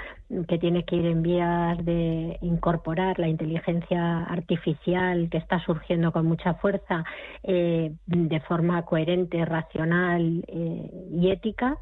que 0.49 0.59
tiene 0.59 0.85
que 0.85 0.97
ir 0.97 1.07
en 1.07 1.23
vías 1.23 1.85
de 1.85 2.39
incorporar 2.43 3.19
la 3.19 3.29
inteligencia 3.29 4.25
artificial 4.25 5.29
que 5.31 5.39
está 5.39 5.61
surgiendo 5.65 6.11
con 6.11 6.27
mucha 6.27 6.55
fuerza 6.55 7.05
eh, 7.45 7.93
de 8.07 8.41
forma 8.41 8.83
coherente, 8.85 9.45
racional 9.45 10.45
eh, 10.49 10.91
y 11.13 11.31
ética. 11.31 11.79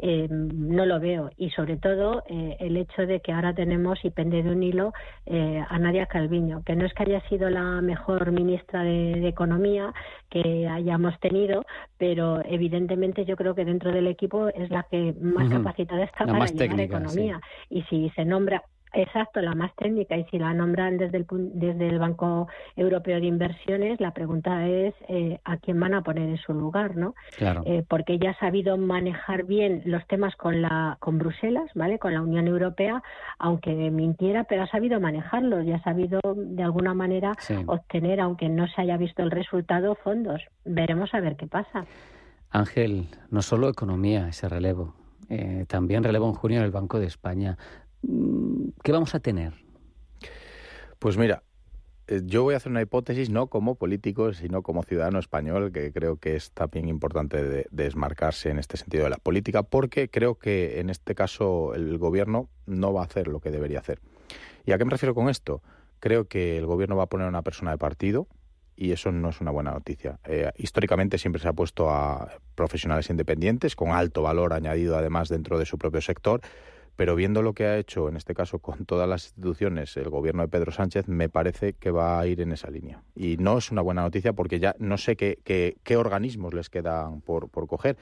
Eh, 0.00 0.28
no 0.30 0.86
lo 0.86 1.00
veo 1.00 1.30
y 1.36 1.50
sobre 1.50 1.76
todo 1.76 2.22
eh, 2.28 2.56
el 2.60 2.76
hecho 2.76 3.02
de 3.04 3.18
que 3.18 3.32
ahora 3.32 3.52
tenemos 3.52 3.98
y 4.04 4.10
pende 4.10 4.44
de 4.44 4.50
un 4.50 4.62
hilo 4.62 4.92
eh, 5.26 5.60
a 5.68 5.78
Nadia 5.80 6.06
Calviño, 6.06 6.62
que 6.64 6.76
no 6.76 6.86
es 6.86 6.94
que 6.94 7.02
haya 7.02 7.20
sido 7.28 7.50
la 7.50 7.80
mejor 7.80 8.30
ministra 8.30 8.84
de, 8.84 9.14
de, 9.20 9.28
Economía 9.28 9.92
que 10.30 10.68
hayamos 10.68 11.18
tenido, 11.20 11.64
pero 11.96 12.40
evidentemente 12.44 13.24
yo 13.24 13.36
creo 13.36 13.54
que 13.54 13.64
dentro 13.64 13.90
del 13.90 14.06
equipo 14.06 14.48
es 14.48 14.70
la 14.70 14.84
que 14.84 15.14
más 15.20 15.46
uh 15.46 15.50
-huh. 15.50 15.56
capacitada 15.58 16.04
está 16.04 16.24
la 16.24 16.32
para 16.32 16.46
llevar 16.46 16.68
técnica, 16.68 16.96
economía. 16.96 17.40
Sí. 17.68 17.78
Y 17.78 17.82
si 17.84 18.10
se 18.10 18.24
nombra 18.24 18.62
Exacto, 18.92 19.40
la 19.40 19.54
más 19.54 19.74
técnica. 19.76 20.16
Y 20.16 20.24
si 20.24 20.38
la 20.38 20.54
nombran 20.54 20.96
desde 20.98 21.18
el, 21.18 21.26
desde 21.54 21.88
el 21.88 21.98
Banco 21.98 22.48
Europeo 22.76 23.20
de 23.20 23.26
Inversiones, 23.26 24.00
la 24.00 24.12
pregunta 24.12 24.66
es 24.66 24.94
eh, 25.08 25.40
a 25.44 25.56
quién 25.58 25.78
van 25.78 25.94
a 25.94 26.02
poner 26.02 26.28
en 26.28 26.38
su 26.38 26.54
lugar, 26.54 26.96
¿no? 26.96 27.14
Claro. 27.36 27.62
Eh, 27.66 27.84
porque 27.88 28.14
ella 28.14 28.30
ha 28.30 28.38
sabido 28.38 28.76
manejar 28.76 29.44
bien 29.44 29.82
los 29.84 30.06
temas 30.06 30.34
con 30.36 30.62
la 30.62 30.96
con 31.00 31.18
Bruselas, 31.18 31.70
¿vale? 31.74 31.98
Con 31.98 32.14
la 32.14 32.22
Unión 32.22 32.46
Europea, 32.46 33.02
aunque 33.38 33.90
mintiera, 33.90 34.44
pero 34.44 34.62
ha 34.62 34.66
sabido 34.68 35.00
manejarlos 35.00 35.64
y 35.66 35.72
ha 35.72 35.82
sabido 35.82 36.20
de 36.36 36.62
alguna 36.62 36.94
manera 36.94 37.34
Sí. 37.40 37.54
obtener, 37.66 38.20
aunque 38.20 38.48
no 38.48 38.66
se 38.68 38.80
haya 38.82 38.96
visto 38.96 39.22
el 39.22 39.30
resultado, 39.30 39.94
fondos. 39.96 40.42
Veremos 40.64 41.12
a 41.14 41.20
ver 41.20 41.36
qué 41.36 41.46
pasa. 41.46 41.84
Ángel, 42.50 43.08
no 43.30 43.42
solo 43.42 43.68
economía 43.68 44.28
ese 44.28 44.48
relevo, 44.48 44.94
eh, 45.28 45.66
también 45.68 46.02
relevo 46.02 46.26
en 46.28 46.34
junio 46.34 46.58
en 46.58 46.64
el 46.64 46.70
Banco 46.70 46.98
de 46.98 47.06
España. 47.06 47.58
Mm, 48.02 48.68
¿Qué 48.82 48.92
vamos 48.92 49.14
a 49.14 49.20
tener? 49.20 49.54
Pues 50.98 51.16
mira, 51.16 51.42
eh, 52.08 52.22
yo 52.24 52.42
voy 52.42 52.54
a 52.54 52.56
hacer 52.56 52.72
una 52.72 52.80
hipótesis 52.80 53.30
no 53.30 53.48
como 53.48 53.74
político, 53.74 54.32
sino 54.32 54.62
como 54.62 54.82
ciudadano 54.82 55.18
español, 55.18 55.72
que 55.72 55.92
creo 55.92 56.16
que 56.16 56.36
es 56.36 56.50
también 56.52 56.88
importante 56.88 57.66
desmarcarse 57.70 58.50
en 58.50 58.58
este 58.58 58.76
sentido 58.78 59.04
de 59.04 59.10
la 59.10 59.18
política, 59.18 59.62
porque 59.62 60.08
creo 60.08 60.36
que 60.36 60.80
en 60.80 60.90
este 60.90 61.14
caso 61.14 61.74
el 61.74 61.98
gobierno 61.98 62.48
no 62.66 62.92
va 62.92 63.02
a 63.02 63.04
hacer 63.04 63.28
lo 63.28 63.40
que 63.40 63.50
debería 63.50 63.80
hacer. 63.80 64.00
¿Y 64.64 64.72
a 64.72 64.78
qué 64.78 64.84
me 64.84 64.90
refiero 64.90 65.14
con 65.14 65.28
esto? 65.28 65.62
Creo 66.00 66.28
que 66.28 66.56
el 66.56 66.66
gobierno 66.66 66.96
va 66.96 67.04
a 67.04 67.08
poner 67.08 67.26
a 67.26 67.30
una 67.30 67.42
persona 67.42 67.72
de 67.72 67.78
partido 67.78 68.26
y 68.74 68.92
eso 68.92 69.12
no 69.12 69.30
es 69.30 69.40
una 69.40 69.50
buena 69.50 69.72
noticia. 69.72 70.18
Eh, 70.24 70.50
históricamente 70.56 71.18
siempre 71.18 71.42
se 71.42 71.48
ha 71.48 71.52
puesto 71.52 71.90
a 71.90 72.38
profesionales 72.54 73.10
independientes 73.10 73.76
con 73.76 73.90
alto 73.90 74.22
valor 74.22 74.52
añadido 74.52 74.96
además 74.96 75.28
dentro 75.28 75.58
de 75.58 75.66
su 75.66 75.78
propio 75.78 76.00
sector 76.00 76.40
pero 76.98 77.14
viendo 77.14 77.42
lo 77.42 77.52
que 77.52 77.64
ha 77.64 77.78
hecho 77.78 78.08
en 78.08 78.16
este 78.16 78.34
caso 78.34 78.58
con 78.58 78.84
todas 78.84 79.08
las 79.08 79.26
instituciones 79.26 79.96
el 79.96 80.10
gobierno 80.10 80.42
de 80.42 80.48
Pedro 80.48 80.72
Sánchez, 80.72 81.06
me 81.06 81.28
parece 81.28 81.74
que 81.74 81.92
va 81.92 82.18
a 82.18 82.26
ir 82.26 82.40
en 82.40 82.50
esa 82.50 82.72
línea. 82.72 83.04
Y 83.14 83.36
no 83.36 83.58
es 83.58 83.70
una 83.70 83.82
buena 83.82 84.02
noticia 84.02 84.32
porque 84.32 84.58
ya 84.58 84.74
no 84.80 84.98
sé 84.98 85.14
qué, 85.14 85.38
qué, 85.44 85.96
organismos 85.96 86.54
les 86.54 86.68
quedan 86.68 87.20
por, 87.20 87.50
coger. 87.68 87.96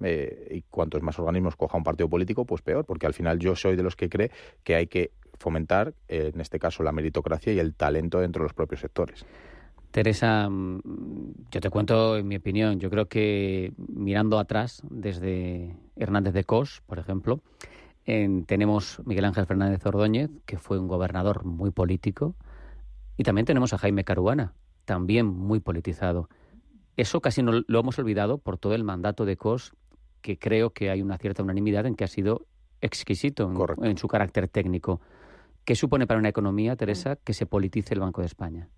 Eh, 0.00 0.48
y 0.50 0.62
cuantos 0.62 1.02
más 1.02 1.18
organismos 1.18 1.56
coja 1.56 1.76
un 1.76 1.84
partido 1.84 2.08
político, 2.08 2.46
pues 2.46 2.62
peor, 2.62 2.86
porque 2.86 3.04
al 3.04 3.12
final 3.12 3.38
yo 3.38 3.54
soy 3.54 3.76
de 3.76 3.82
los 3.82 3.96
que 3.96 4.08
cree 4.08 4.30
que 4.64 4.76
hay 4.76 4.86
que 4.86 5.10
fomentar, 5.38 5.92
en 6.08 6.40
este 6.40 6.58
caso, 6.58 6.82
la 6.82 6.92
meritocracia 6.92 7.52
y 7.52 7.58
el 7.58 7.74
talento 7.74 8.20
dentro 8.20 8.40
de 8.40 8.44
los 8.44 8.54
propios 8.54 8.80
sectores. 8.80 9.26
Teresa, 9.90 10.48
yo 10.48 11.60
te 11.60 11.68
cuento 11.68 12.16
en 12.16 12.26
mi 12.26 12.36
opinión, 12.36 12.80
yo 12.80 12.88
creo 12.88 13.08
que 13.08 13.74
mirando 13.76 14.38
atrás, 14.38 14.80
desde 14.88 15.76
Hernández 15.96 16.32
de 16.32 16.44
Cos, 16.44 16.82
por 16.86 16.98
ejemplo, 16.98 17.42
tenemos 18.46 19.02
Miguel 19.04 19.26
Ángel 19.26 19.44
Fernández 19.44 19.84
Ordóñez, 19.84 20.30
que 20.46 20.56
fue 20.56 20.78
un 20.78 20.88
gobernador 20.88 21.44
muy 21.44 21.70
político, 21.70 22.34
y 23.18 23.22
también 23.22 23.44
tenemos 23.44 23.74
a 23.74 23.78
Jaime 23.78 24.04
Caruana, 24.04 24.54
también 24.86 25.26
muy 25.26 25.60
politizado. 25.60 26.30
Eso 26.96 27.20
casi 27.20 27.42
no 27.42 27.52
lo 27.66 27.80
hemos 27.80 27.98
olvidado 27.98 28.38
por 28.38 28.56
todo 28.56 28.74
el 28.74 28.82
mandato 28.82 29.26
de 29.26 29.36
COS, 29.36 29.74
que 30.22 30.38
creo 30.38 30.70
que 30.70 30.88
hay 30.88 31.02
una 31.02 31.18
cierta 31.18 31.42
unanimidad 31.42 31.84
en 31.84 31.96
que 31.96 32.04
ha 32.04 32.08
sido 32.08 32.46
exquisito 32.80 33.52
en, 33.82 33.98
su 33.98 34.08
carácter 34.08 34.48
técnico. 34.48 35.02
¿Qué 35.66 35.74
supone 35.74 36.06
para 36.06 36.18
una 36.18 36.30
economía, 36.30 36.76
Teresa, 36.76 37.16
que 37.16 37.34
se 37.34 37.44
politice 37.44 37.92
el 37.92 38.00
Banco 38.00 38.22
de 38.22 38.26
España? 38.26 38.70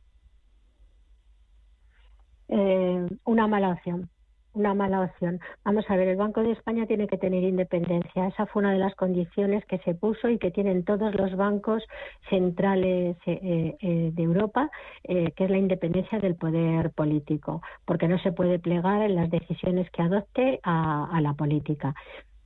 Eh, 2.48 3.06
una 3.24 3.46
mala 3.46 3.70
opción 3.70 4.10
una 4.54 4.74
mala 4.74 5.02
opción. 5.02 5.40
Vamos 5.64 5.84
a 5.88 5.96
ver, 5.96 6.08
el 6.08 6.16
Banco 6.16 6.42
de 6.42 6.52
España 6.52 6.86
tiene 6.86 7.06
que 7.06 7.18
tener 7.18 7.42
independencia. 7.42 8.28
Esa 8.28 8.46
fue 8.46 8.60
una 8.60 8.72
de 8.72 8.78
las 8.78 8.94
condiciones 8.94 9.64
que 9.66 9.78
se 9.78 9.94
puso 9.94 10.28
y 10.28 10.38
que 10.38 10.50
tienen 10.50 10.84
todos 10.84 11.14
los 11.14 11.36
bancos 11.36 11.82
centrales 12.28 13.16
eh, 13.26 13.76
eh, 13.80 14.10
de 14.12 14.22
Europa, 14.22 14.70
eh, 15.04 15.32
que 15.36 15.44
es 15.44 15.50
la 15.50 15.58
independencia 15.58 16.18
del 16.18 16.34
poder 16.34 16.90
político, 16.90 17.62
porque 17.84 18.08
no 18.08 18.18
se 18.18 18.32
puede 18.32 18.58
plegar 18.58 19.02
en 19.02 19.14
las 19.14 19.30
decisiones 19.30 19.90
que 19.90 20.02
adopte 20.02 20.60
a 20.62 21.18
la 21.22 21.34
política. 21.34 21.94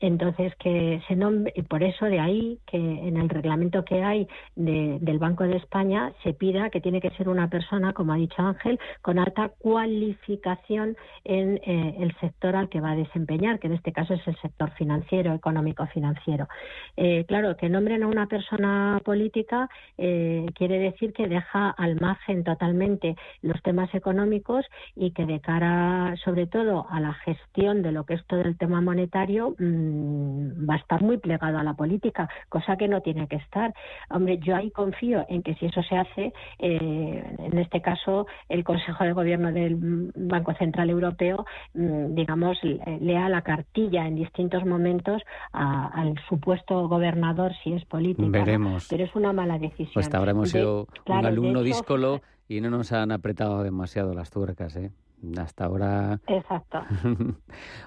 Entonces, 0.00 0.54
que 0.56 1.00
se 1.08 1.16
nombre, 1.16 1.52
y 1.56 1.62
por 1.62 1.82
eso 1.82 2.06
de 2.06 2.20
ahí 2.20 2.58
que 2.66 2.76
en 2.76 3.16
el 3.16 3.28
reglamento 3.28 3.84
que 3.84 4.02
hay 4.02 4.28
del 4.56 5.18
Banco 5.18 5.44
de 5.44 5.56
España 5.56 6.12
se 6.22 6.32
pida 6.34 6.70
que 6.70 6.80
tiene 6.80 7.00
que 7.00 7.10
ser 7.10 7.28
una 7.28 7.48
persona, 7.48 7.92
como 7.92 8.12
ha 8.12 8.16
dicho 8.16 8.42
Ángel, 8.42 8.78
con 9.02 9.18
alta 9.18 9.50
cualificación 9.58 10.96
en 11.24 11.56
eh, 11.64 11.96
el 12.00 12.14
sector 12.20 12.56
al 12.56 12.68
que 12.68 12.80
va 12.80 12.92
a 12.92 12.96
desempeñar, 12.96 13.58
que 13.58 13.68
en 13.68 13.74
este 13.74 13.92
caso 13.92 14.14
es 14.14 14.26
el 14.26 14.36
sector 14.40 14.70
financiero, 14.72 15.32
económico-financiero. 15.34 16.48
Eh, 16.96 17.24
claro, 17.26 17.56
que 17.56 17.68
nombren 17.68 18.02
a 18.02 18.06
una 18.06 18.26
persona 18.26 19.00
política 19.04 19.68
eh, 19.98 20.46
quiere 20.54 20.78
decir 20.78 21.12
que 21.12 21.28
deja 21.28 21.70
al 21.70 22.00
margen 22.00 22.44
totalmente 22.44 23.16
los 23.42 23.60
temas 23.62 23.94
económicos 23.94 24.64
y 24.96 25.12
que 25.12 25.26
de 25.26 25.40
cara, 25.40 26.14
sobre 26.24 26.46
todo, 26.46 26.86
a 26.90 27.00
la 27.00 27.14
gestión 27.14 27.82
de 27.82 27.92
lo 27.92 28.04
que 28.04 28.14
es 28.14 28.26
todo 28.26 28.42
el 28.42 28.56
tema 28.56 28.80
monetario, 28.80 29.54
mm, 29.58 29.83
Mm, 29.84 30.68
va 30.68 30.74
a 30.74 30.78
estar 30.78 31.02
muy 31.02 31.18
plegado 31.18 31.58
a 31.58 31.62
la 31.62 31.74
política, 31.74 32.28
cosa 32.48 32.76
que 32.76 32.88
no 32.88 33.00
tiene 33.00 33.26
que 33.28 33.36
estar. 33.36 33.74
Hombre, 34.10 34.38
yo 34.38 34.56
ahí 34.56 34.70
confío 34.70 35.24
en 35.28 35.42
que 35.42 35.54
si 35.56 35.66
eso 35.66 35.82
se 35.82 35.96
hace, 35.96 36.32
eh, 36.58 37.36
en 37.38 37.58
este 37.58 37.80
caso 37.82 38.26
el 38.48 38.64
Consejo 38.64 39.04
de 39.04 39.12
Gobierno 39.12 39.52
del 39.52 39.76
Banco 40.14 40.54
Central 40.54 40.90
Europeo, 40.90 41.44
mm, 41.74 42.14
digamos, 42.14 42.58
lea 42.62 43.28
la 43.28 43.42
cartilla 43.42 44.06
en 44.06 44.16
distintos 44.16 44.64
momentos 44.64 45.22
al 45.52 46.14
supuesto 46.28 46.88
gobernador 46.88 47.52
si 47.62 47.72
es 47.72 47.84
político. 47.84 48.28
Veremos. 48.30 48.86
Pero 48.88 49.04
es 49.04 49.14
una 49.14 49.32
mala 49.32 49.58
decisión. 49.58 49.90
Pues 49.94 50.06
hasta 50.06 50.18
habremos 50.18 50.50
sido 50.50 50.88
un 51.06 51.26
alumno 51.26 51.62
díscolo 51.62 52.20
y 52.48 52.60
no 52.60 52.70
nos 52.70 52.92
han 52.92 53.12
apretado 53.12 53.62
demasiado 53.62 54.14
las 54.14 54.30
tuercas, 54.30 54.76
¿eh? 54.76 54.90
Hasta 55.38 55.64
ahora. 55.64 56.20
Exacto. 56.26 56.80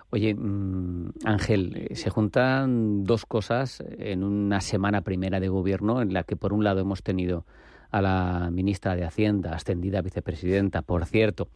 Oye, 0.09 0.33
mm, 0.33 1.09
Ángel, 1.25 1.89
se 1.93 2.09
juntan 2.09 3.03
dos 3.03 3.25
cosas 3.25 3.83
en 3.97 4.23
una 4.23 4.61
semana 4.61 5.01
primera 5.01 5.39
de 5.39 5.47
gobierno 5.47 6.01
en 6.01 6.13
la 6.13 6.23
que, 6.23 6.35
por 6.35 6.53
un 6.53 6.63
lado, 6.63 6.81
hemos 6.81 7.03
tenido 7.03 7.45
a 7.91 8.01
la 8.01 8.49
ministra 8.51 8.95
de 8.95 9.05
Hacienda, 9.05 9.53
ascendida 9.53 9.99
a 9.99 10.01
vicepresidenta, 10.01 10.81
por 10.81 11.05
cierto, 11.05 11.49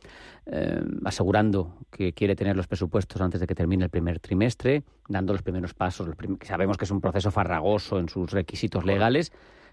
eh, 0.45 0.81
asegurando 1.03 1.75
que 1.91 2.13
quiere 2.13 2.35
tener 2.35 2.55
los 2.55 2.67
presupuestos 2.67 3.21
antes 3.21 3.39
de 3.39 3.47
que 3.47 3.55
termine 3.55 3.83
el 3.83 3.89
primer 3.89 4.19
trimestre, 4.19 4.83
dando 5.07 5.33
los 5.33 5.41
primeros 5.41 5.73
pasos. 5.73 6.09
sabemos 6.43 6.77
que 6.77 6.85
es 6.85 6.91
un 6.91 7.01
proceso 7.01 7.31
farragoso 7.31 7.99
en 7.99 8.09
sus 8.09 8.31
requisitos 8.31 8.85
legales. 8.85 9.31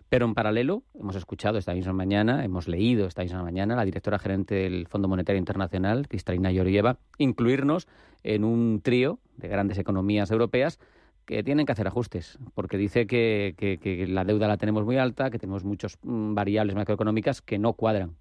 Pero 0.09 0.25
en 0.25 0.35
paralelo, 0.35 0.83
hemos 0.95 1.17
escuchado 1.17 1.59
esta 1.59 1.75
misma 1.75 1.93
mañana, 1.93 2.45
hemos 2.45 2.67
leído 2.67 3.07
esta 3.07 3.23
misma 3.23 3.43
mañana, 3.43 3.77
la 3.77 3.85
directora 3.85 4.19
gerente 4.19 4.55
del 4.55 4.87
Fondo 4.87 5.07
Monetario 5.07 5.39
Internacional, 5.39 6.09
Cristalina 6.09 6.51
Georgieva, 6.51 6.99
incluirnos 7.19 7.89
en 8.23 8.45
un 8.45 8.81
trío 8.83 9.19
de 9.37 9.49
grandes 9.49 9.79
economías 9.79 10.31
europeas 10.31 10.79
que 11.27 11.43
tienen 11.43 11.67
que 11.67 11.73
hacer 11.73 11.87
ajustes, 11.87 12.39
porque 12.55 12.79
dice 12.79 13.07
que, 13.07 13.55
que 13.59 14.07
la 14.07 14.25
deuda 14.25 14.49
la 14.49 14.57
tenemos 14.57 14.87
muy 14.87 14.97
alta, 14.97 15.31
que 15.31 15.39
tenemos 15.39 15.63
muchas 15.63 15.99
mm, 16.03 16.35
variables 16.35 16.75
macroeconómicas 16.75 17.43
que 17.43 17.59
no 17.59 17.75
cuadran. 17.75 18.17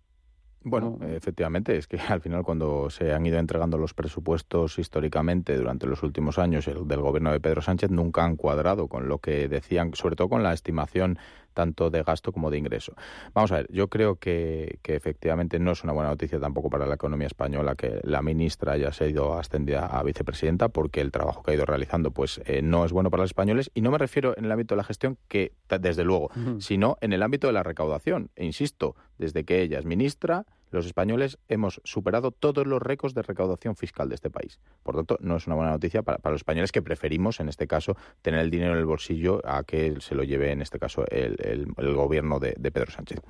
Bueno, 0.69 0.99
efectivamente, 1.01 1.77
es 1.77 1.87
que 1.87 1.97
al 2.09 2.19
final 2.19 2.43
cuando 2.43 2.89
se 2.89 3.13
han 3.13 3.25
ido 3.25 3.39
entregando 3.39 3.77
los 3.77 3.93
presupuestos 3.93 4.77
históricamente 4.79 5.55
durante 5.55 5.87
los 5.87 6.03
últimos 6.03 6.37
años 6.37 6.67
el 6.67 6.87
del 6.87 6.99
gobierno 6.99 7.31
de 7.31 7.39
Pedro 7.39 7.61
Sánchez 7.61 7.89
nunca 7.91 8.25
han 8.25 8.35
cuadrado 8.35 8.87
con 8.87 9.07
lo 9.07 9.19
que 9.19 9.47
decían, 9.47 9.93
sobre 9.93 10.17
todo 10.17 10.27
con 10.27 10.43
la 10.43 10.53
estimación 10.53 11.19
tanto 11.57 11.89
de 11.89 12.03
gasto 12.03 12.31
como 12.31 12.51
de 12.51 12.59
ingreso. 12.59 12.93
Vamos 13.33 13.51
a 13.51 13.55
ver, 13.55 13.67
yo 13.71 13.87
creo 13.87 14.17
que, 14.17 14.77
efectivamente 14.83 15.57
no 15.57 15.71
es 15.71 15.83
una 15.83 15.91
buena 15.91 16.11
noticia 16.11 16.39
tampoco 16.39 16.69
para 16.69 16.85
la 16.85 16.93
economía 16.93 17.25
española 17.25 17.75
que 17.75 17.99
la 18.03 18.21
ministra 18.21 18.73
haya 18.73 18.93
sido 18.93 19.39
ascendida 19.39 19.87
a 19.87 20.03
vicepresidenta 20.03 20.69
porque 20.69 21.01
el 21.01 21.11
trabajo 21.11 21.41
que 21.41 21.51
ha 21.51 21.53
ido 21.55 21.65
realizando 21.65 22.11
pues 22.11 22.41
eh, 22.45 22.61
no 22.61 22.85
es 22.85 22.91
bueno 22.91 23.09
para 23.09 23.23
los 23.23 23.31
españoles 23.31 23.71
y 23.73 23.81
no 23.81 23.89
me 23.89 23.97
refiero 23.97 24.37
en 24.37 24.45
el 24.45 24.51
ámbito 24.51 24.75
de 24.75 24.77
la 24.77 24.83
gestión 24.83 25.17
que 25.27 25.53
desde 25.67 26.03
luego, 26.03 26.29
sino 26.59 26.97
en 27.01 27.11
el 27.11 27.23
ámbito 27.23 27.47
de 27.47 27.53
la 27.53 27.63
recaudación. 27.63 28.29
E 28.35 28.45
insisto, 28.45 28.95
desde 29.17 29.43
que 29.43 29.61
ella 29.63 29.79
es 29.79 29.85
ministra, 29.85 30.45
los 30.71 30.85
españoles 30.85 31.37
hemos 31.47 31.81
superado 31.83 32.31
todos 32.31 32.67
los 32.67 32.81
récords 32.81 33.13
de 33.13 33.21
recaudación 33.21 33.75
fiscal 33.75 34.09
de 34.09 34.15
este 34.15 34.29
país. 34.29 34.59
Por 34.83 34.95
tanto, 34.95 35.17
no 35.21 35.35
es 35.37 35.47
una 35.47 35.55
buena 35.55 35.71
noticia 35.71 36.01
para, 36.01 36.19
los 36.31 36.41
españoles 36.41 36.71
que 36.71 36.81
preferimos, 36.81 37.39
en 37.39 37.49
este 37.49 37.67
caso, 37.67 37.95
tener 38.21 38.39
el 38.39 38.49
dinero 38.49 38.73
en 38.73 38.79
el 38.79 38.85
bolsillo 38.85 39.41
a 39.45 39.63
que 39.63 39.95
se 39.99 40.15
lo 40.15 40.23
lleve, 40.23 40.51
en 40.51 40.61
este 40.61 40.79
caso, 40.79 41.05
el, 41.09 41.73
gobierno 41.95 42.39
de, 42.39 42.53
Pedro 42.71 42.91
Sánchez. 42.91 43.21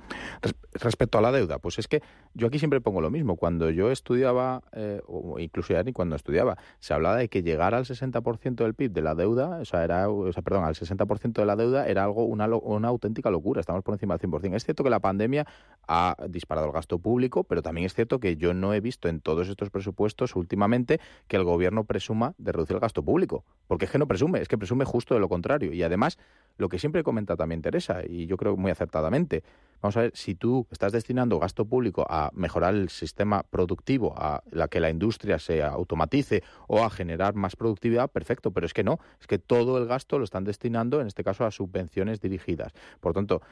respecto 0.72 1.18
a 1.18 1.20
la 1.20 1.32
deuda, 1.32 1.58
pues 1.58 1.78
es 1.78 1.88
que 1.88 2.02
yo 2.34 2.48
aquí 2.48 2.58
siempre 2.58 2.80
pongo 2.80 3.00
lo 3.00 3.10
mismo. 3.10 3.36
Cuando 3.36 3.70
yo 3.70 3.90
estudiaba, 3.90 4.62
eh, 4.72 5.00
o 5.06 5.38
incluso 5.38 5.72
ya 5.72 5.82
ni 5.82 5.92
cuando 5.92 6.16
estudiaba, 6.16 6.56
se 6.80 6.94
hablaba 6.94 7.16
de 7.16 7.28
que 7.28 7.42
llegar 7.42 7.74
al 7.74 7.84
60% 7.84 8.56
del 8.56 8.74
PIB 8.74 8.92
de 8.92 9.02
la 9.02 9.14
deuda, 9.14 9.58
o 9.60 9.64
sea, 9.64 9.84
era, 9.84 10.06
perdón, 10.44 10.64
al 10.64 10.74
60% 10.74 11.32
de 11.32 11.46
la 11.46 11.56
deuda 11.56 11.86
era 11.86 12.04
algo, 12.04 12.24
una, 12.24 12.46
una 12.46 12.88
auténtica 12.88 13.30
locura. 13.30 13.60
Estamos 13.60 13.82
por 13.82 13.94
encima 13.94 14.16
del 14.16 14.30
100%. 14.30 14.54
Es 14.56 14.64
cierto 14.64 14.84
que 14.84 14.90
la 14.90 15.00
pandemia 15.00 15.46
ha 15.86 16.16
disparado 16.28 16.66
el 16.66 16.72
gasto 16.72 16.98
público, 16.98 17.27
pero 17.28 17.62
también 17.62 17.86
es 17.86 17.94
cierto 17.94 18.20
que 18.20 18.36
yo 18.36 18.54
no 18.54 18.74
he 18.74 18.80
visto 18.80 19.08
en 19.08 19.20
todos 19.20 19.48
estos 19.48 19.70
presupuestos 19.70 20.36
últimamente 20.36 21.00
que 21.26 21.36
el 21.36 21.44
gobierno 21.44 21.84
presuma 21.84 22.34
de 22.38 22.52
reducir 22.52 22.76
el 22.76 22.80
gasto 22.80 23.02
público, 23.02 23.44
porque 23.66 23.84
es 23.84 23.90
que 23.90 23.98
no 23.98 24.06
presume, 24.06 24.40
es 24.40 24.48
que 24.48 24.58
presume 24.58 24.84
justo 24.84 25.14
de 25.14 25.20
lo 25.20 25.28
contrario. 25.28 25.72
Y 25.72 25.82
además, 25.82 26.18
lo 26.56 26.68
que 26.68 26.78
siempre 26.78 27.02
comenta 27.02 27.36
también 27.36 27.62
Teresa, 27.62 28.02
y 28.06 28.26
yo 28.26 28.36
creo 28.36 28.56
muy 28.56 28.70
acertadamente, 28.70 29.42
vamos 29.80 29.96
a 29.96 30.02
ver, 30.02 30.12
si 30.14 30.34
tú 30.34 30.66
estás 30.70 30.92
destinando 30.92 31.38
gasto 31.38 31.64
público 31.64 32.06
a 32.08 32.30
mejorar 32.34 32.74
el 32.74 32.88
sistema 32.88 33.42
productivo, 33.42 34.14
a 34.16 34.42
la 34.50 34.68
que 34.68 34.80
la 34.80 34.90
industria 34.90 35.38
se 35.38 35.62
automatice 35.62 36.42
o 36.66 36.84
a 36.84 36.90
generar 36.90 37.34
más 37.34 37.56
productividad, 37.56 38.10
perfecto, 38.10 38.50
pero 38.50 38.66
es 38.66 38.74
que 38.74 38.84
no, 38.84 38.98
es 39.20 39.26
que 39.26 39.38
todo 39.38 39.78
el 39.78 39.86
gasto 39.86 40.18
lo 40.18 40.24
están 40.24 40.44
destinando, 40.44 41.00
en 41.00 41.06
este 41.06 41.22
caso, 41.22 41.44
a 41.44 41.50
subvenciones 41.50 42.20
dirigidas. 42.20 42.72
Por 43.00 43.12
tanto, 43.12 43.42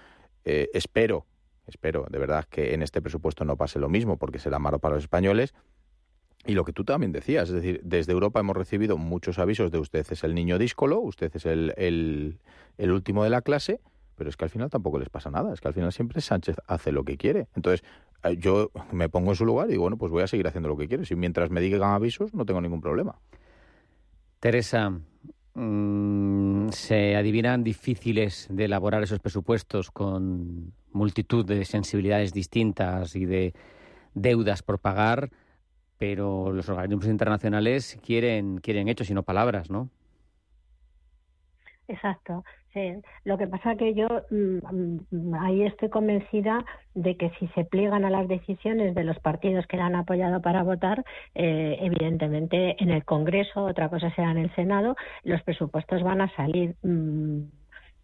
eh, 0.45 0.71
espero 0.75 1.27
Espero 1.67 2.07
de 2.11 2.19
verdad 2.19 2.45
que 2.49 2.75
en 2.75 2.83
este 2.83 3.03
presupuesto 3.03 3.45
no 3.45 3.57
pase 3.57 3.79
lo 3.79 3.89
mismo, 3.89 4.17
porque 4.17 4.39
será 4.39 4.59
malo 4.59 4.79
para 4.79 4.95
los 4.95 5.05
españoles. 5.05 5.55
Y 6.47 6.55
lo 6.55 6.65
que 6.65 6.73
tú 6.73 6.85
también 6.85 7.11
decías, 7.11 7.49
es 7.49 7.55
decir, 7.57 7.81
desde 7.83 8.13
Europa 8.13 8.39
hemos 8.39 8.57
recibido 8.57 8.97
muchos 8.99 9.39
avisos 9.41 9.73
de 9.73 9.79
usted 9.79 10.07
es 10.09 10.23
el 10.23 10.35
niño 10.35 10.59
díscolo, 10.59 11.01
usted 11.01 11.35
es 11.35 11.45
el, 11.45 11.75
el, 11.77 12.93
último 12.93 13.25
de 13.25 13.31
la 13.31 13.43
clase, 13.43 13.81
pero 14.15 14.31
es 14.31 14.37
que 14.37 14.45
al 14.45 14.51
final 14.51 14.71
tampoco 14.71 15.01
les 15.01 15.09
pasa 15.09 15.29
nada, 15.29 15.53
es 15.53 15.61
que 15.61 15.67
al 15.67 15.75
final 15.75 15.93
siempre 15.93 16.21
Sánchez 16.21 16.57
hace 16.69 16.93
lo 16.93 17.05
que 17.05 17.17
quiere. 17.17 17.49
Entonces, 17.57 17.85
eh, 18.23 18.37
yo 18.39 18.71
me 18.93 19.09
pongo 19.09 19.31
en 19.31 19.37
su 19.37 19.45
lugar 19.45 19.67
y 19.67 19.73
digo, 19.73 19.83
bueno, 19.83 19.97
pues 19.97 20.13
voy 20.13 20.23
a 20.23 20.29
seguir 20.29 20.47
haciendo 20.47 20.69
lo 20.69 20.77
que 20.77 20.87
quiero. 20.87 21.03
Y 21.09 21.17
mientras 21.17 21.51
me 21.51 21.61
digan 21.61 21.91
avisos, 21.91 22.33
no 22.33 22.47
tengo 22.47 22.61
ningún 22.61 22.81
problema. 22.81 23.19
Teresa, 24.39 25.01
mm, 25.57 26.69
¿se 26.71 27.17
adivinan 27.17 27.65
difíciles 27.65 28.47
de 28.51 28.67
elaborar 28.67 29.03
esos 29.03 29.21
presupuestos 29.21 29.91
con 29.91 30.73
multitud 30.93 31.45
de 31.45 31.65
sensibilidades 31.65 32.33
distintas 32.33 33.17
y 33.17 33.25
de 33.25 33.55
deudas 34.15 34.63
por 34.63 34.79
pagar? 34.79 35.31
Pero 35.99 36.53
los 36.53 36.69
organismos 36.69 37.07
internacionales 37.07 37.99
quieren, 38.05 38.59
quieren 38.59 38.89
hechos 38.89 39.11
y 39.11 39.15
no 39.15 39.23
palabras, 39.23 39.71
¿no? 39.71 39.89
Exacto. 41.89 42.45
Lo 43.25 43.39
que 43.39 43.47
pasa 43.47 43.77
que 43.77 43.95
yo 43.95 44.07
mm, 44.31 44.59
mm, 45.11 45.35
ahí 45.35 45.63
estoy 45.63 45.89
convencida 45.89 46.65
de 46.95 47.17
que 47.17 47.31
si 47.39 47.49
se 47.49 47.65
pliegan 47.65 48.05
a 48.05 48.11
las 48.11 48.29
decisiones 48.29 48.95
de 48.95 49.05
los 49.05 49.19
partidos 49.21 49.67
que 49.67 49.77
la 49.77 49.87
han 49.87 49.97
apoyado 49.97 50.43
para 50.43 50.63
votar, 50.63 51.05
eh, 51.35 51.79
evidentemente 51.81 52.77
en 52.83 52.91
el 52.91 53.05
Congreso, 53.05 53.65
otra 53.65 53.89
cosa 53.89 54.15
será 54.15 54.31
en 54.31 54.39
el 54.39 54.55
Senado, 54.55 54.95
los 55.25 55.43
presupuestos 55.43 56.03
van 56.03 56.21
a 56.21 56.35
salir. 56.37 56.75
Mm, 56.83 57.45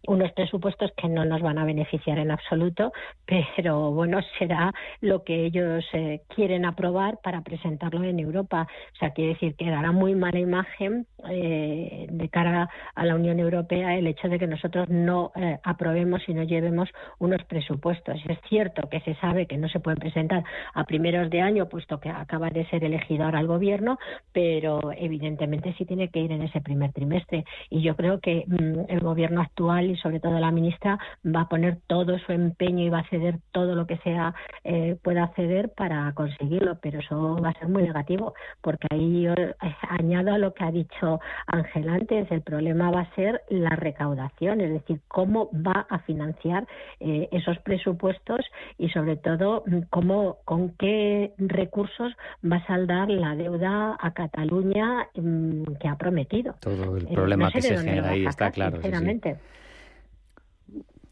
unos 0.07 0.31
presupuestos 0.33 0.91
que 0.97 1.07
no 1.07 1.25
nos 1.25 1.41
van 1.41 1.57
a 1.57 1.65
beneficiar 1.65 2.19
en 2.19 2.31
absoluto, 2.31 2.91
pero 3.55 3.91
bueno, 3.91 4.19
será 4.37 4.73
lo 5.01 5.23
que 5.23 5.45
ellos 5.45 5.85
eh, 5.93 6.21
quieren 6.35 6.65
aprobar 6.65 7.19
para 7.23 7.41
presentarlo 7.41 8.03
en 8.03 8.19
Europa. 8.19 8.67
O 8.93 8.97
sea, 8.97 9.11
quiere 9.11 9.33
decir 9.33 9.55
que 9.55 9.69
dará 9.69 9.91
muy 9.91 10.15
mala 10.15 10.39
imagen 10.39 11.07
eh, 11.29 12.07
de 12.09 12.29
cara 12.29 12.69
a 12.95 13.05
la 13.05 13.15
Unión 13.15 13.39
Europea 13.39 13.97
el 13.97 14.07
hecho 14.07 14.27
de 14.27 14.39
que 14.39 14.47
nosotros 14.47 14.89
no 14.89 15.31
eh, 15.35 15.59
aprobemos 15.63 16.21
y 16.27 16.33
no 16.33 16.43
llevemos 16.43 16.89
unos 17.19 17.43
presupuestos. 17.45 18.21
Es 18.27 18.39
cierto 18.49 18.89
que 18.89 18.99
se 19.01 19.15
sabe 19.15 19.45
que 19.45 19.57
no 19.57 19.69
se 19.69 19.79
pueden 19.79 19.99
presentar 19.99 20.43
a 20.73 20.83
primeros 20.83 21.29
de 21.29 21.41
año, 21.41 21.69
puesto 21.69 21.99
que 21.99 22.09
acaba 22.09 22.49
de 22.49 22.65
ser 22.67 22.83
elegido 22.83 23.25
ahora 23.25 23.39
el 23.39 23.47
gobierno, 23.47 23.97
pero 24.31 24.91
evidentemente 24.97 25.73
sí 25.77 25.85
tiene 25.85 26.09
que 26.09 26.19
ir 26.19 26.31
en 26.31 26.41
ese 26.41 26.61
primer 26.61 26.91
trimestre. 26.91 27.45
Y 27.69 27.81
yo 27.81 27.95
creo 27.95 28.19
que 28.19 28.43
mm, 28.47 28.91
el 28.91 28.99
gobierno 28.99 29.41
actual 29.41 29.92
y 29.93 29.97
sobre 29.97 30.19
todo 30.19 30.39
la 30.39 30.51
ministra 30.51 30.99
va 31.25 31.41
a 31.41 31.49
poner 31.49 31.77
todo 31.87 32.17
su 32.19 32.31
empeño 32.31 32.83
y 32.83 32.89
va 32.89 32.99
a 32.99 33.09
ceder 33.09 33.39
todo 33.51 33.75
lo 33.75 33.87
que 33.87 33.97
sea 33.97 34.33
eh, 34.63 34.97
pueda 35.01 35.27
ceder 35.35 35.69
para 35.69 36.11
conseguirlo, 36.13 36.77
pero 36.81 36.99
eso 36.99 37.37
va 37.41 37.49
a 37.49 37.59
ser 37.59 37.69
muy 37.69 37.83
negativo 37.83 38.33
porque 38.61 38.87
ahí 38.91 39.23
yo 39.23 39.33
eh, 39.33 39.55
añado 39.89 40.33
a 40.33 40.37
lo 40.37 40.53
que 40.53 40.63
ha 40.63 40.71
dicho 40.71 41.19
Ángel 41.47 41.89
antes, 41.89 42.31
el 42.31 42.41
problema 42.41 42.91
va 42.91 43.01
a 43.01 43.15
ser 43.15 43.41
la 43.49 43.71
recaudación, 43.71 44.61
es 44.61 44.71
decir, 44.71 45.01
cómo 45.07 45.49
va 45.53 45.85
a 45.89 45.99
financiar 45.99 46.67
eh, 46.99 47.29
esos 47.31 47.57
presupuestos 47.59 48.39
y 48.77 48.89
sobre 48.89 49.17
todo 49.17 49.63
mm, 49.65 49.81
cómo 49.89 50.37
con 50.45 50.69
qué 50.77 51.33
recursos 51.37 52.13
va 52.43 52.57
a 52.57 52.67
saldar 52.67 53.09
la 53.09 53.35
deuda 53.35 53.97
a 53.99 54.11
Cataluña 54.13 55.07
mm, 55.15 55.63
que 55.79 55.87
ha 55.87 55.95
prometido. 55.97 56.55
Todo 56.59 56.97
el 56.97 57.07
problema 57.07 57.51
que 57.51 57.61
se 57.61 57.77
genera 57.77 58.09
ahí 58.09 58.25
está 58.25 58.51
claro. 58.51 58.81
Sinceramente. 58.81 59.37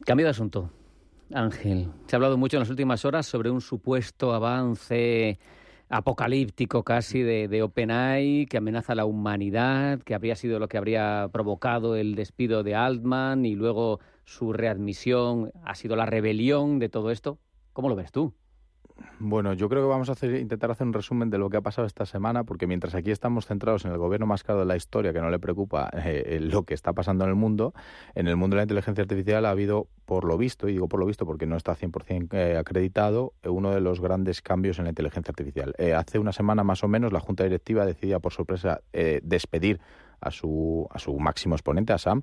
Cambio 0.05 0.25
de 0.25 0.31
asunto, 0.31 0.71
Ángel. 1.31 1.91
Se 2.07 2.15
ha 2.15 2.17
hablado 2.17 2.37
mucho 2.37 2.57
en 2.57 2.61
las 2.61 2.69
últimas 2.69 3.05
horas 3.05 3.27
sobre 3.27 3.51
un 3.51 3.61
supuesto 3.61 4.33
avance 4.33 5.37
apocalíptico 5.89 6.83
casi 6.83 7.21
de, 7.21 7.47
de 7.47 7.61
OpenAI 7.61 8.47
que 8.49 8.57
amenaza 8.57 8.93
a 8.93 8.95
la 8.95 9.05
humanidad, 9.05 9.99
que 9.99 10.15
habría 10.15 10.35
sido 10.35 10.57
lo 10.57 10.67
que 10.67 10.77
habría 10.77 11.29
provocado 11.31 11.95
el 11.95 12.15
despido 12.15 12.63
de 12.63 12.73
Altman 12.73 13.45
y 13.45 13.55
luego 13.55 13.99
su 14.25 14.53
readmisión 14.53 15.51
ha 15.63 15.75
sido 15.75 15.95
la 15.95 16.07
rebelión 16.07 16.79
de 16.79 16.89
todo 16.89 17.11
esto. 17.11 17.37
¿Cómo 17.73 17.87
lo 17.87 17.95
ves 17.95 18.11
tú? 18.11 18.33
Bueno, 19.19 19.53
yo 19.53 19.69
creo 19.69 19.83
que 19.83 19.87
vamos 19.87 20.09
a 20.09 20.25
intentar 20.25 20.71
hacer 20.71 20.87
un 20.87 20.93
resumen 20.93 21.29
de 21.29 21.37
lo 21.37 21.49
que 21.49 21.57
ha 21.57 21.61
pasado 21.61 21.85
esta 21.85 22.05
semana, 22.05 22.43
porque 22.43 22.67
mientras 22.67 22.95
aquí 22.95 23.11
estamos 23.11 23.45
centrados 23.45 23.85
en 23.85 23.91
el 23.91 23.97
gobierno 23.97 24.25
más 24.25 24.43
caro 24.43 24.59
de 24.59 24.65
la 24.65 24.75
historia, 24.75 25.13
que 25.13 25.21
no 25.21 25.29
le 25.29 25.39
preocupa 25.39 25.89
eh, 25.93 26.39
lo 26.41 26.63
que 26.63 26.73
está 26.73 26.93
pasando 26.93 27.23
en 27.23 27.29
el 27.29 27.35
mundo, 27.35 27.73
en 28.15 28.27
el 28.27 28.35
mundo 28.35 28.55
de 28.55 28.61
la 28.61 28.63
inteligencia 28.63 29.03
artificial 29.03 29.45
ha 29.45 29.51
habido, 29.51 29.87
por 30.05 30.25
lo 30.25 30.37
visto, 30.37 30.67
y 30.67 30.73
digo 30.73 30.87
por 30.87 30.99
lo 30.99 31.05
visto 31.05 31.25
porque 31.25 31.45
no 31.45 31.55
está 31.55 31.75
100% 31.75 32.33
eh, 32.33 32.57
acreditado, 32.57 33.33
uno 33.43 33.71
de 33.71 33.81
los 33.81 34.01
grandes 34.01 34.41
cambios 34.41 34.79
en 34.79 34.85
la 34.85 34.89
inteligencia 34.89 35.31
artificial. 35.31 35.75
Eh, 35.77 35.93
hace 35.93 36.17
una 36.17 36.31
semana 36.31 36.63
más 36.63 36.83
o 36.83 36.87
menos 36.87 37.13
la 37.13 37.19
Junta 37.19 37.43
Directiva 37.43 37.85
decidía 37.85 38.19
por 38.19 38.33
sorpresa 38.33 38.81
despedir 39.23 39.79
a 40.21 40.31
su, 40.31 40.87
a 40.91 40.99
su 40.99 41.17
máximo 41.19 41.55
exponente, 41.55 41.93
a 41.93 41.97
Sam. 41.97 42.21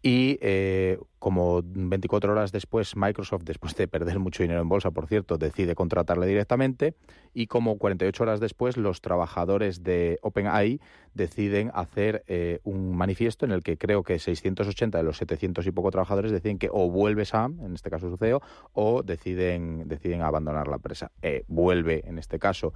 Y 0.00 0.38
eh, 0.40 0.98
como 1.18 1.62
24 1.62 2.32
horas 2.32 2.52
después, 2.52 2.96
Microsoft, 2.96 3.42
después 3.44 3.74
de 3.76 3.88
perder 3.88 4.18
mucho 4.18 4.42
dinero 4.42 4.60
en 4.60 4.68
bolsa, 4.68 4.92
por 4.92 5.06
cierto, 5.06 5.38
decide 5.38 5.74
contratarle 5.74 6.26
directamente. 6.26 6.94
Y 7.34 7.48
como 7.48 7.78
48 7.78 8.22
horas 8.22 8.40
después, 8.40 8.76
los 8.76 9.00
trabajadores 9.00 9.82
de 9.82 10.18
OpenAI 10.22 10.80
deciden 11.14 11.70
hacer 11.74 12.24
eh, 12.26 12.60
un 12.64 12.96
manifiesto 12.96 13.44
en 13.44 13.52
el 13.52 13.62
que 13.62 13.76
creo 13.76 14.02
que 14.02 14.18
680 14.18 14.98
de 14.98 15.04
los 15.04 15.18
700 15.18 15.66
y 15.66 15.70
poco 15.72 15.90
trabajadores 15.90 16.32
deciden 16.32 16.58
que 16.58 16.70
o 16.72 16.90
vuelve 16.90 17.24
Sam, 17.24 17.58
en 17.62 17.74
este 17.74 17.90
caso 17.90 18.08
su 18.08 18.16
CEO, 18.16 18.40
o 18.72 19.02
deciden, 19.02 19.88
deciden 19.88 20.22
abandonar 20.22 20.68
la 20.68 20.76
empresa. 20.76 21.10
Eh, 21.22 21.44
vuelve, 21.48 22.02
en 22.06 22.18
este 22.18 22.38
caso, 22.38 22.72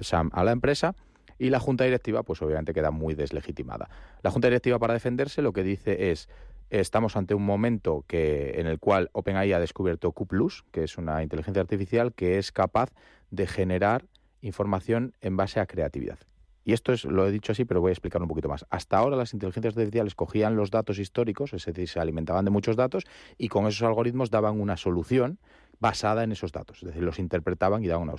Sam 0.00 0.30
a 0.32 0.44
la 0.44 0.52
empresa 0.52 0.94
y 1.38 1.50
la 1.50 1.60
Junta 1.60 1.84
Directiva, 1.84 2.22
pues 2.22 2.42
obviamente 2.42 2.72
queda 2.72 2.90
muy 2.90 3.14
deslegitimada. 3.14 3.88
La 4.22 4.30
Junta 4.30 4.48
Directiva, 4.48 4.78
para 4.78 4.94
defenderse, 4.94 5.42
lo 5.42 5.52
que 5.52 5.62
dice 5.62 6.10
es 6.10 6.28
estamos 6.70 7.16
ante 7.16 7.34
un 7.34 7.44
momento 7.44 8.04
que, 8.06 8.54
en 8.56 8.66
el 8.66 8.78
cual 8.78 9.10
OpenAI 9.12 9.52
ha 9.52 9.60
descubierto 9.60 10.10
Q+, 10.12 10.26
que 10.70 10.84
es 10.84 10.96
una 10.96 11.22
inteligencia 11.22 11.60
artificial 11.60 12.14
que 12.14 12.38
es 12.38 12.50
capaz 12.50 12.90
de 13.30 13.46
generar 13.46 14.06
información 14.40 15.14
en 15.20 15.36
base 15.36 15.60
a 15.60 15.66
creatividad. 15.66 16.18
Y 16.64 16.72
esto 16.72 16.92
es, 16.92 17.04
lo 17.04 17.26
he 17.26 17.32
dicho 17.32 17.52
así, 17.52 17.64
pero 17.64 17.80
voy 17.80 17.90
a 17.90 17.92
explicar 17.92 18.22
un 18.22 18.28
poquito 18.28 18.48
más. 18.48 18.64
Hasta 18.70 18.96
ahora 18.96 19.16
las 19.16 19.34
inteligencias 19.34 19.76
artificiales 19.76 20.14
cogían 20.14 20.56
los 20.56 20.70
datos 20.70 20.98
históricos, 20.98 21.52
es 21.52 21.64
decir, 21.64 21.88
se 21.88 21.98
alimentaban 21.98 22.44
de 22.44 22.50
muchos 22.50 22.76
datos 22.76 23.04
y 23.36 23.48
con 23.48 23.66
esos 23.66 23.82
algoritmos 23.82 24.30
daban 24.30 24.60
una 24.60 24.76
solución 24.76 25.38
basada 25.82 26.22
en 26.22 26.30
esos 26.30 26.52
datos, 26.52 26.78
es 26.78 26.84
decir, 26.84 27.02
los 27.02 27.18
interpretaban 27.18 27.82
y 27.82 27.88
daban 27.88 28.08
una, 28.08 28.14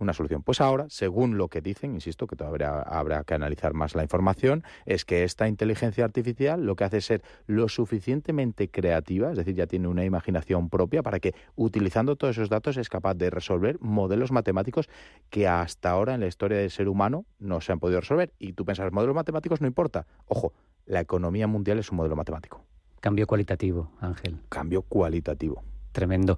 una 0.00 0.12
solución. 0.12 0.42
Pues 0.42 0.60
ahora, 0.60 0.86
según 0.88 1.38
lo 1.38 1.46
que 1.46 1.60
dicen, 1.60 1.94
insisto 1.94 2.26
que 2.26 2.34
todavía 2.34 2.80
habrá 2.80 3.22
que 3.22 3.34
analizar 3.34 3.72
más 3.72 3.94
la 3.94 4.02
información, 4.02 4.64
es 4.84 5.04
que 5.04 5.22
esta 5.22 5.46
inteligencia 5.46 6.04
artificial 6.04 6.66
lo 6.66 6.74
que 6.74 6.82
hace 6.82 6.96
es 6.96 7.04
ser 7.04 7.22
lo 7.46 7.68
suficientemente 7.68 8.68
creativa, 8.68 9.30
es 9.30 9.36
decir, 9.36 9.54
ya 9.54 9.68
tiene 9.68 9.86
una 9.86 10.04
imaginación 10.04 10.70
propia 10.70 11.04
para 11.04 11.20
que 11.20 11.36
utilizando 11.54 12.16
todos 12.16 12.36
esos 12.36 12.48
datos 12.48 12.76
es 12.76 12.88
capaz 12.88 13.14
de 13.14 13.30
resolver 13.30 13.78
modelos 13.80 14.32
matemáticos 14.32 14.88
que 15.30 15.46
hasta 15.46 15.90
ahora 15.90 16.14
en 16.14 16.20
la 16.20 16.26
historia 16.26 16.58
del 16.58 16.72
ser 16.72 16.88
humano 16.88 17.26
no 17.38 17.60
se 17.60 17.70
han 17.70 17.78
podido 17.78 18.00
resolver. 18.00 18.32
Y 18.40 18.54
tú 18.54 18.64
pensas, 18.64 18.90
modelos 18.90 19.14
matemáticos 19.14 19.60
no 19.60 19.68
importa. 19.68 20.04
Ojo, 20.26 20.52
la 20.84 21.00
economía 21.00 21.46
mundial 21.46 21.78
es 21.78 21.92
un 21.92 21.98
modelo 21.98 22.16
matemático. 22.16 22.64
Cambio 22.98 23.28
cualitativo, 23.28 23.92
Ángel. 24.00 24.40
Cambio 24.48 24.82
cualitativo. 24.82 25.62
Tremendo. 25.92 26.36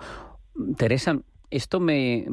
Teresa, 0.77 1.21
esto 1.51 1.81
me, 1.81 2.27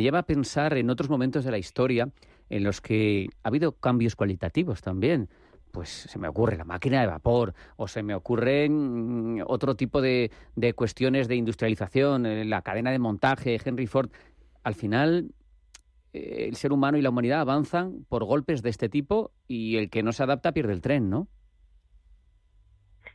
lleva 0.00 0.20
a 0.20 0.22
pensar 0.24 0.76
en 0.76 0.90
otros 0.90 1.08
momentos 1.08 1.44
de 1.44 1.50
la 1.50 1.58
historia 1.58 2.08
en 2.50 2.64
los 2.64 2.80
que 2.80 3.28
ha 3.42 3.48
habido 3.48 3.72
cambios 3.72 4.16
cualitativos 4.16 4.82
también. 4.82 5.28
Pues 5.70 5.88
se 5.88 6.18
me 6.18 6.28
ocurre 6.28 6.58
la 6.58 6.64
máquina 6.64 7.00
de 7.00 7.06
vapor 7.06 7.54
o 7.76 7.88
se 7.88 8.02
me 8.02 8.14
ocurren 8.14 9.36
mm, 9.36 9.44
otro 9.46 9.74
tipo 9.74 10.02
de, 10.02 10.30
de 10.54 10.74
cuestiones 10.74 11.28
de 11.28 11.36
industrialización, 11.36 12.26
eh, 12.26 12.44
la 12.44 12.60
cadena 12.60 12.90
de 12.90 12.98
montaje, 12.98 13.58
Henry 13.64 13.86
Ford. 13.86 14.10
Al 14.64 14.74
final, 14.74 15.30
eh, 16.12 16.46
el 16.48 16.56
ser 16.56 16.72
humano 16.72 16.98
y 16.98 17.02
la 17.02 17.08
humanidad 17.08 17.40
avanzan 17.40 18.04
por 18.08 18.24
golpes 18.24 18.62
de 18.62 18.68
este 18.68 18.90
tipo 18.90 19.32
y 19.48 19.76
el 19.76 19.88
que 19.88 20.02
no 20.02 20.12
se 20.12 20.22
adapta 20.22 20.52
pierde 20.52 20.74
el 20.74 20.82
tren, 20.82 21.08
¿no? 21.08 21.28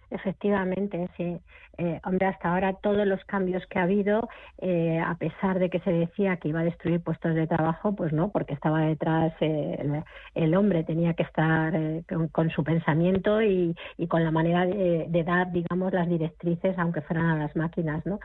Efectivamente, 0.10 1.10
sí. 1.18 1.40
Eh, 1.78 2.00
hombre, 2.06 2.26
hasta 2.26 2.52
ahora 2.52 2.74
todos 2.74 3.06
los 3.06 3.24
cambios 3.26 3.64
que 3.68 3.78
ha 3.78 3.84
habido, 3.84 4.28
eh, 4.58 5.00
a 5.00 5.14
pesar 5.16 5.60
de 5.60 5.70
que 5.70 5.80
se 5.82 5.92
decía 5.92 6.38
que 6.38 6.48
iba 6.48 6.62
a 6.62 6.64
destruir 6.64 7.02
puestos 7.02 7.36
de 7.36 7.46
trabajo, 7.46 7.96
pues 7.96 8.12
no, 8.14 8.32
porque 8.32 8.56
estaba 8.56 8.82
detrás 8.82 9.32
eh, 9.42 10.04
el, 10.34 10.56
hombre, 10.56 10.84
tenía 10.84 11.14
que 11.14 11.22
estar 11.22 11.74
con, 12.32 12.50
su 12.50 12.64
pensamiento 12.64 13.42
y, 13.44 13.76
con 14.08 14.24
la 14.24 14.32
manera 14.32 14.66
de, 14.66 15.24
dar, 15.24 15.52
digamos, 15.52 15.94
las 15.94 16.08
directrices, 16.08 16.78
aunque 16.80 17.02
fueran 17.02 17.26
a 17.26 17.38
las 17.38 17.56
máquinas, 17.56 18.06
¿no? 18.06 18.20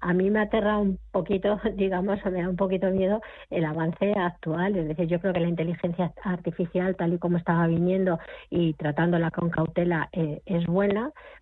a 0.00 0.14
mí 0.14 0.30
me 0.30 0.40
aterra 0.40 0.78
un 0.78 0.98
poquito, 1.10 1.60
digamos, 1.74 2.24
me 2.26 2.42
da 2.42 2.48
un 2.48 2.56
poquito 2.56 2.90
miedo 2.90 3.20
el 3.50 3.64
avance 3.64 4.12
actual. 4.16 4.76
Es 4.76 4.88
decir, 4.88 5.06
yo 5.06 5.20
creo 5.20 5.32
que 5.32 5.40
la 5.40 5.48
inteligencia 5.48 6.12
artificial, 6.22 6.96
tal 6.96 7.14
y 7.14 7.18
como 7.18 7.36
estaba 7.36 7.66
viniendo 7.66 8.18
y 8.48 8.74
tratándola 8.74 9.30
con 9.30 9.50
cautela, 9.50 10.08
es 10.12 10.66
buena 10.66 10.89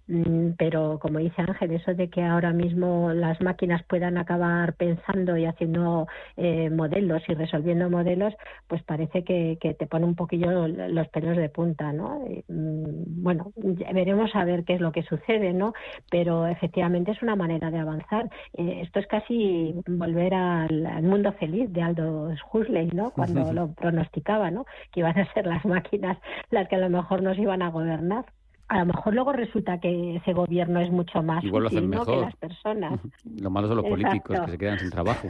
mm, 0.07 0.51
pero 0.59 0.99
como 1.01 1.19
dice 1.19 1.43
Ángel, 1.43 1.73
eso 1.73 1.95
de 1.95 2.09
que 2.09 2.23
ahora 2.23 2.53
mismo 2.53 3.13
las 3.13 3.41
máquinas 3.41 3.83
puedan 3.85 4.19
acabar 4.19 4.75
pensando 4.75 5.37
y 5.37 5.45
haciendo 5.45 6.07
eh, 6.37 6.71
modelos 6.71 7.23
y 7.29 7.35
resolviendo 7.35 7.91
modelos, 7.91 8.35
pues 8.67 8.83
parece 8.83 9.25
que, 9.25 9.59
te 9.79 9.87
pone 9.87 10.07
un 10.07 10.15
poquillo 10.15 10.67
los 10.69 11.09
pelos 11.09 11.37
de 11.37 11.49
punta, 11.49 11.93
¿no? 11.93 12.21
Mm, 12.49 13.23
bueno, 13.23 13.53
veremos 13.93 14.35
a 14.35 14.45
ver 14.45 14.65
qué 14.65 14.75
es 14.75 14.81
lo 14.81 14.93
que 14.93 15.03
sucede, 15.03 15.53
¿no? 15.53 15.73
Pero 16.11 16.47
efectivamente 16.47 17.13
es 17.13 17.23
una 17.23 17.37
manera 17.37 17.71
de 17.71 17.79
avanzar. 17.79 18.31
Eh, 18.55 18.81
esto 18.83 19.01
es 19.01 19.07
casi 19.07 19.75
volver 19.87 20.35
al, 20.35 21.03
mundo 21.03 21.33
feliz 21.33 21.73
de 21.73 21.83
Aldous 21.83 22.41
Huxley, 22.53 22.89
¿no? 22.93 23.11
Cuando 23.11 23.53
lo 23.53 23.73
pronosticaba, 23.73 24.51
¿no? 24.51 24.65
Que 24.93 25.01
iban 25.01 25.19
a 25.19 25.33
ser 25.33 25.47
las 25.47 25.65
máquinas 25.65 26.19
las 26.51 26.69
que 26.69 26.77
a 26.77 26.79
lo 26.79 26.91
mejor 26.91 27.23
nos 27.23 27.39
iban 27.39 27.63
a 27.63 27.71
gobernar 27.71 28.25
a 28.69 28.79
lo 28.81 28.87
mejor 28.87 29.15
luego 29.15 29.33
resulta 29.33 29.79
que 29.81 30.17
ese 30.17 30.33
gobierno 30.33 30.81
es 30.81 30.91
mucho 30.91 31.23
más 31.23 31.43
útil, 31.45 31.91
¿no? 31.91 32.05
que 32.05 32.17
las 32.17 32.37
personas. 32.37 33.01
Lo 33.41 33.51
malo 33.51 33.69
son 33.69 33.79
los 33.79 33.87
políticos 33.87 34.39
que 34.45 34.51
se 34.51 34.59
quedan 34.59 34.79
sin 34.79 34.91
trabajo. 34.91 35.29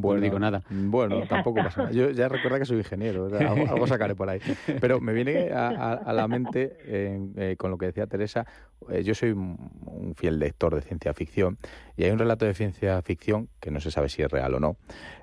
Bueno, 0.00 0.20
no 0.20 0.24
digo 0.24 0.38
nada. 0.38 0.62
Bueno, 0.70 1.22
tampoco 1.28 1.62
pasa 1.62 1.82
nada. 1.82 1.92
Yo 1.92 2.10
ya 2.10 2.28
recuerda 2.28 2.58
que 2.58 2.64
soy 2.64 2.78
ingeniero, 2.78 3.26
algo, 3.26 3.86
sacaré 3.86 4.14
por 4.14 4.28
ahí. 4.28 4.40
Pero 4.80 5.00
me 5.00 5.12
viene 5.12 5.50
a, 5.52 6.12
la 6.12 6.28
mente, 6.28 6.76
eh, 6.84 7.56
con 7.58 7.70
lo 7.70 7.78
que 7.78 7.86
decía 7.86 8.06
Teresa, 8.06 8.46
eh, 8.88 9.02
yo 9.02 9.14
soy 9.14 9.30
un, 9.30 10.14
fiel 10.16 10.38
lector 10.38 10.74
de 10.74 10.82
ciencia 10.82 11.14
ficción 11.14 11.58
y 11.96 12.04
hay 12.04 12.10
un 12.10 12.18
relato 12.18 12.44
de 12.44 12.54
ciencia 12.54 13.00
ficción, 13.02 13.48
que 13.60 13.70
no 13.70 13.80
se 13.80 13.90
sabe 13.90 14.08
si 14.08 14.22
es 14.22 14.30
real 14.30 14.54
o 14.54 14.60
no, 14.60 14.76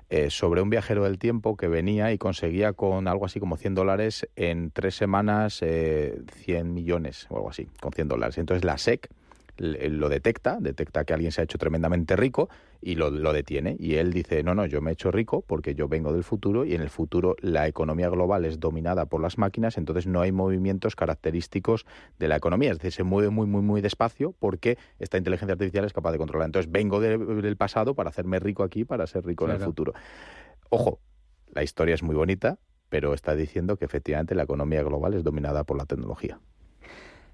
eh, 0.08 0.30
sobre 0.30 0.62
un 0.62 0.70
viajero 0.70 1.04
del 1.04 1.18
tiempo 1.18 1.56
que 1.56 1.68
venía 1.68 2.12
y 2.12 2.18
conseguía 2.18 2.72
con 2.72 3.08
algo 3.08 3.26
así 3.26 3.40
como 3.40 3.56
100 3.56 3.74
dólares 3.74 4.28
en 4.36 4.70
tres 4.70 4.94
semanas 4.94 5.58
100 5.58 6.72
millones 6.72 7.26
o 7.30 7.36
algo 7.36 7.50
así, 7.50 7.68
con 7.80 7.92
100 7.92 8.08
dólares. 8.08 8.38
Entonces 8.38 8.64
la 8.64 8.78
SEC 8.78 9.10
lo 9.58 10.08
detecta, 10.08 10.58
detecta 10.60 11.04
que 11.04 11.12
alguien 11.12 11.32
se 11.32 11.40
ha 11.40 11.44
hecho 11.44 11.58
tremendamente 11.58 12.16
rico 12.16 12.48
y 12.80 12.94
lo, 12.94 13.10
detiene. 13.32 13.76
Y 13.78 13.96
él 13.96 14.12
dice, 14.12 14.42
no, 14.42 14.54
no, 14.54 14.66
yo 14.66 14.80
me 14.80 14.90
he 14.90 14.92
hecho 14.92 15.10
rico 15.10 15.42
porque 15.46 15.74
yo 15.74 15.88
vengo 15.88 16.12
del 16.12 16.24
futuro 16.24 16.64
y 16.64 16.74
en 16.74 16.80
el 16.80 16.90
futuro 16.90 17.36
la 17.40 17.66
economía 17.66 18.08
global 18.08 18.44
es 18.44 18.60
dominada 18.60 19.06
por 19.06 19.20
las 19.20 19.38
máquinas, 19.38 19.76
entonces 19.78 20.06
no 20.06 20.20
hay 20.20 20.32
movimientos 20.32 20.96
característicos 20.96 21.86
de 22.18 22.28
la 22.28 22.36
economía. 22.36 22.70
Es 22.70 22.78
decir, 22.78 22.92
se 22.92 23.02
mueve 23.02 23.30
muy, 23.30 23.46
muy, 23.46 23.62
muy 23.62 23.80
despacio 23.80 24.34
porque 24.38 24.78
esta 24.98 25.18
inteligencia 25.18 25.52
artificial 25.52 25.84
es 25.84 25.92
capaz 25.92 26.12
de 26.12 26.18
controlar. 26.18 26.46
Entonces 26.46 26.70
vengo 26.70 27.00
del 27.00 27.56
pasado 27.56 27.94
para 27.94 28.10
hacerme 28.10 28.38
rico 28.38 28.62
aquí, 28.62 28.84
para 28.84 29.06
ser 29.06 29.24
rico 29.26 29.46
en 29.46 29.52
el 29.52 29.60
futuro. 29.60 29.92
Ojo, 30.70 31.00
la 31.52 31.62
historia 31.62 31.94
es 31.94 32.02
muy 32.02 32.14
bonita, 32.14 32.58
pero 32.88 33.14
está 33.14 33.34
diciendo 33.34 33.76
que 33.76 33.84
efectivamente 33.84 34.34
la 34.34 34.44
economía 34.44 34.82
global 34.82 35.14
es 35.14 35.24
dominada 35.24 35.64
por 35.64 35.76
la 35.76 35.86
tecnología. 35.86 36.40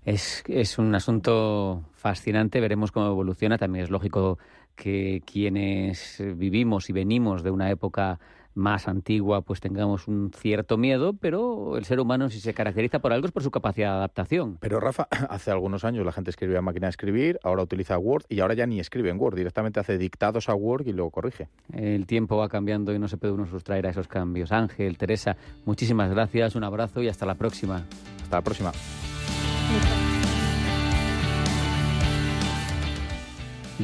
Es, 0.04 0.44
es 0.48 0.78
un 0.78 0.94
asunto 0.94 1.82
fascinante, 1.94 2.60
veremos 2.60 2.92
cómo 2.92 3.06
evoluciona. 3.06 3.58
También 3.58 3.84
es 3.84 3.90
lógico 3.90 4.38
que 4.74 5.22
quienes 5.24 6.22
vivimos 6.36 6.90
y 6.90 6.92
venimos 6.92 7.42
de 7.42 7.50
una 7.50 7.70
época 7.70 8.18
más 8.54 8.88
antigua, 8.88 9.42
pues 9.42 9.60
tengamos 9.60 10.08
un 10.08 10.30
cierto 10.32 10.76
miedo, 10.76 11.12
pero 11.12 11.76
el 11.76 11.84
ser 11.84 12.00
humano 12.00 12.30
si 12.30 12.40
se 12.40 12.54
caracteriza 12.54 13.00
por 13.00 13.12
algo 13.12 13.26
es 13.26 13.32
por 13.32 13.42
su 13.42 13.50
capacidad 13.50 13.90
de 13.90 13.96
adaptación. 13.96 14.58
Pero 14.60 14.80
Rafa, 14.80 15.08
hace 15.28 15.50
algunos 15.50 15.84
años 15.84 16.04
la 16.06 16.12
gente 16.12 16.30
escribía 16.30 16.62
máquina 16.62 16.86
de 16.86 16.90
escribir, 16.90 17.38
ahora 17.42 17.62
utiliza 17.62 17.98
Word 17.98 18.24
y 18.28 18.40
ahora 18.40 18.54
ya 18.54 18.66
ni 18.66 18.80
escribe 18.80 19.10
en 19.10 19.20
Word, 19.20 19.36
directamente 19.36 19.80
hace 19.80 19.98
dictados 19.98 20.48
a 20.48 20.54
Word 20.54 20.86
y 20.86 20.92
luego 20.92 21.10
corrige. 21.10 21.48
El 21.72 22.06
tiempo 22.06 22.36
va 22.36 22.48
cambiando 22.48 22.94
y 22.94 22.98
no 22.98 23.08
se 23.08 23.16
puede 23.16 23.32
uno 23.32 23.46
sustraer 23.46 23.86
a 23.86 23.90
esos 23.90 24.08
cambios. 24.08 24.52
Ángel, 24.52 24.96
Teresa, 24.98 25.36
muchísimas 25.64 26.10
gracias, 26.10 26.54
un 26.54 26.64
abrazo 26.64 27.02
y 27.02 27.08
hasta 27.08 27.26
la 27.26 27.34
próxima. 27.34 27.84
Hasta 28.22 28.36
la 28.36 28.42
próxima. 28.42 28.72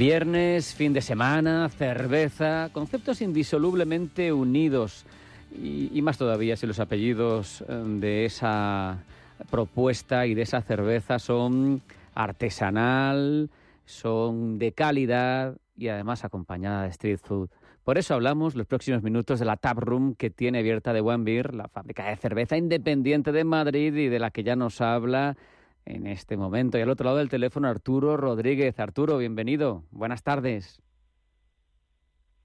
Viernes, 0.00 0.74
fin 0.74 0.94
de 0.94 1.02
semana, 1.02 1.68
cerveza, 1.68 2.70
conceptos 2.72 3.20
indisolublemente 3.20 4.32
unidos 4.32 5.04
y, 5.52 6.00
más 6.00 6.16
todavía 6.16 6.56
si 6.56 6.66
los 6.66 6.80
apellidos 6.80 7.62
eh, 7.68 7.82
de 8.00 8.24
esa 8.24 9.04
propuesta 9.50 10.24
y 10.24 10.32
de 10.32 10.40
esa 10.40 10.62
cerveza 10.62 11.18
son 11.18 11.82
artesanal, 12.14 13.50
son 13.84 14.58
de 14.58 14.72
calidad 14.72 15.58
y 15.76 15.88
además 15.88 16.24
acompañada 16.24 16.84
de 16.84 16.88
street 16.88 17.20
food. 17.22 17.50
Por 17.84 17.98
eso 17.98 18.14
hablamos 18.14 18.54
los 18.54 18.66
próximos 18.66 19.02
minutos 19.02 19.38
de 19.38 19.44
la 19.44 19.58
Tap 19.58 19.80
Room 19.80 20.14
que 20.14 20.30
tiene 20.30 20.60
abierta 20.60 20.94
de 20.94 21.02
One 21.02 21.24
Beer, 21.24 21.54
la 21.54 21.68
fábrica 21.68 22.08
de 22.08 22.16
cerveza 22.16 22.56
independiente 22.56 23.32
de 23.32 23.44
Madrid 23.44 23.94
y 23.94 24.08
de 24.08 24.18
la 24.18 24.30
que 24.30 24.44
ya 24.44 24.56
nos 24.56 24.80
habla 24.80 25.36
en 25.84 26.06
este 26.06 26.36
momento. 26.36 26.78
Y 26.78 26.82
al 26.82 26.90
otro 26.90 27.04
lado 27.04 27.18
del 27.18 27.28
teléfono, 27.28 27.68
Arturo 27.68 28.16
Rodríguez. 28.16 28.78
Arturo, 28.78 29.18
bienvenido. 29.18 29.84
Buenas 29.90 30.22
tardes. 30.22 30.82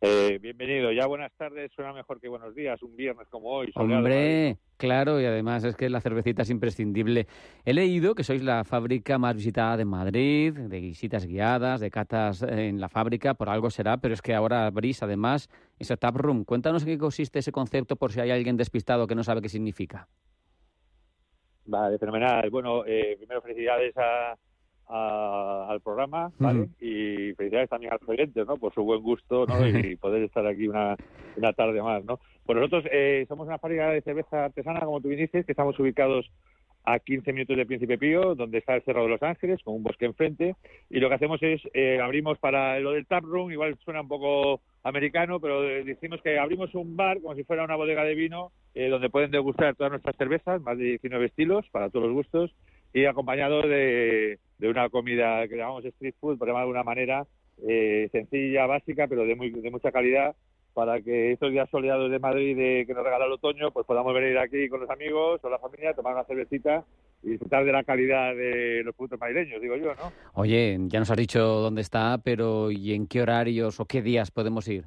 Eh, 0.01 0.37
bienvenido. 0.39 0.91
Ya 0.91 1.07
buenas 1.07 1.31
tardes 1.35 1.71
suena 1.73 1.91
mejor 1.91 2.19
que 2.19 2.27
buenos 2.27 2.53
días, 2.53 2.81
un 2.83 2.95
viernes 2.95 3.27
como 3.29 3.49
hoy. 3.49 3.71
Hombre, 3.73 4.59
claro, 4.77 5.19
y 5.19 5.25
además 5.25 5.63
es 5.63 5.75
que 5.75 5.89
la 5.89 5.99
cervecita 5.99 6.43
es 6.43 6.49
imprescindible. 6.51 7.25
He 7.63 7.73
leído 7.73 8.13
que 8.13 8.23
sois 8.23 8.43
la 8.43 8.63
fábrica 8.65 9.17
más 9.17 9.35
visitada 9.35 9.77
de 9.77 9.85
Madrid, 9.85 10.53
de 10.53 10.79
visitas 10.79 11.25
guiadas, 11.25 11.79
de 11.79 11.89
catas 11.89 12.43
en 12.43 12.79
la 12.79 12.89
fábrica, 12.89 13.33
por 13.33 13.49
algo 13.49 13.71
será, 13.71 13.97
pero 13.97 14.13
es 14.13 14.21
que 14.21 14.35
ahora 14.35 14.67
abrís 14.67 15.01
además 15.01 15.49
esa 15.79 15.97
tap 15.97 16.17
room. 16.17 16.43
Cuéntanos 16.43 16.83
en 16.83 16.89
qué 16.89 16.97
consiste 16.99 17.39
ese 17.39 17.51
concepto 17.51 17.95
por 17.95 18.11
si 18.11 18.19
hay 18.19 18.29
alguien 18.29 18.57
despistado 18.57 19.07
que 19.07 19.15
no 19.15 19.23
sabe 19.23 19.41
qué 19.41 19.49
significa. 19.49 20.07
Vale, 21.65 21.97
fenomenal. 21.97 22.49
Bueno, 22.49 22.83
eh, 22.85 23.15
primero 23.17 23.41
felicidades 23.41 23.95
a, 23.97 24.35
al 24.87 25.81
programa, 25.81 26.31
¿vale? 26.37 26.69
Y 26.79 27.33
felicidades 27.33 27.69
también 27.69 27.91
a 27.91 27.97
los 27.99 28.07
oyentes, 28.07 28.45
¿no? 28.45 28.57
Por 28.57 28.73
su 28.73 28.83
buen 28.83 29.01
gusto, 29.01 29.45
¿no? 29.47 29.67
y 29.67 29.95
poder 29.97 30.23
estar 30.23 30.45
aquí 30.45 30.67
una, 30.67 30.95
una 31.35 31.53
tarde 31.53 31.81
más, 31.81 32.05
¿no? 32.05 32.19
Pues 32.45 32.57
nosotros 32.57 32.85
eh, 32.91 33.25
somos 33.27 33.47
una 33.47 33.57
fábrica 33.57 33.89
de 33.89 34.01
cerveza 34.01 34.45
artesana, 34.45 34.81
como 34.81 35.01
tú 35.01 35.09
dices, 35.09 35.45
que 35.45 35.51
estamos 35.51 35.79
ubicados 35.79 36.29
a 36.85 36.99
15 36.99 37.33
minutos 37.33 37.57
de 37.57 37.65
Príncipe 37.65 37.97
Pío, 37.97 38.35
donde 38.35 38.59
está 38.59 38.75
el 38.75 38.83
Cerro 38.83 39.03
de 39.03 39.09
los 39.09 39.23
Ángeles, 39.23 39.61
con 39.63 39.75
un 39.75 39.83
bosque 39.83 40.05
enfrente, 40.05 40.55
y 40.89 40.99
lo 40.99 41.09
que 41.09 41.15
hacemos 41.15 41.41
es, 41.41 41.61
eh, 41.73 41.99
abrimos 42.01 42.37
para 42.37 42.79
lo 42.79 42.91
del 42.91 43.07
tap 43.07 43.23
room, 43.23 43.51
igual 43.51 43.77
suena 43.83 44.01
un 44.01 44.07
poco 44.07 44.61
americano, 44.83 45.39
pero 45.39 45.61
decimos 45.61 46.21
que 46.21 46.37
abrimos 46.37 46.75
un 46.75 46.95
bar 46.95 47.19
como 47.19 47.33
si 47.35 47.43
fuera 47.43 47.63
una 47.63 47.75
bodega 47.75 48.03
de 48.03 48.13
vino, 48.13 48.51
eh, 48.75 48.87
donde 48.87 49.09
pueden 49.09 49.31
degustar 49.31 49.75
todas 49.75 49.91
nuestras 49.91 50.15
cervezas, 50.15 50.61
más 50.61 50.77
de 50.77 50.83
19 50.83 51.25
estilos, 51.25 51.65
para 51.71 51.89
todos 51.89 52.05
los 52.05 52.13
gustos, 52.13 52.55
y 52.93 53.05
acompañado 53.05 53.61
de, 53.63 54.37
una 54.61 54.89
comida 54.89 55.47
que 55.47 55.57
llamamos 55.57 55.83
street 55.85 56.15
food, 56.19 56.37
por 56.37 56.47
llamar 56.47 56.61
de 56.61 56.63
alguna 56.63 56.83
manera, 56.83 57.25
eh, 57.67 58.09
sencilla, 58.11 58.67
básica, 58.67 59.07
pero 59.07 59.25
de, 59.25 59.35
muy, 59.35 59.49
de 59.49 59.71
mucha 59.71 59.91
calidad, 59.91 60.35
para 60.75 61.01
que 61.01 61.31
estos 61.31 61.51
días 61.51 61.69
soleados 61.69 62.11
de 62.11 62.19
Madrid 62.19 62.55
de, 62.55 62.83
que 62.85 62.93
nos 62.93 63.05
regala 63.05 63.25
el 63.25 63.31
otoño, 63.31 63.71
pues 63.71 63.87
podamos 63.87 64.13
venir 64.13 64.37
aquí 64.37 64.67
con 64.67 64.81
los 64.81 64.89
amigos 64.89 65.39
o 65.41 65.49
la 65.49 65.57
familia, 65.57 65.93
tomar 65.93 66.13
una 66.13 66.25
cervecita 66.25 66.83
y 67.23 67.29
disfrutar 67.29 67.63
de 67.63 67.71
la 67.71 67.85
calidad 67.85 68.35
de 68.35 68.83
los 68.83 68.93
productos 68.93 69.21
madrileños, 69.21 69.61
digo 69.61 69.77
yo, 69.77 69.95
¿no? 69.95 70.11
Oye, 70.33 70.77
ya 70.87 70.99
nos 70.99 71.09
has 71.09 71.17
dicho 71.17 71.39
dónde 71.39 71.79
está, 71.79 72.17
pero 72.21 72.71
¿y 72.71 72.93
en 72.93 73.07
qué 73.07 73.21
horarios 73.21 73.79
o 73.79 73.85
qué 73.85 74.01
días 74.01 74.31
podemos 74.31 74.67
ir? 74.67 74.83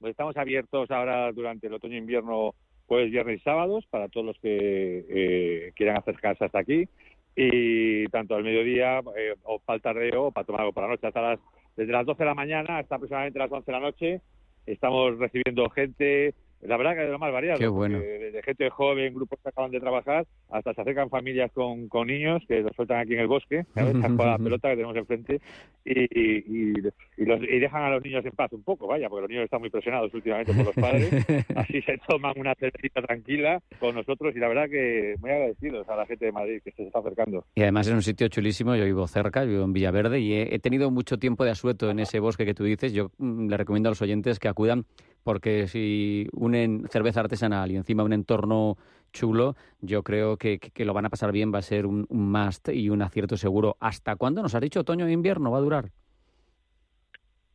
Pues 0.00 0.10
estamos 0.10 0.36
abiertos 0.36 0.90
ahora 0.90 1.30
durante 1.30 1.68
el 1.68 1.74
otoño-invierno, 1.74 2.56
jueves, 2.86 3.12
viernes 3.12 3.40
y 3.40 3.44
sábados, 3.44 3.86
para 3.88 4.08
todos 4.08 4.26
los 4.26 4.38
que 4.40 5.06
eh, 5.08 5.72
quieran 5.76 5.98
acercarse 5.98 6.44
hasta 6.44 6.58
aquí. 6.58 6.88
Y 7.36 8.06
tanto 8.08 8.34
al 8.34 8.42
mediodía 8.42 8.98
eh, 9.16 9.36
o 9.44 9.60
para 9.60 9.76
el 9.76 9.82
tardeo 9.82 10.24
o 10.24 10.32
para 10.32 10.44
tomar 10.44 10.62
algo 10.62 10.72
por 10.72 10.82
la 10.82 10.90
noche 10.90 11.06
hasta 11.06 11.22
las 11.22 11.40
desde 11.78 11.92
las 11.92 12.04
12 12.04 12.18
de 12.18 12.28
la 12.28 12.34
mañana 12.34 12.78
hasta 12.78 12.96
aproximadamente 12.96 13.38
las 13.38 13.52
11 13.52 13.64
de 13.64 13.72
la 13.72 13.80
noche. 13.80 14.20
Estamos 14.66 15.16
recibiendo 15.16 15.70
gente, 15.70 16.34
la 16.62 16.76
verdad 16.76 16.94
que 16.94 17.04
es 17.04 17.10
lo 17.10 17.18
más 17.18 17.32
variado. 17.32 17.58
Qué 17.58 17.68
bueno. 17.68 17.98
Desde 17.98 18.42
gente 18.42 18.68
joven, 18.70 19.14
grupos 19.14 19.38
que 19.42 19.48
acaban 19.48 19.70
de 19.70 19.80
trabajar, 19.80 20.26
hasta 20.50 20.74
se 20.74 20.80
acercan 20.80 21.08
familias 21.08 21.52
con, 21.52 21.88
con 21.88 22.08
niños 22.08 22.42
que 22.48 22.62
los 22.62 22.74
sueltan 22.74 23.00
aquí 23.00 23.14
en 23.14 23.20
el 23.20 23.28
bosque, 23.28 23.64
¿sabes? 23.74 23.94
la 24.18 24.38
pelota 24.38 24.68
que 24.68 24.76
tenemos 24.76 24.96
enfrente 24.96 25.40
y, 25.84 26.00
y, 26.00 26.74
y, 27.16 27.24
los, 27.24 27.42
y, 27.42 27.58
dejan 27.58 27.82
a 27.82 27.90
los 27.90 28.02
niños 28.02 28.24
en 28.24 28.32
paz 28.32 28.52
un 28.52 28.62
poco, 28.62 28.86
vaya, 28.86 29.08
porque 29.08 29.22
los 29.22 29.30
niños 29.30 29.44
están 29.44 29.60
muy 29.60 29.70
presionados 29.70 30.12
últimamente 30.12 30.52
por 30.52 30.66
los 30.66 30.74
padres. 30.74 31.10
Así 31.56 31.80
se 31.82 31.98
toman 32.06 32.34
una 32.36 32.54
cervecita 32.54 33.02
tranquila 33.02 33.60
con 33.78 33.94
nosotros 33.94 34.34
y 34.34 34.38
la 34.38 34.48
verdad 34.48 34.68
que 34.68 35.14
muy 35.20 35.30
agradecidos 35.30 35.88
a 35.88 35.96
la 35.96 36.06
gente 36.06 36.26
de 36.26 36.32
Madrid 36.32 36.60
que 36.64 36.72
se 36.72 36.82
está 36.84 36.98
acercando. 36.98 37.44
Y 37.54 37.62
además 37.62 37.86
es 37.86 37.94
un 37.94 38.02
sitio 38.02 38.28
chulísimo, 38.28 38.74
yo 38.74 38.84
vivo 38.84 39.06
cerca, 39.06 39.44
vivo 39.44 39.64
en 39.64 39.72
Villaverde 39.72 40.20
y 40.20 40.34
he, 40.34 40.54
he 40.54 40.58
tenido 40.58 40.90
mucho 40.90 41.18
tiempo 41.18 41.44
de 41.44 41.52
asueto 41.52 41.90
en 41.90 42.00
ese 42.00 42.20
bosque 42.20 42.44
que 42.44 42.54
tú 42.54 42.64
dices. 42.64 42.92
Yo 42.92 43.10
mm, 43.18 43.48
le 43.48 43.56
recomiendo 43.56 43.88
a 43.88 43.92
los 43.92 44.02
oyentes 44.02 44.38
que 44.38 44.48
acudan 44.48 44.84
porque 45.22 45.66
si 45.68 46.28
unen 46.32 46.84
cerveza 46.88 47.20
artesanal 47.20 47.70
y 47.70 47.76
encima 47.76 48.02
un 48.02 48.12
entorno 48.12 48.76
chulo, 49.12 49.56
yo 49.80 50.02
creo 50.02 50.36
que, 50.36 50.58
que, 50.58 50.84
lo 50.84 50.94
van 50.94 51.06
a 51.06 51.10
pasar 51.10 51.32
bien, 51.32 51.52
va 51.52 51.58
a 51.58 51.62
ser 51.62 51.86
un, 51.86 52.06
must 52.10 52.68
y 52.68 52.90
un 52.90 53.02
acierto 53.02 53.36
seguro. 53.36 53.76
¿Hasta 53.80 54.16
cuándo 54.16 54.42
nos 54.42 54.54
ha 54.54 54.60
dicho 54.60 54.80
otoño 54.80 55.06
e 55.06 55.12
invierno 55.12 55.50
va 55.50 55.58
a 55.58 55.62
durar? 55.62 55.90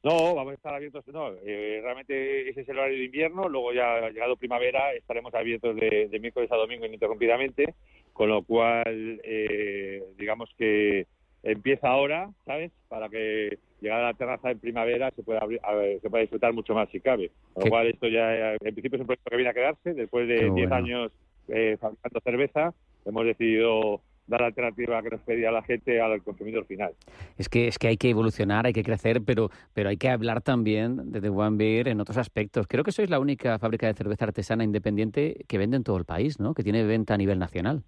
No, 0.03 0.35
vamos 0.35 0.51
a 0.51 0.55
estar 0.55 0.73
abiertos, 0.73 1.07
no, 1.13 1.29
eh, 1.45 1.79
realmente 1.81 2.49
ese 2.49 2.61
es 2.61 2.69
el 2.69 2.77
horario 2.77 2.97
de 2.97 3.05
invierno, 3.05 3.47
luego 3.47 3.71
ya 3.71 4.09
llegado 4.09 4.35
primavera 4.35 4.91
estaremos 4.93 5.33
abiertos 5.33 5.77
de, 5.77 6.09
de 6.09 6.19
miércoles 6.19 6.51
a 6.51 6.57
domingo 6.57 6.85
ininterrumpidamente 6.85 7.73
con 8.13 8.29
lo 8.29 8.43
cual, 8.43 9.19
eh, 9.23 10.03
digamos 10.17 10.49
que 10.57 11.07
empieza 11.43 11.89
ahora, 11.89 12.29
¿sabes? 12.45 12.71
Para 12.87 13.09
que 13.09 13.59
llegar 13.81 13.99
a 13.99 14.07
la 14.07 14.13
terraza 14.13 14.49
en 14.49 14.59
primavera 14.59 15.11
se 15.11 15.23
pueda, 15.23 15.39
abrir, 15.39 15.59
se 16.01 16.09
pueda 16.09 16.21
disfrutar 16.21 16.53
mucho 16.53 16.73
más 16.73 16.89
si 16.89 17.01
cabe. 17.01 17.31
Con 17.53 17.65
lo 17.65 17.69
cual, 17.69 17.87
esto 17.87 18.07
ya, 18.07 18.53
en 18.53 18.59
principio 18.59 18.95
es 18.95 19.01
un 19.01 19.07
proyecto 19.07 19.29
que 19.29 19.35
viene 19.35 19.49
a 19.49 19.53
quedarse. 19.53 19.93
Después 19.93 20.27
de 20.27 20.49
10 20.49 20.71
años 20.71 21.11
eh, 21.49 21.77
fabricando 21.79 22.19
cerveza, 22.21 22.73
hemos 23.05 23.25
decidido 23.25 24.01
dar 24.25 24.39
la 24.39 24.47
alternativa 24.47 25.01
que 25.03 25.09
nos 25.09 25.21
pedía 25.21 25.51
la 25.51 25.63
gente 25.63 25.99
al 25.99 26.21
consumidor 26.23 26.65
final. 26.65 26.93
Es 27.37 27.49
que 27.49 27.67
es 27.67 27.77
que 27.77 27.89
hay 27.89 27.97
que 27.97 28.09
evolucionar, 28.09 28.65
hay 28.65 28.71
que 28.71 28.83
crecer, 28.83 29.21
pero 29.25 29.49
pero 29.73 29.89
hay 29.89 29.97
que 29.97 30.09
hablar 30.09 30.41
también 30.41 31.11
de 31.11 31.19
The 31.19 31.29
One 31.29 31.57
Beer 31.57 31.89
en 31.89 31.99
otros 31.99 32.17
aspectos. 32.17 32.67
Creo 32.67 32.85
que 32.85 32.93
sois 32.93 33.09
la 33.09 33.19
única 33.19 33.59
fábrica 33.59 33.87
de 33.87 33.93
cerveza 33.93 34.25
artesana 34.25 34.63
independiente 34.63 35.43
que 35.47 35.57
vende 35.57 35.75
en 35.75 35.83
todo 35.83 35.97
el 35.97 36.05
país, 36.05 36.39
¿no? 36.39 36.53
Que 36.53 36.63
tiene 36.63 36.83
venta 36.85 37.15
a 37.15 37.17
nivel 37.17 37.37
nacional. 37.37 37.83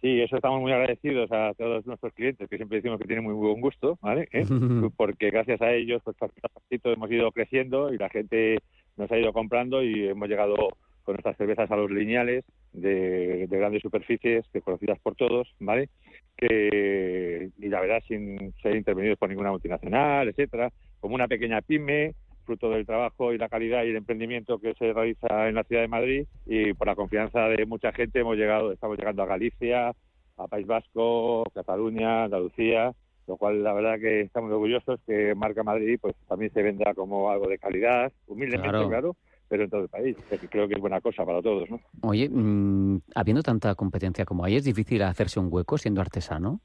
Sí, 0.00 0.18
eso 0.20 0.36
estamos 0.36 0.62
muy 0.62 0.72
agradecidos 0.72 1.30
a 1.30 1.52
todos 1.54 1.84
nuestros 1.86 2.14
clientes, 2.14 2.48
que 2.48 2.56
siempre 2.56 2.78
decimos 2.78 2.98
que 2.98 3.06
tienen 3.06 3.24
muy 3.24 3.34
buen 3.34 3.60
gusto, 3.60 3.98
¿vale? 4.00 4.28
¿Eh? 4.32 4.46
Porque 4.96 5.30
gracias 5.30 5.60
a 5.60 5.72
ellos, 5.72 6.00
pues 6.02 6.16
pasito 6.16 6.92
hemos 6.92 7.10
ido 7.10 7.30
creciendo 7.32 7.92
y 7.92 7.98
la 7.98 8.08
gente 8.08 8.58
nos 8.96 9.10
ha 9.12 9.18
ido 9.18 9.32
comprando 9.32 9.82
y 9.82 10.08
hemos 10.08 10.28
llegado 10.28 10.56
con 11.02 11.14
nuestras 11.14 11.36
cervezas 11.36 11.70
a 11.70 11.76
los 11.76 11.90
lineales 11.90 12.44
de, 12.72 13.46
grandes 13.50 13.82
superficies, 13.82 14.46
que 14.52 14.62
conocidas 14.62 14.98
por 15.00 15.16
todos, 15.16 15.48
¿vale? 15.58 15.90
Que, 16.34 17.50
y 17.58 17.68
la 17.68 17.80
verdad, 17.80 18.02
sin 18.08 18.54
ser 18.62 18.76
intervenidos 18.76 19.18
por 19.18 19.28
ninguna 19.28 19.50
multinacional, 19.50 20.28
etcétera, 20.28 20.70
como 21.00 21.14
una 21.14 21.28
pequeña 21.28 21.60
pyme, 21.60 22.14
fruto 22.50 22.70
del 22.70 22.84
trabajo 22.84 23.32
y 23.32 23.38
la 23.38 23.48
calidad 23.48 23.84
y 23.84 23.90
el 23.90 23.96
emprendimiento 23.96 24.58
que 24.58 24.74
se 24.74 24.92
realiza 24.92 25.48
en 25.48 25.54
la 25.54 25.62
ciudad 25.62 25.82
de 25.82 25.88
Madrid 25.88 26.26
y 26.46 26.72
por 26.74 26.88
la 26.88 26.96
confianza 26.96 27.42
de 27.46 27.64
mucha 27.64 27.92
gente 27.92 28.18
hemos 28.18 28.36
llegado, 28.36 28.72
estamos 28.72 28.98
llegando 28.98 29.22
a 29.22 29.26
Galicia, 29.26 29.94
a 30.36 30.48
País 30.48 30.66
Vasco, 30.66 31.44
Cataluña, 31.54 32.24
Andalucía, 32.24 32.92
lo 33.28 33.36
cual 33.36 33.62
la 33.62 33.72
verdad 33.72 34.00
que 34.00 34.22
estamos 34.22 34.50
orgullosos 34.50 34.98
que 35.06 35.32
Marca 35.36 35.62
Madrid 35.62 35.96
pues 36.00 36.16
también 36.28 36.52
se 36.52 36.60
venda 36.60 36.92
como 36.92 37.30
algo 37.30 37.46
de 37.48 37.58
calidad, 37.58 38.12
humildemente 38.26 38.88
claro, 38.88 39.14
pero 39.48 39.62
en 39.62 39.70
todo 39.70 39.82
el 39.82 39.88
país, 39.88 40.16
creo 40.50 40.66
que 40.66 40.74
es 40.74 40.80
buena 40.80 41.00
cosa 41.00 41.24
para 41.24 41.40
todos, 41.40 41.70
¿no? 41.70 41.78
Oye, 42.02 42.28
mm, 42.28 43.00
habiendo 43.14 43.44
tanta 43.44 43.76
competencia 43.76 44.24
como 44.24 44.44
hay, 44.44 44.56
¿es 44.56 44.64
difícil 44.64 45.02
hacerse 45.02 45.38
un 45.38 45.46
hueco 45.52 45.78
siendo 45.78 46.00
artesano? 46.00 46.60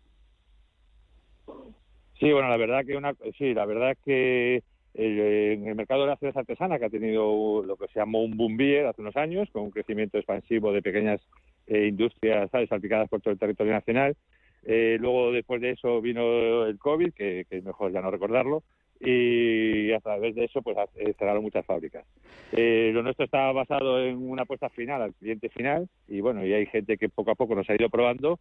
Sí, 2.19 2.31
bueno, 2.31 2.49
la 2.49 2.57
verdad 2.57 2.83
que 2.85 2.97
una, 2.97 3.13
sí, 3.37 3.53
la 3.53 3.67
verdad 3.67 3.95
que 4.03 4.63
en 4.97 5.67
el 5.67 5.75
mercado 5.75 6.01
de 6.01 6.07
la 6.07 6.17
cerveza 6.17 6.39
artesana, 6.39 6.79
que 6.79 6.85
ha 6.85 6.89
tenido 6.89 7.63
lo 7.63 7.75
que 7.75 7.87
se 7.87 7.99
llamó 7.99 8.23
un 8.23 8.37
boom 8.37 8.57
hace 8.87 9.01
unos 9.01 9.15
años, 9.17 9.49
con 9.51 9.63
un 9.63 9.71
crecimiento 9.71 10.17
expansivo 10.17 10.71
de 10.71 10.81
pequeñas 10.81 11.21
eh, 11.67 11.87
industrias 11.87 12.49
¿sabes? 12.49 12.69
salpicadas 12.69 13.09
por 13.09 13.21
todo 13.21 13.33
el 13.33 13.39
territorio 13.39 13.73
nacional. 13.73 14.15
Eh, 14.63 14.97
luego, 14.99 15.31
después 15.31 15.61
de 15.61 15.71
eso, 15.71 16.01
vino 16.01 16.65
el 16.65 16.79
COVID, 16.79 17.13
que, 17.13 17.45
es 17.49 17.63
mejor 17.63 17.91
ya 17.91 18.01
no 18.01 18.09
recordarlo, 18.09 18.63
y 18.99 19.91
a 19.91 19.99
través 19.99 20.33
de 20.35 20.45
eso 20.45 20.61
pues 20.61 20.77
eh, 20.95 21.13
cerraron 21.19 21.43
muchas 21.43 21.65
fábricas. 21.65 22.05
lo 22.53 23.03
nuestro 23.03 23.25
está 23.25 23.51
basado 23.51 24.01
en 24.01 24.17
una 24.17 24.43
apuesta 24.43 24.69
final 24.69 25.01
al 25.01 25.13
cliente 25.13 25.49
final 25.49 25.89
y 26.07 26.21
bueno, 26.21 26.45
y 26.45 26.53
hay 26.53 26.65
gente 26.67 26.97
que 26.97 27.09
poco 27.09 27.31
a 27.31 27.35
poco 27.35 27.55
nos 27.55 27.69
ha 27.69 27.75
ido 27.75 27.89
probando 27.89 28.39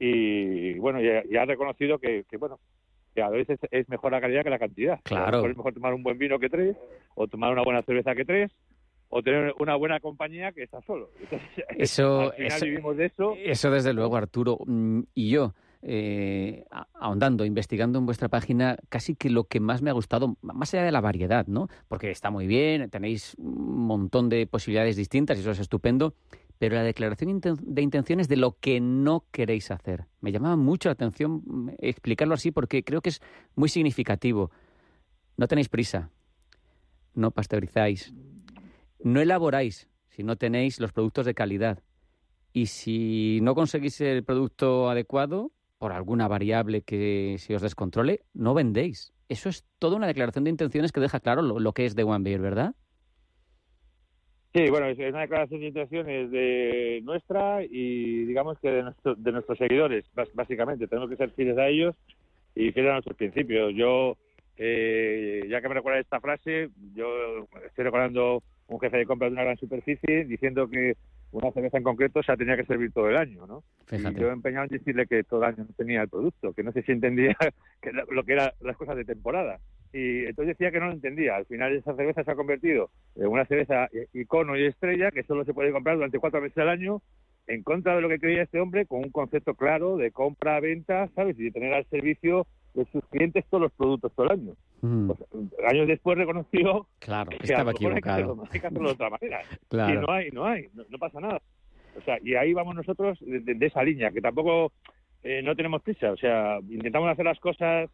y 0.00 0.76
bueno, 0.80 1.00
y 1.00 1.36
ha 1.36 1.44
reconocido 1.44 2.00
que, 2.00 2.24
que 2.28 2.36
bueno, 2.36 2.58
que 3.14 3.22
a 3.22 3.28
veces 3.28 3.58
es 3.70 3.88
mejor 3.88 4.12
la 4.12 4.20
calidad 4.20 4.42
que 4.44 4.50
la 4.50 4.58
cantidad. 4.58 5.00
Claro. 5.02 5.46
Es 5.46 5.56
mejor 5.56 5.74
tomar 5.74 5.94
un 5.94 6.02
buen 6.02 6.18
vino 6.18 6.38
que 6.38 6.48
tres, 6.48 6.76
o 7.14 7.28
tomar 7.28 7.52
una 7.52 7.62
buena 7.62 7.82
cerveza 7.82 8.14
que 8.14 8.24
tres, 8.24 8.50
o 9.08 9.22
tener 9.22 9.52
una 9.58 9.76
buena 9.76 10.00
compañía 10.00 10.52
que 10.52 10.62
está 10.62 10.80
solo. 10.82 11.10
eso, 11.78 12.20
al 12.20 12.32
final 12.32 12.60
vivimos 12.62 12.96
de 12.96 13.06
eso. 13.06 13.34
Eso 13.36 13.70
desde 13.70 13.92
luego, 13.92 14.16
Arturo. 14.16 14.58
Mm, 14.66 15.00
y 15.14 15.30
yo, 15.30 15.52
eh, 15.82 16.64
ahondando, 16.94 17.44
investigando 17.44 17.98
en 17.98 18.06
vuestra 18.06 18.28
página, 18.28 18.78
casi 18.88 19.14
que 19.14 19.28
lo 19.28 19.44
que 19.44 19.60
más 19.60 19.82
me 19.82 19.90
ha 19.90 19.92
gustado, 19.92 20.36
más 20.40 20.72
allá 20.72 20.84
de 20.84 20.92
la 20.92 21.00
variedad, 21.00 21.46
¿no? 21.46 21.68
Porque 21.88 22.10
está 22.10 22.30
muy 22.30 22.46
bien, 22.46 22.88
tenéis 22.88 23.34
un 23.38 23.86
montón 23.86 24.28
de 24.28 24.46
posibilidades 24.46 24.96
distintas 24.96 25.36
y 25.36 25.40
eso 25.40 25.50
es 25.50 25.58
estupendo, 25.58 26.14
pero 26.62 26.76
la 26.76 26.84
declaración 26.84 27.40
de 27.40 27.82
intenciones 27.82 28.28
de 28.28 28.36
lo 28.36 28.56
que 28.60 28.78
no 28.78 29.24
queréis 29.32 29.72
hacer. 29.72 30.06
Me 30.20 30.30
llamaba 30.30 30.54
mucho 30.54 30.88
la 30.88 30.92
atención 30.92 31.42
mm, 31.44 31.70
explicarlo 31.78 32.34
así 32.34 32.52
porque 32.52 32.84
creo 32.84 33.00
que 33.00 33.08
es 33.08 33.20
muy 33.56 33.68
significativo. 33.68 34.52
No 35.36 35.48
tenéis 35.48 35.68
prisa, 35.68 36.10
no 37.14 37.32
pasteurizáis, 37.32 38.14
no 39.02 39.20
elaboráis 39.20 39.88
si 40.10 40.22
no 40.22 40.36
tenéis 40.36 40.78
los 40.78 40.92
productos 40.92 41.26
de 41.26 41.34
calidad. 41.34 41.82
Y 42.52 42.66
si 42.66 43.40
no 43.42 43.56
conseguís 43.56 44.00
el 44.00 44.22
producto 44.22 44.88
adecuado, 44.88 45.50
por 45.78 45.90
alguna 45.90 46.28
variable 46.28 46.82
que 46.82 47.38
se 47.40 47.56
os 47.56 47.62
descontrole, 47.62 48.20
no 48.34 48.54
vendéis. 48.54 49.12
Eso 49.28 49.48
es 49.48 49.64
toda 49.80 49.96
una 49.96 50.06
declaración 50.06 50.44
de 50.44 50.50
intenciones 50.50 50.92
que 50.92 51.00
deja 51.00 51.18
claro 51.18 51.42
lo, 51.42 51.72
que 51.72 51.86
es 51.86 51.96
de 51.96 52.04
One 52.04 52.22
Beer, 52.22 52.40
¿verdad? 52.40 52.76
Sí, 54.54 54.68
bueno, 54.68 54.86
es 54.86 54.98
una 54.98 55.22
declaración 55.22 55.60
de 55.60 55.68
intenciones 55.68 56.30
de 56.30 57.00
nuestra 57.04 57.62
y 57.64 58.24
digamos 58.26 58.58
que 58.58 58.70
de, 58.70 58.92
de 59.16 59.32
nuestros 59.32 59.56
seguidores, 59.56 60.04
básicamente. 60.34 60.86
Tenemos 60.86 61.08
que 61.08 61.16
ser 61.16 61.30
fieles 61.30 61.56
a 61.56 61.68
ellos 61.68 61.94
y 62.54 62.70
fieles 62.72 62.90
a 62.90 62.94
nuestros 62.94 63.16
principios. 63.16 63.72
Yo, 63.74 64.18
eh, 64.58 65.46
ya 65.48 65.62
que 65.62 65.68
me 65.68 65.74
recuerda 65.74 66.00
esta 66.00 66.20
frase, 66.20 66.68
yo 66.94 67.46
estoy 67.66 67.84
recordando 67.84 68.42
un 68.68 68.78
jefe 68.78 68.98
de 68.98 69.06
compra 69.06 69.28
de 69.28 69.32
una 69.32 69.44
gran 69.44 69.56
superficie 69.56 70.26
diciendo 70.26 70.68
que 70.68 70.96
una 71.30 71.50
cerveza 71.52 71.78
en 71.78 71.84
concreto 71.84 72.22
se 72.22 72.36
tenía 72.36 72.56
que 72.56 72.66
servir 72.66 72.92
todo 72.92 73.08
el 73.08 73.16
año, 73.16 73.46
¿no? 73.46 73.64
Y 73.90 74.20
yo 74.20 74.28
he 74.28 74.32
empeñado 74.32 74.66
en 74.66 74.76
decirle 74.76 75.06
que 75.06 75.24
todo 75.24 75.40
el 75.40 75.54
año 75.54 75.64
no 75.66 75.74
tenía 75.74 76.02
el 76.02 76.08
producto, 76.10 76.52
que 76.52 76.62
no 76.62 76.72
sé 76.72 76.82
si 76.82 76.92
entendía 76.92 77.34
que 77.80 77.90
lo 77.90 78.22
que 78.24 78.34
eran 78.34 78.50
las 78.60 78.76
cosas 78.76 78.96
de 78.96 79.06
temporada 79.06 79.60
y 79.92 80.24
entonces 80.24 80.56
decía 80.56 80.70
que 80.70 80.80
no 80.80 80.86
lo 80.86 80.92
entendía. 80.92 81.36
Al 81.36 81.46
final 81.46 81.74
esa 81.74 81.94
cerveza 81.94 82.24
se 82.24 82.30
ha 82.30 82.36
convertido 82.36 82.90
en 83.14 83.26
una 83.26 83.44
cerveza 83.44 83.88
icono 84.12 84.56
y 84.56 84.64
estrella 84.64 85.10
que 85.10 85.22
solo 85.24 85.44
se 85.44 85.52
puede 85.52 85.72
comprar 85.72 85.96
durante 85.96 86.18
cuatro 86.18 86.40
meses 86.40 86.58
al 86.58 86.70
año 86.70 87.02
en 87.46 87.62
contra 87.62 87.96
de 87.96 88.00
lo 88.00 88.08
que 88.08 88.18
creía 88.18 88.42
este 88.42 88.60
hombre 88.60 88.86
con 88.86 89.00
un 89.00 89.10
concepto 89.10 89.54
claro 89.54 89.96
de 89.96 90.10
compra-venta, 90.10 91.08
¿sabes? 91.14 91.38
Y 91.38 91.44
de 91.44 91.50
tener 91.50 91.74
al 91.74 91.84
servicio 91.86 92.46
de 92.74 92.86
sus 92.86 93.04
clientes 93.06 93.44
todos 93.50 93.62
los 93.62 93.72
productos 93.72 94.12
todo 94.14 94.26
el 94.26 94.32
año. 94.32 94.52
Mm. 94.80 95.08
Pues, 95.08 95.20
años 95.68 95.86
después 95.86 96.16
reconoció 96.16 96.86
claro, 96.98 97.30
que 97.30 97.36
estaba 97.42 97.72
equivocado. 97.72 98.44
Hay 98.50 98.60
que, 98.60 98.66
hacerlo, 98.66 98.88
de 98.88 98.94
otra 98.94 99.10
manera. 99.10 99.42
Y 99.70 99.92
no 99.94 100.10
hay, 100.10 100.30
no 100.30 100.46
hay, 100.46 100.68
no, 100.72 100.98
pasa 100.98 101.20
nada. 101.20 101.40
O 101.96 102.00
sea, 102.02 102.18
y 102.22 102.34
ahí 102.34 102.54
vamos 102.54 102.74
nosotros 102.74 103.18
de, 103.20 103.66
esa 103.66 103.82
línea, 103.82 104.10
que 104.10 104.22
tampoco 104.22 104.72
eh, 105.22 105.42
no 105.42 105.54
tenemos 105.54 105.82
prisa. 105.82 106.12
O 106.12 106.16
sea, 106.16 106.58
intentamos 106.68 107.10
hacer 107.10 107.24
las 107.24 107.38
cosas 107.40 107.90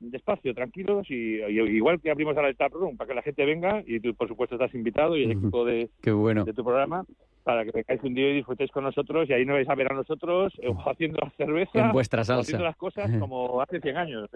despacio, 0.00 0.54
tranquilos 0.54 1.06
y, 1.10 1.42
igual 1.44 2.00
que 2.00 2.10
abrimos 2.10 2.36
ahora 2.36 2.48
el 2.48 2.56
tap 2.56 2.72
room 2.72 2.96
para 2.96 3.08
que 3.08 3.14
la 3.14 3.22
gente 3.22 3.44
venga 3.44 3.82
y 3.86 4.00
tú 4.00 4.14
por 4.14 4.28
supuesto 4.28 4.56
estás 4.56 4.74
invitado 4.74 5.16
y 5.16 5.24
el 5.24 5.32
equipo 5.32 5.64
de, 5.64 5.90
de 6.02 6.52
tu 6.54 6.64
programa 6.64 7.04
para 7.42 7.64
que 7.64 7.70
vengáis 7.72 8.02
un 8.02 8.14
día 8.14 8.30
y 8.30 8.36
disfrutéis 8.36 8.70
con 8.70 8.84
nosotros 8.84 9.28
y 9.28 9.34
ahí 9.34 9.44
no 9.44 9.54
vais 9.54 9.68
a 9.68 9.74
ver 9.74 9.92
a 9.92 9.94
nosotros 9.94 10.52
eh, 10.62 10.72
haciendo 10.86 11.18
la 11.22 11.30
cerveza 11.36 11.78
en 11.78 11.92
vuestra 11.92 12.24
salsa. 12.24 12.40
haciendo 12.40 12.64
las 12.64 12.76
cosas 12.76 13.10
como 13.18 13.60
hace 13.60 13.80
100 13.80 13.96
años 13.96 14.30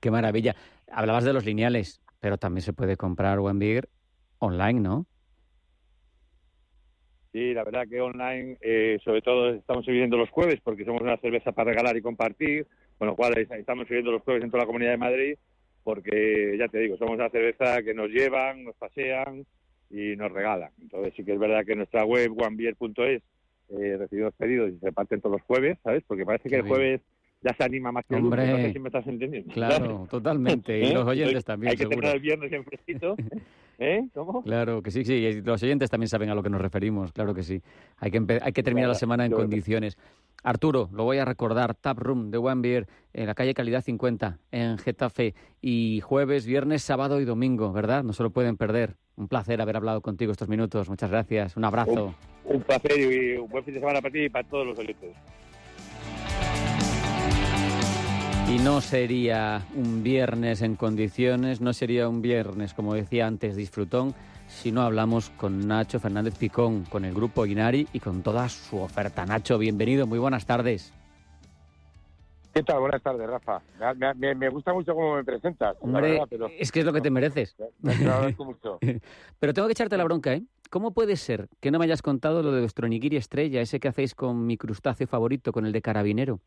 qué 0.00 0.10
maravilla. 0.10 0.54
Hablabas 0.90 1.24
de 1.24 1.32
los 1.32 1.44
lineales 1.44 2.00
pero 2.20 2.38
también 2.38 2.62
se 2.62 2.72
puede 2.72 2.96
comprar 2.96 3.40
One 3.40 3.58
Beer 3.58 3.88
online 4.38 4.80
¿no? 4.80 5.06
Sí, 7.32 7.52
la 7.52 7.62
verdad 7.62 7.86
que 7.88 8.00
online, 8.00 8.56
eh, 8.60 8.98
sobre 9.04 9.20
todo 9.20 9.50
estamos 9.50 9.84
viviendo 9.84 10.16
los 10.16 10.30
jueves 10.30 10.60
porque 10.62 10.84
somos 10.84 11.02
una 11.02 11.18
cerveza 11.18 11.52
para 11.52 11.70
regalar 11.70 11.96
y 11.96 12.02
compartir 12.02 12.66
con 12.98 13.08
lo 13.08 13.16
cual 13.16 13.38
estamos 13.38 13.86
subiendo 13.86 14.12
los 14.12 14.22
jueves 14.22 14.42
en 14.42 14.50
toda 14.50 14.64
la 14.64 14.66
Comunidad 14.66 14.90
de 14.90 14.96
Madrid 14.96 15.34
porque, 15.88 16.54
ya 16.58 16.68
te 16.68 16.80
digo, 16.80 16.98
somos 16.98 17.14
una 17.14 17.30
cerveza 17.30 17.82
que 17.82 17.94
nos 17.94 18.10
llevan, 18.10 18.62
nos 18.64 18.76
pasean 18.76 19.46
y 19.88 20.16
nos 20.16 20.30
regalan. 20.30 20.70
Entonces 20.82 21.14
sí 21.16 21.24
que 21.24 21.32
es 21.32 21.38
verdad 21.38 21.64
que 21.64 21.72
en 21.72 21.78
nuestra 21.78 22.04
web 22.04 22.32
onebeer.es 22.38 23.22
eh, 23.70 23.96
recibimos 23.98 24.34
pedidos 24.34 24.70
y 24.70 24.78
se 24.80 24.92
parten 24.92 25.22
todos 25.22 25.36
los 25.36 25.46
jueves, 25.46 25.78
¿sabes? 25.82 26.04
Porque 26.06 26.26
parece 26.26 26.50
que 26.50 26.56
el 26.56 26.68
jueves 26.68 27.00
ya 27.40 27.54
se 27.54 27.64
anima 27.64 27.90
más 27.90 28.04
que 28.04 28.16
el 28.16 28.22
lunes, 28.22 28.50
no 28.50 28.56
sé 28.56 28.72
si 28.74 28.78
me 28.80 28.88
estás 28.88 29.06
entendiendo. 29.06 29.50
Claro, 29.54 30.06
totalmente. 30.10 30.78
Y 30.78 30.88
¿Eh? 30.88 30.92
los 30.92 31.06
oyentes 31.06 31.44
también, 31.44 31.70
Hay 31.70 31.76
que 31.76 31.84
seguro. 31.84 32.00
tener 32.00 32.16
el 32.16 32.22
viernes 32.22 32.52
en 32.52 32.64
fresquito. 32.64 33.16
¿Eh? 33.78 34.08
¿Cómo? 34.12 34.42
Claro 34.42 34.82
que 34.82 34.90
sí, 34.90 35.04
sí. 35.04 35.14
Y 35.14 35.40
los 35.40 35.62
oyentes 35.62 35.88
también 35.88 36.08
saben 36.08 36.28
a 36.28 36.34
lo 36.34 36.42
que 36.42 36.50
nos 36.50 36.60
referimos, 36.60 37.12
claro 37.12 37.32
que 37.32 37.44
sí. 37.44 37.62
Hay 37.98 38.10
que, 38.10 38.40
hay 38.42 38.52
que 38.52 38.62
terminar 38.62 38.88
la 38.88 38.94
semana 38.94 39.24
en 39.24 39.32
condiciones. 39.32 39.96
Arturo, 40.44 40.88
lo 40.92 41.04
voy 41.04 41.18
a 41.18 41.24
recordar, 41.24 41.74
Tap 41.74 41.98
Room 41.98 42.30
de 42.30 42.38
One 42.38 42.62
Beer 42.62 42.86
en 43.12 43.26
la 43.26 43.34
calle 43.34 43.54
Calidad 43.54 43.82
50 43.82 44.38
en 44.52 44.78
Getafe 44.78 45.34
y 45.60 46.00
jueves, 46.00 46.46
viernes, 46.46 46.82
sábado 46.82 47.20
y 47.20 47.24
domingo, 47.24 47.72
¿verdad? 47.72 48.04
No 48.04 48.12
se 48.12 48.22
lo 48.22 48.30
pueden 48.30 48.56
perder. 48.56 48.96
Un 49.16 49.26
placer 49.26 49.60
haber 49.60 49.76
hablado 49.76 50.00
contigo 50.00 50.30
estos 50.30 50.48
minutos. 50.48 50.88
Muchas 50.88 51.10
gracias. 51.10 51.56
Un 51.56 51.64
abrazo. 51.64 52.14
Un, 52.44 52.62
placer 52.62 52.92
y 52.98 53.36
un 53.36 53.48
buen 53.48 53.64
fin 53.64 53.74
de 53.74 53.80
semana 53.80 54.00
para 54.00 54.12
ti 54.12 54.20
y 54.20 54.28
para 54.28 54.48
todos 54.48 54.66
los 54.68 54.78
oyentes. 54.78 55.16
Y 58.48 58.58
no 58.60 58.80
sería 58.80 59.66
un 59.74 60.02
viernes 60.02 60.62
en 60.62 60.76
condiciones, 60.76 61.60
no 61.60 61.72
sería 61.72 62.08
un 62.08 62.22
viernes, 62.22 62.72
como 62.72 62.94
decía 62.94 63.26
antes, 63.26 63.56
disfrutón, 63.56 64.14
si 64.48 64.72
no 64.72 64.82
hablamos 64.82 65.30
con 65.30 65.68
Nacho 65.68 66.00
Fernández 66.00 66.36
Picón, 66.36 66.84
con 66.84 67.04
el 67.04 67.14
grupo 67.14 67.46
Inari 67.46 67.86
y 67.92 68.00
con 68.00 68.22
toda 68.22 68.48
su 68.48 68.78
oferta. 68.78 69.24
Nacho, 69.24 69.58
bienvenido, 69.58 70.06
muy 70.06 70.18
buenas 70.18 70.46
tardes. 70.46 70.92
¿Qué 72.52 72.62
tal? 72.64 72.80
Buenas 72.80 73.02
tardes, 73.02 73.28
Rafa. 73.28 73.62
Me, 74.16 74.48
gusta 74.48 74.72
mucho 74.72 74.94
cómo 74.94 75.14
me 75.14 75.22
presentas. 75.22 75.76
Hombre, 75.80 76.20
es 76.58 76.72
que 76.72 76.80
es 76.80 76.86
lo 76.86 76.92
que 76.92 77.00
te 77.00 77.10
mereces. 77.10 77.54
mucho. 78.38 78.78
pero 79.38 79.54
tengo 79.54 79.68
que 79.68 79.72
echarte 79.72 79.96
la 79.96 80.04
bronca, 80.04 80.32
¿eh? 80.32 80.42
¿Cómo 80.70 80.92
puede 80.92 81.16
ser 81.16 81.48
que 81.60 81.70
no 81.70 81.78
me 81.78 81.84
hayas 81.84 82.02
contado 82.02 82.42
lo 82.42 82.50
de 82.50 82.60
vuestro 82.60 82.88
nigiri 82.88 83.16
estrella, 83.16 83.60
ese 83.60 83.78
que 83.78 83.88
hacéis 83.88 84.14
con 84.14 84.46
mi 84.46 84.56
crustáceo 84.56 85.06
favorito, 85.06 85.52
con 85.52 85.66
el 85.66 85.72
de 85.72 85.82
carabinero? 85.82 86.40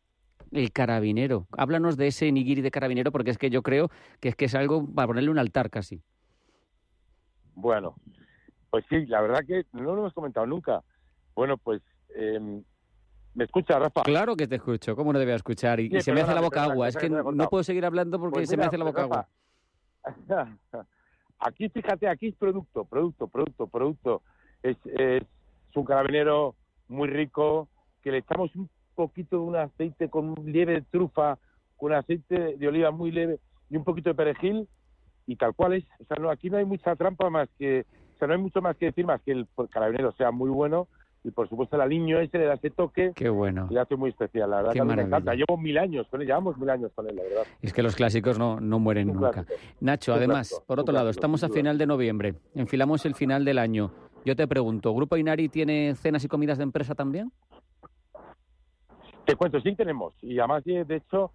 El 0.50 0.70
carabinero. 0.70 1.46
Háblanos 1.56 1.96
de 1.96 2.08
ese 2.08 2.30
nigiri 2.30 2.60
de 2.60 2.70
carabinero 2.70 3.10
porque 3.10 3.30
es 3.30 3.38
que 3.38 3.48
yo 3.48 3.62
creo 3.62 3.90
que 4.20 4.28
es 4.28 4.36
que 4.36 4.44
es 4.44 4.54
algo 4.54 4.86
para 4.86 5.06
ponerle 5.06 5.30
un 5.30 5.38
altar 5.38 5.70
casi. 5.70 6.02
Bueno, 7.54 7.94
pues 8.70 8.84
sí, 8.88 9.06
la 9.06 9.20
verdad 9.20 9.40
que 9.46 9.64
no 9.72 9.94
lo 9.94 9.98
hemos 9.98 10.14
comentado 10.14 10.46
nunca. 10.46 10.82
Bueno, 11.34 11.56
pues 11.56 11.82
em, 12.14 12.62
¿Me 13.34 13.44
escucha, 13.44 13.78
Rafa? 13.78 14.02
Claro 14.02 14.36
que 14.36 14.46
te 14.46 14.56
escucho. 14.56 14.94
¿Cómo 14.94 15.12
no 15.12 15.18
debía 15.18 15.34
escuchar? 15.34 15.80
Y, 15.80 16.00
se 16.02 16.12
me 16.12 16.20
hace 16.20 16.34
la 16.34 16.42
boca 16.42 16.64
agua. 16.64 16.88
Es 16.88 16.96
que 16.96 17.08
no 17.08 17.48
puedo 17.48 17.64
seguir 17.64 17.84
hablando 17.84 18.18
porque 18.18 18.40
pues 18.40 18.48
se 18.48 18.56
me 18.56 18.64
hace 18.64 18.76
la 18.76 18.84
boca 18.84 19.02
agua. 19.02 19.28
Aquí, 21.38 21.68
fíjate, 21.68 22.06
aquí 22.06 22.28
es 22.28 22.36
producto, 22.36 22.84
producto, 22.84 23.26
producto, 23.26 23.66
producto. 23.66 24.22
Es, 24.62 24.76
es, 24.84 25.22
un 25.74 25.84
carabinero 25.84 26.54
muy 26.86 27.08
rico 27.08 27.68
que 28.02 28.12
le 28.12 28.18
echamos 28.18 28.54
un 28.54 28.68
poquito 28.94 29.36
de 29.36 29.42
un 29.42 29.56
aceite 29.56 30.08
con 30.08 30.34
leve 30.44 30.74
de 30.74 30.82
trufa, 30.82 31.38
con 31.76 31.94
aceite 31.94 32.56
de 32.56 32.68
oliva 32.68 32.92
muy 32.92 33.10
leve 33.10 33.40
y 33.70 33.76
un 33.76 33.82
poquito 33.82 34.10
de 34.10 34.14
perejil 34.14 34.68
y 35.26 35.36
tal 35.36 35.54
cual 35.54 35.74
es. 35.74 35.84
O 36.00 36.04
sea, 36.04 36.16
no, 36.20 36.30
aquí 36.30 36.50
no 36.50 36.58
hay 36.58 36.64
mucha 36.64 36.94
trampa 36.96 37.30
más 37.30 37.48
que, 37.58 37.84
o 38.14 38.18
sea, 38.18 38.28
no 38.28 38.34
hay 38.34 38.40
mucho 38.40 38.60
más 38.60 38.76
que 38.76 38.86
decir 38.86 39.06
más 39.06 39.20
que 39.22 39.32
el 39.32 39.46
carabinero 39.70 40.12
sea 40.12 40.30
muy 40.30 40.50
bueno 40.50 40.88
y 41.24 41.30
por 41.30 41.48
supuesto 41.48 41.76
el 41.76 41.82
aliño 41.82 42.18
ese 42.18 42.38
le 42.38 42.46
da 42.46 42.54
ese 42.54 42.70
toque 42.70 43.12
Qué 43.14 43.28
bueno. 43.28 43.68
y 43.70 43.76
hace 43.76 43.94
muy 43.96 44.10
especial, 44.10 44.50
la 44.50 44.56
verdad 44.56 44.72
que 44.72 44.82
me 44.82 45.00
encanta. 45.00 45.34
Llevo 45.34 45.56
mil 45.56 45.78
años 45.78 46.06
con 46.08 46.20
él, 46.20 46.26
llevamos 46.26 46.58
mil 46.58 46.68
años 46.68 46.90
con 46.94 47.08
él, 47.08 47.16
la 47.16 47.22
verdad. 47.22 47.42
Es 47.60 47.72
que 47.72 47.82
los 47.82 47.94
clásicos 47.94 48.38
no, 48.38 48.60
no 48.60 48.78
mueren 48.78 49.08
nunca. 49.08 49.44
Nacho, 49.80 50.14
además, 50.14 50.62
por 50.66 50.80
otro 50.80 50.92
lado, 50.92 51.10
estamos 51.10 51.44
a 51.44 51.48
final 51.48 51.78
de 51.78 51.86
noviembre, 51.86 52.34
enfilamos 52.54 53.06
el 53.06 53.14
final 53.14 53.44
del 53.44 53.58
año. 53.58 53.92
Yo 54.24 54.36
te 54.36 54.46
pregunto, 54.46 54.94
¿Grupo 54.94 55.16
Inari 55.16 55.48
tiene 55.48 55.94
cenas 55.94 56.24
y 56.24 56.28
comidas 56.28 56.58
de 56.58 56.64
empresa 56.64 56.94
también? 56.94 57.32
Te 59.24 59.36
cuento, 59.36 59.60
sí 59.60 59.74
tenemos. 59.76 60.14
Y 60.22 60.38
además, 60.38 60.64
de 60.64 60.96
hecho, 60.96 61.30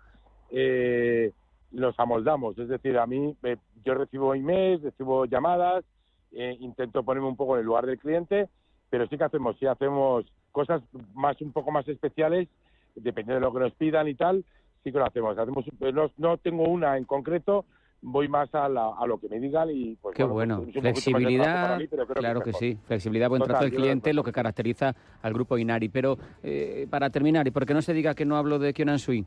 eh, 0.51 1.31
nos 1.71 1.99
amoldamos. 1.99 2.57
Es 2.57 2.69
decir, 2.69 2.97
a 2.97 3.05
mí, 3.05 3.35
eh, 3.43 3.57
yo 3.83 3.93
recibo 3.93 4.33
emails, 4.33 4.81
recibo 4.81 5.25
llamadas, 5.25 5.83
eh, 6.31 6.57
intento 6.59 7.03
ponerme 7.03 7.27
un 7.27 7.35
poco 7.35 7.55
en 7.55 7.61
el 7.61 7.65
lugar 7.65 7.85
del 7.85 7.99
cliente 7.99 8.49
pero 8.89 9.07
sí 9.07 9.17
que 9.17 9.23
hacemos, 9.23 9.57
sí 9.59 9.65
hacemos 9.65 10.25
cosas 10.51 10.81
más 11.13 11.39
un 11.41 11.51
poco 11.51 11.71
más 11.71 11.87
especiales, 11.87 12.47
dependiendo 12.95 13.35
de 13.35 13.41
lo 13.41 13.53
que 13.53 13.59
nos 13.59 13.73
pidan 13.73 14.07
y 14.07 14.15
tal, 14.15 14.43
sí 14.83 14.91
que 14.91 14.97
lo 14.97 15.05
hacemos. 15.05 15.37
hacemos 15.37 15.65
no, 15.93 16.11
no 16.17 16.37
tengo 16.37 16.63
una 16.63 16.97
en 16.97 17.05
concreto, 17.05 17.65
voy 18.01 18.27
más 18.27 18.49
a, 18.53 18.69
lo 18.69 19.19
que 19.19 19.27
me 19.27 19.39
digan 19.39 19.69
y 19.71 19.95
pues 19.95 20.15
qué 20.15 20.23
bueno, 20.23 20.63
pues, 20.63 20.75
flexibilidad 20.75 21.79
claro 22.13 22.41
que, 22.41 22.53
sí. 22.53 22.77
Flexibilidad 22.85 23.29
buen 23.29 23.41
trato 23.41 23.65
del 23.65 23.73
cliente 23.73 24.13
lo 24.13 24.23
que 24.23 24.31
caracteriza 24.31 24.95
al 25.21 25.33
grupo 25.33 25.57
Inari. 25.57 25.89
Pero 25.89 26.17
eh, 26.43 26.87
para 26.89 27.09
terminar 27.09 27.47
y 27.47 27.51
porque 27.51 27.73
no 27.73 27.81
se 27.81 27.93
diga 27.93 28.15
que 28.15 28.25
no 28.25 28.37
hablo 28.37 28.59
de 28.59 28.73
Kionan 28.73 28.99
Sui 28.99 29.25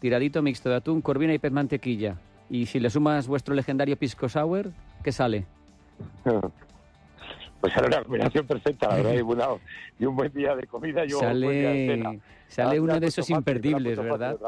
tiradito 0.00 0.42
mixto 0.42 0.68
de 0.68 0.76
atún 0.76 1.00
corvina 1.00 1.32
y 1.32 1.38
pez 1.38 1.52
mantequilla 1.52 2.16
y 2.48 2.66
si 2.66 2.80
le 2.80 2.90
sumas 2.90 3.28
vuestro 3.28 3.54
legendario 3.54 3.96
pisco 3.96 4.28
sour 4.28 4.72
¿qué 5.04 5.12
sale? 5.12 5.46
pues 7.60 7.76
era 7.76 7.86
una 7.86 8.02
combinación 8.02 8.46
perfecta, 8.46 8.88
la 8.88 8.96
verdad, 8.96 9.58
y, 9.98 10.04
un 10.04 10.16
buen 10.16 10.32
día 10.32 10.56
de 10.56 10.66
comida 10.66 11.04
y 11.04 11.10
sale, 11.10 11.34
un 11.34 11.42
buen 11.42 11.58
día 11.58 11.70
de 11.70 11.86
cena. 11.86 12.10
Sale 12.48 12.78
ah, 12.78 12.82
uno 12.82 12.98
de 12.98 13.06
esos 13.06 13.28
imperdibles, 13.30 13.98
¿verdad? 13.98 14.38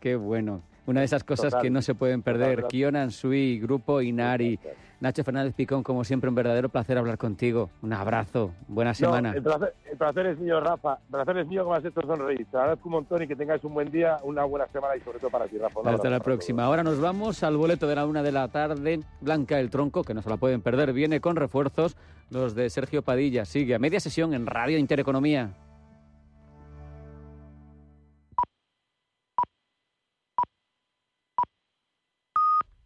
Qué 0.00 0.16
bueno. 0.16 0.62
Una 0.86 1.00
de 1.00 1.06
esas 1.06 1.22
cosas 1.22 1.54
que 1.62 1.70
no 1.70 1.80
se 1.80 1.94
pueden 1.94 2.22
perder. 2.22 2.64
Kionan 2.66 3.10
Sui, 3.12 3.60
Grupo 3.60 4.00
Inari. 4.00 4.58
Nacho 5.02 5.24
Fernández 5.24 5.52
Picón, 5.54 5.82
como 5.82 6.04
siempre, 6.04 6.28
un 6.28 6.36
verdadero 6.36 6.68
placer 6.68 6.96
hablar 6.96 7.18
contigo. 7.18 7.70
Un 7.82 7.92
abrazo. 7.92 8.54
Buena 8.68 8.94
semana. 8.94 9.32
el, 9.34 9.42
placer, 9.42 10.26
es 10.26 10.38
mío, 10.38 10.60
Rafa. 10.60 11.00
El 11.06 11.10
placer 11.10 11.38
es 11.38 11.48
mío 11.48 11.64
como 11.64 11.74
has 11.74 11.84
hecho 11.84 12.02
sonreír. 12.02 12.46
Te 12.48 12.56
agradezco 12.56 12.88
un 12.88 12.92
montón 12.92 13.20
y 13.20 13.26
que 13.26 13.34
tengáis 13.34 13.64
un 13.64 13.74
buen 13.74 13.90
día, 13.90 14.18
una 14.22 14.44
buena 14.44 14.68
semana 14.68 14.94
y 14.94 15.00
sobre 15.00 15.18
todo 15.18 15.30
para 15.30 15.48
ti, 15.48 15.58
Rafa. 15.58 15.80
Hasta 15.86 16.08
la 16.08 16.20
próxima. 16.20 16.62
Ahora 16.62 16.84
nos 16.84 17.00
vamos 17.00 17.42
al 17.42 17.56
boleto 17.56 17.88
de 17.88 17.96
la 17.96 18.06
una 18.06 18.22
de 18.22 18.30
la 18.30 18.46
tarde. 18.46 19.00
Blanca 19.20 19.58
el 19.58 19.70
Tronco, 19.70 20.04
que 20.04 20.14
no 20.14 20.22
se 20.22 20.30
la 20.30 20.36
pueden 20.36 20.62
perder, 20.62 20.92
viene 20.92 21.20
con 21.20 21.34
refuerzos. 21.34 21.96
Los 22.30 22.54
de 22.54 22.70
Sergio 22.70 23.02
Padilla. 23.02 23.44
Sigue 23.44 23.74
a 23.74 23.80
media 23.80 23.98
sesión 23.98 24.34
en 24.34 24.46
Radio 24.46 24.78
Intereconomía. 24.78 25.50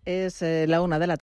Es 0.07 0.41
eh, 0.41 0.65
la 0.67 0.81
una 0.81 0.99
de 0.99 1.09
la 1.09 1.19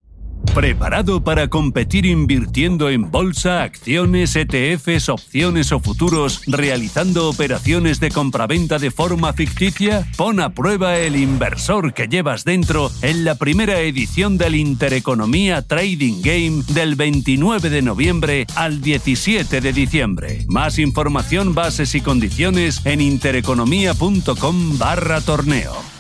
¿Preparado 0.53 1.23
para 1.23 1.47
competir 1.47 2.05
invirtiendo 2.05 2.89
en 2.89 3.11
bolsa, 3.11 3.63
acciones, 3.63 4.35
ETFs, 4.35 5.09
opciones 5.09 5.71
o 5.71 5.79
futuros, 5.79 6.41
realizando 6.47 7.29
operaciones 7.29 7.99
de 7.99 8.09
compraventa 8.09 8.79
de 8.79 8.91
forma 8.91 9.31
ficticia? 9.33 10.07
Pon 10.17 10.39
a 10.39 10.53
prueba 10.53 10.97
el 10.97 11.15
inversor 11.15 11.93
que 11.93 12.07
llevas 12.07 12.45
dentro 12.45 12.91
en 13.01 13.23
la 13.23 13.35
primera 13.35 13.79
edición 13.79 14.37
del 14.37 14.55
Intereconomía 14.55 15.61
Trading 15.61 16.21
Game 16.21 16.63
del 16.69 16.95
29 16.95 17.69
de 17.69 17.81
noviembre 17.81 18.47
al 18.55 18.81
17 18.81 19.61
de 19.61 19.71
diciembre. 19.71 20.45
Más 20.47 20.79
información, 20.79 21.53
bases 21.53 21.93
y 21.95 22.01
condiciones 22.01 22.85
en 22.85 23.01
intereconomía.com 23.01 24.77
barra 24.77 25.21
torneo. 25.21 25.98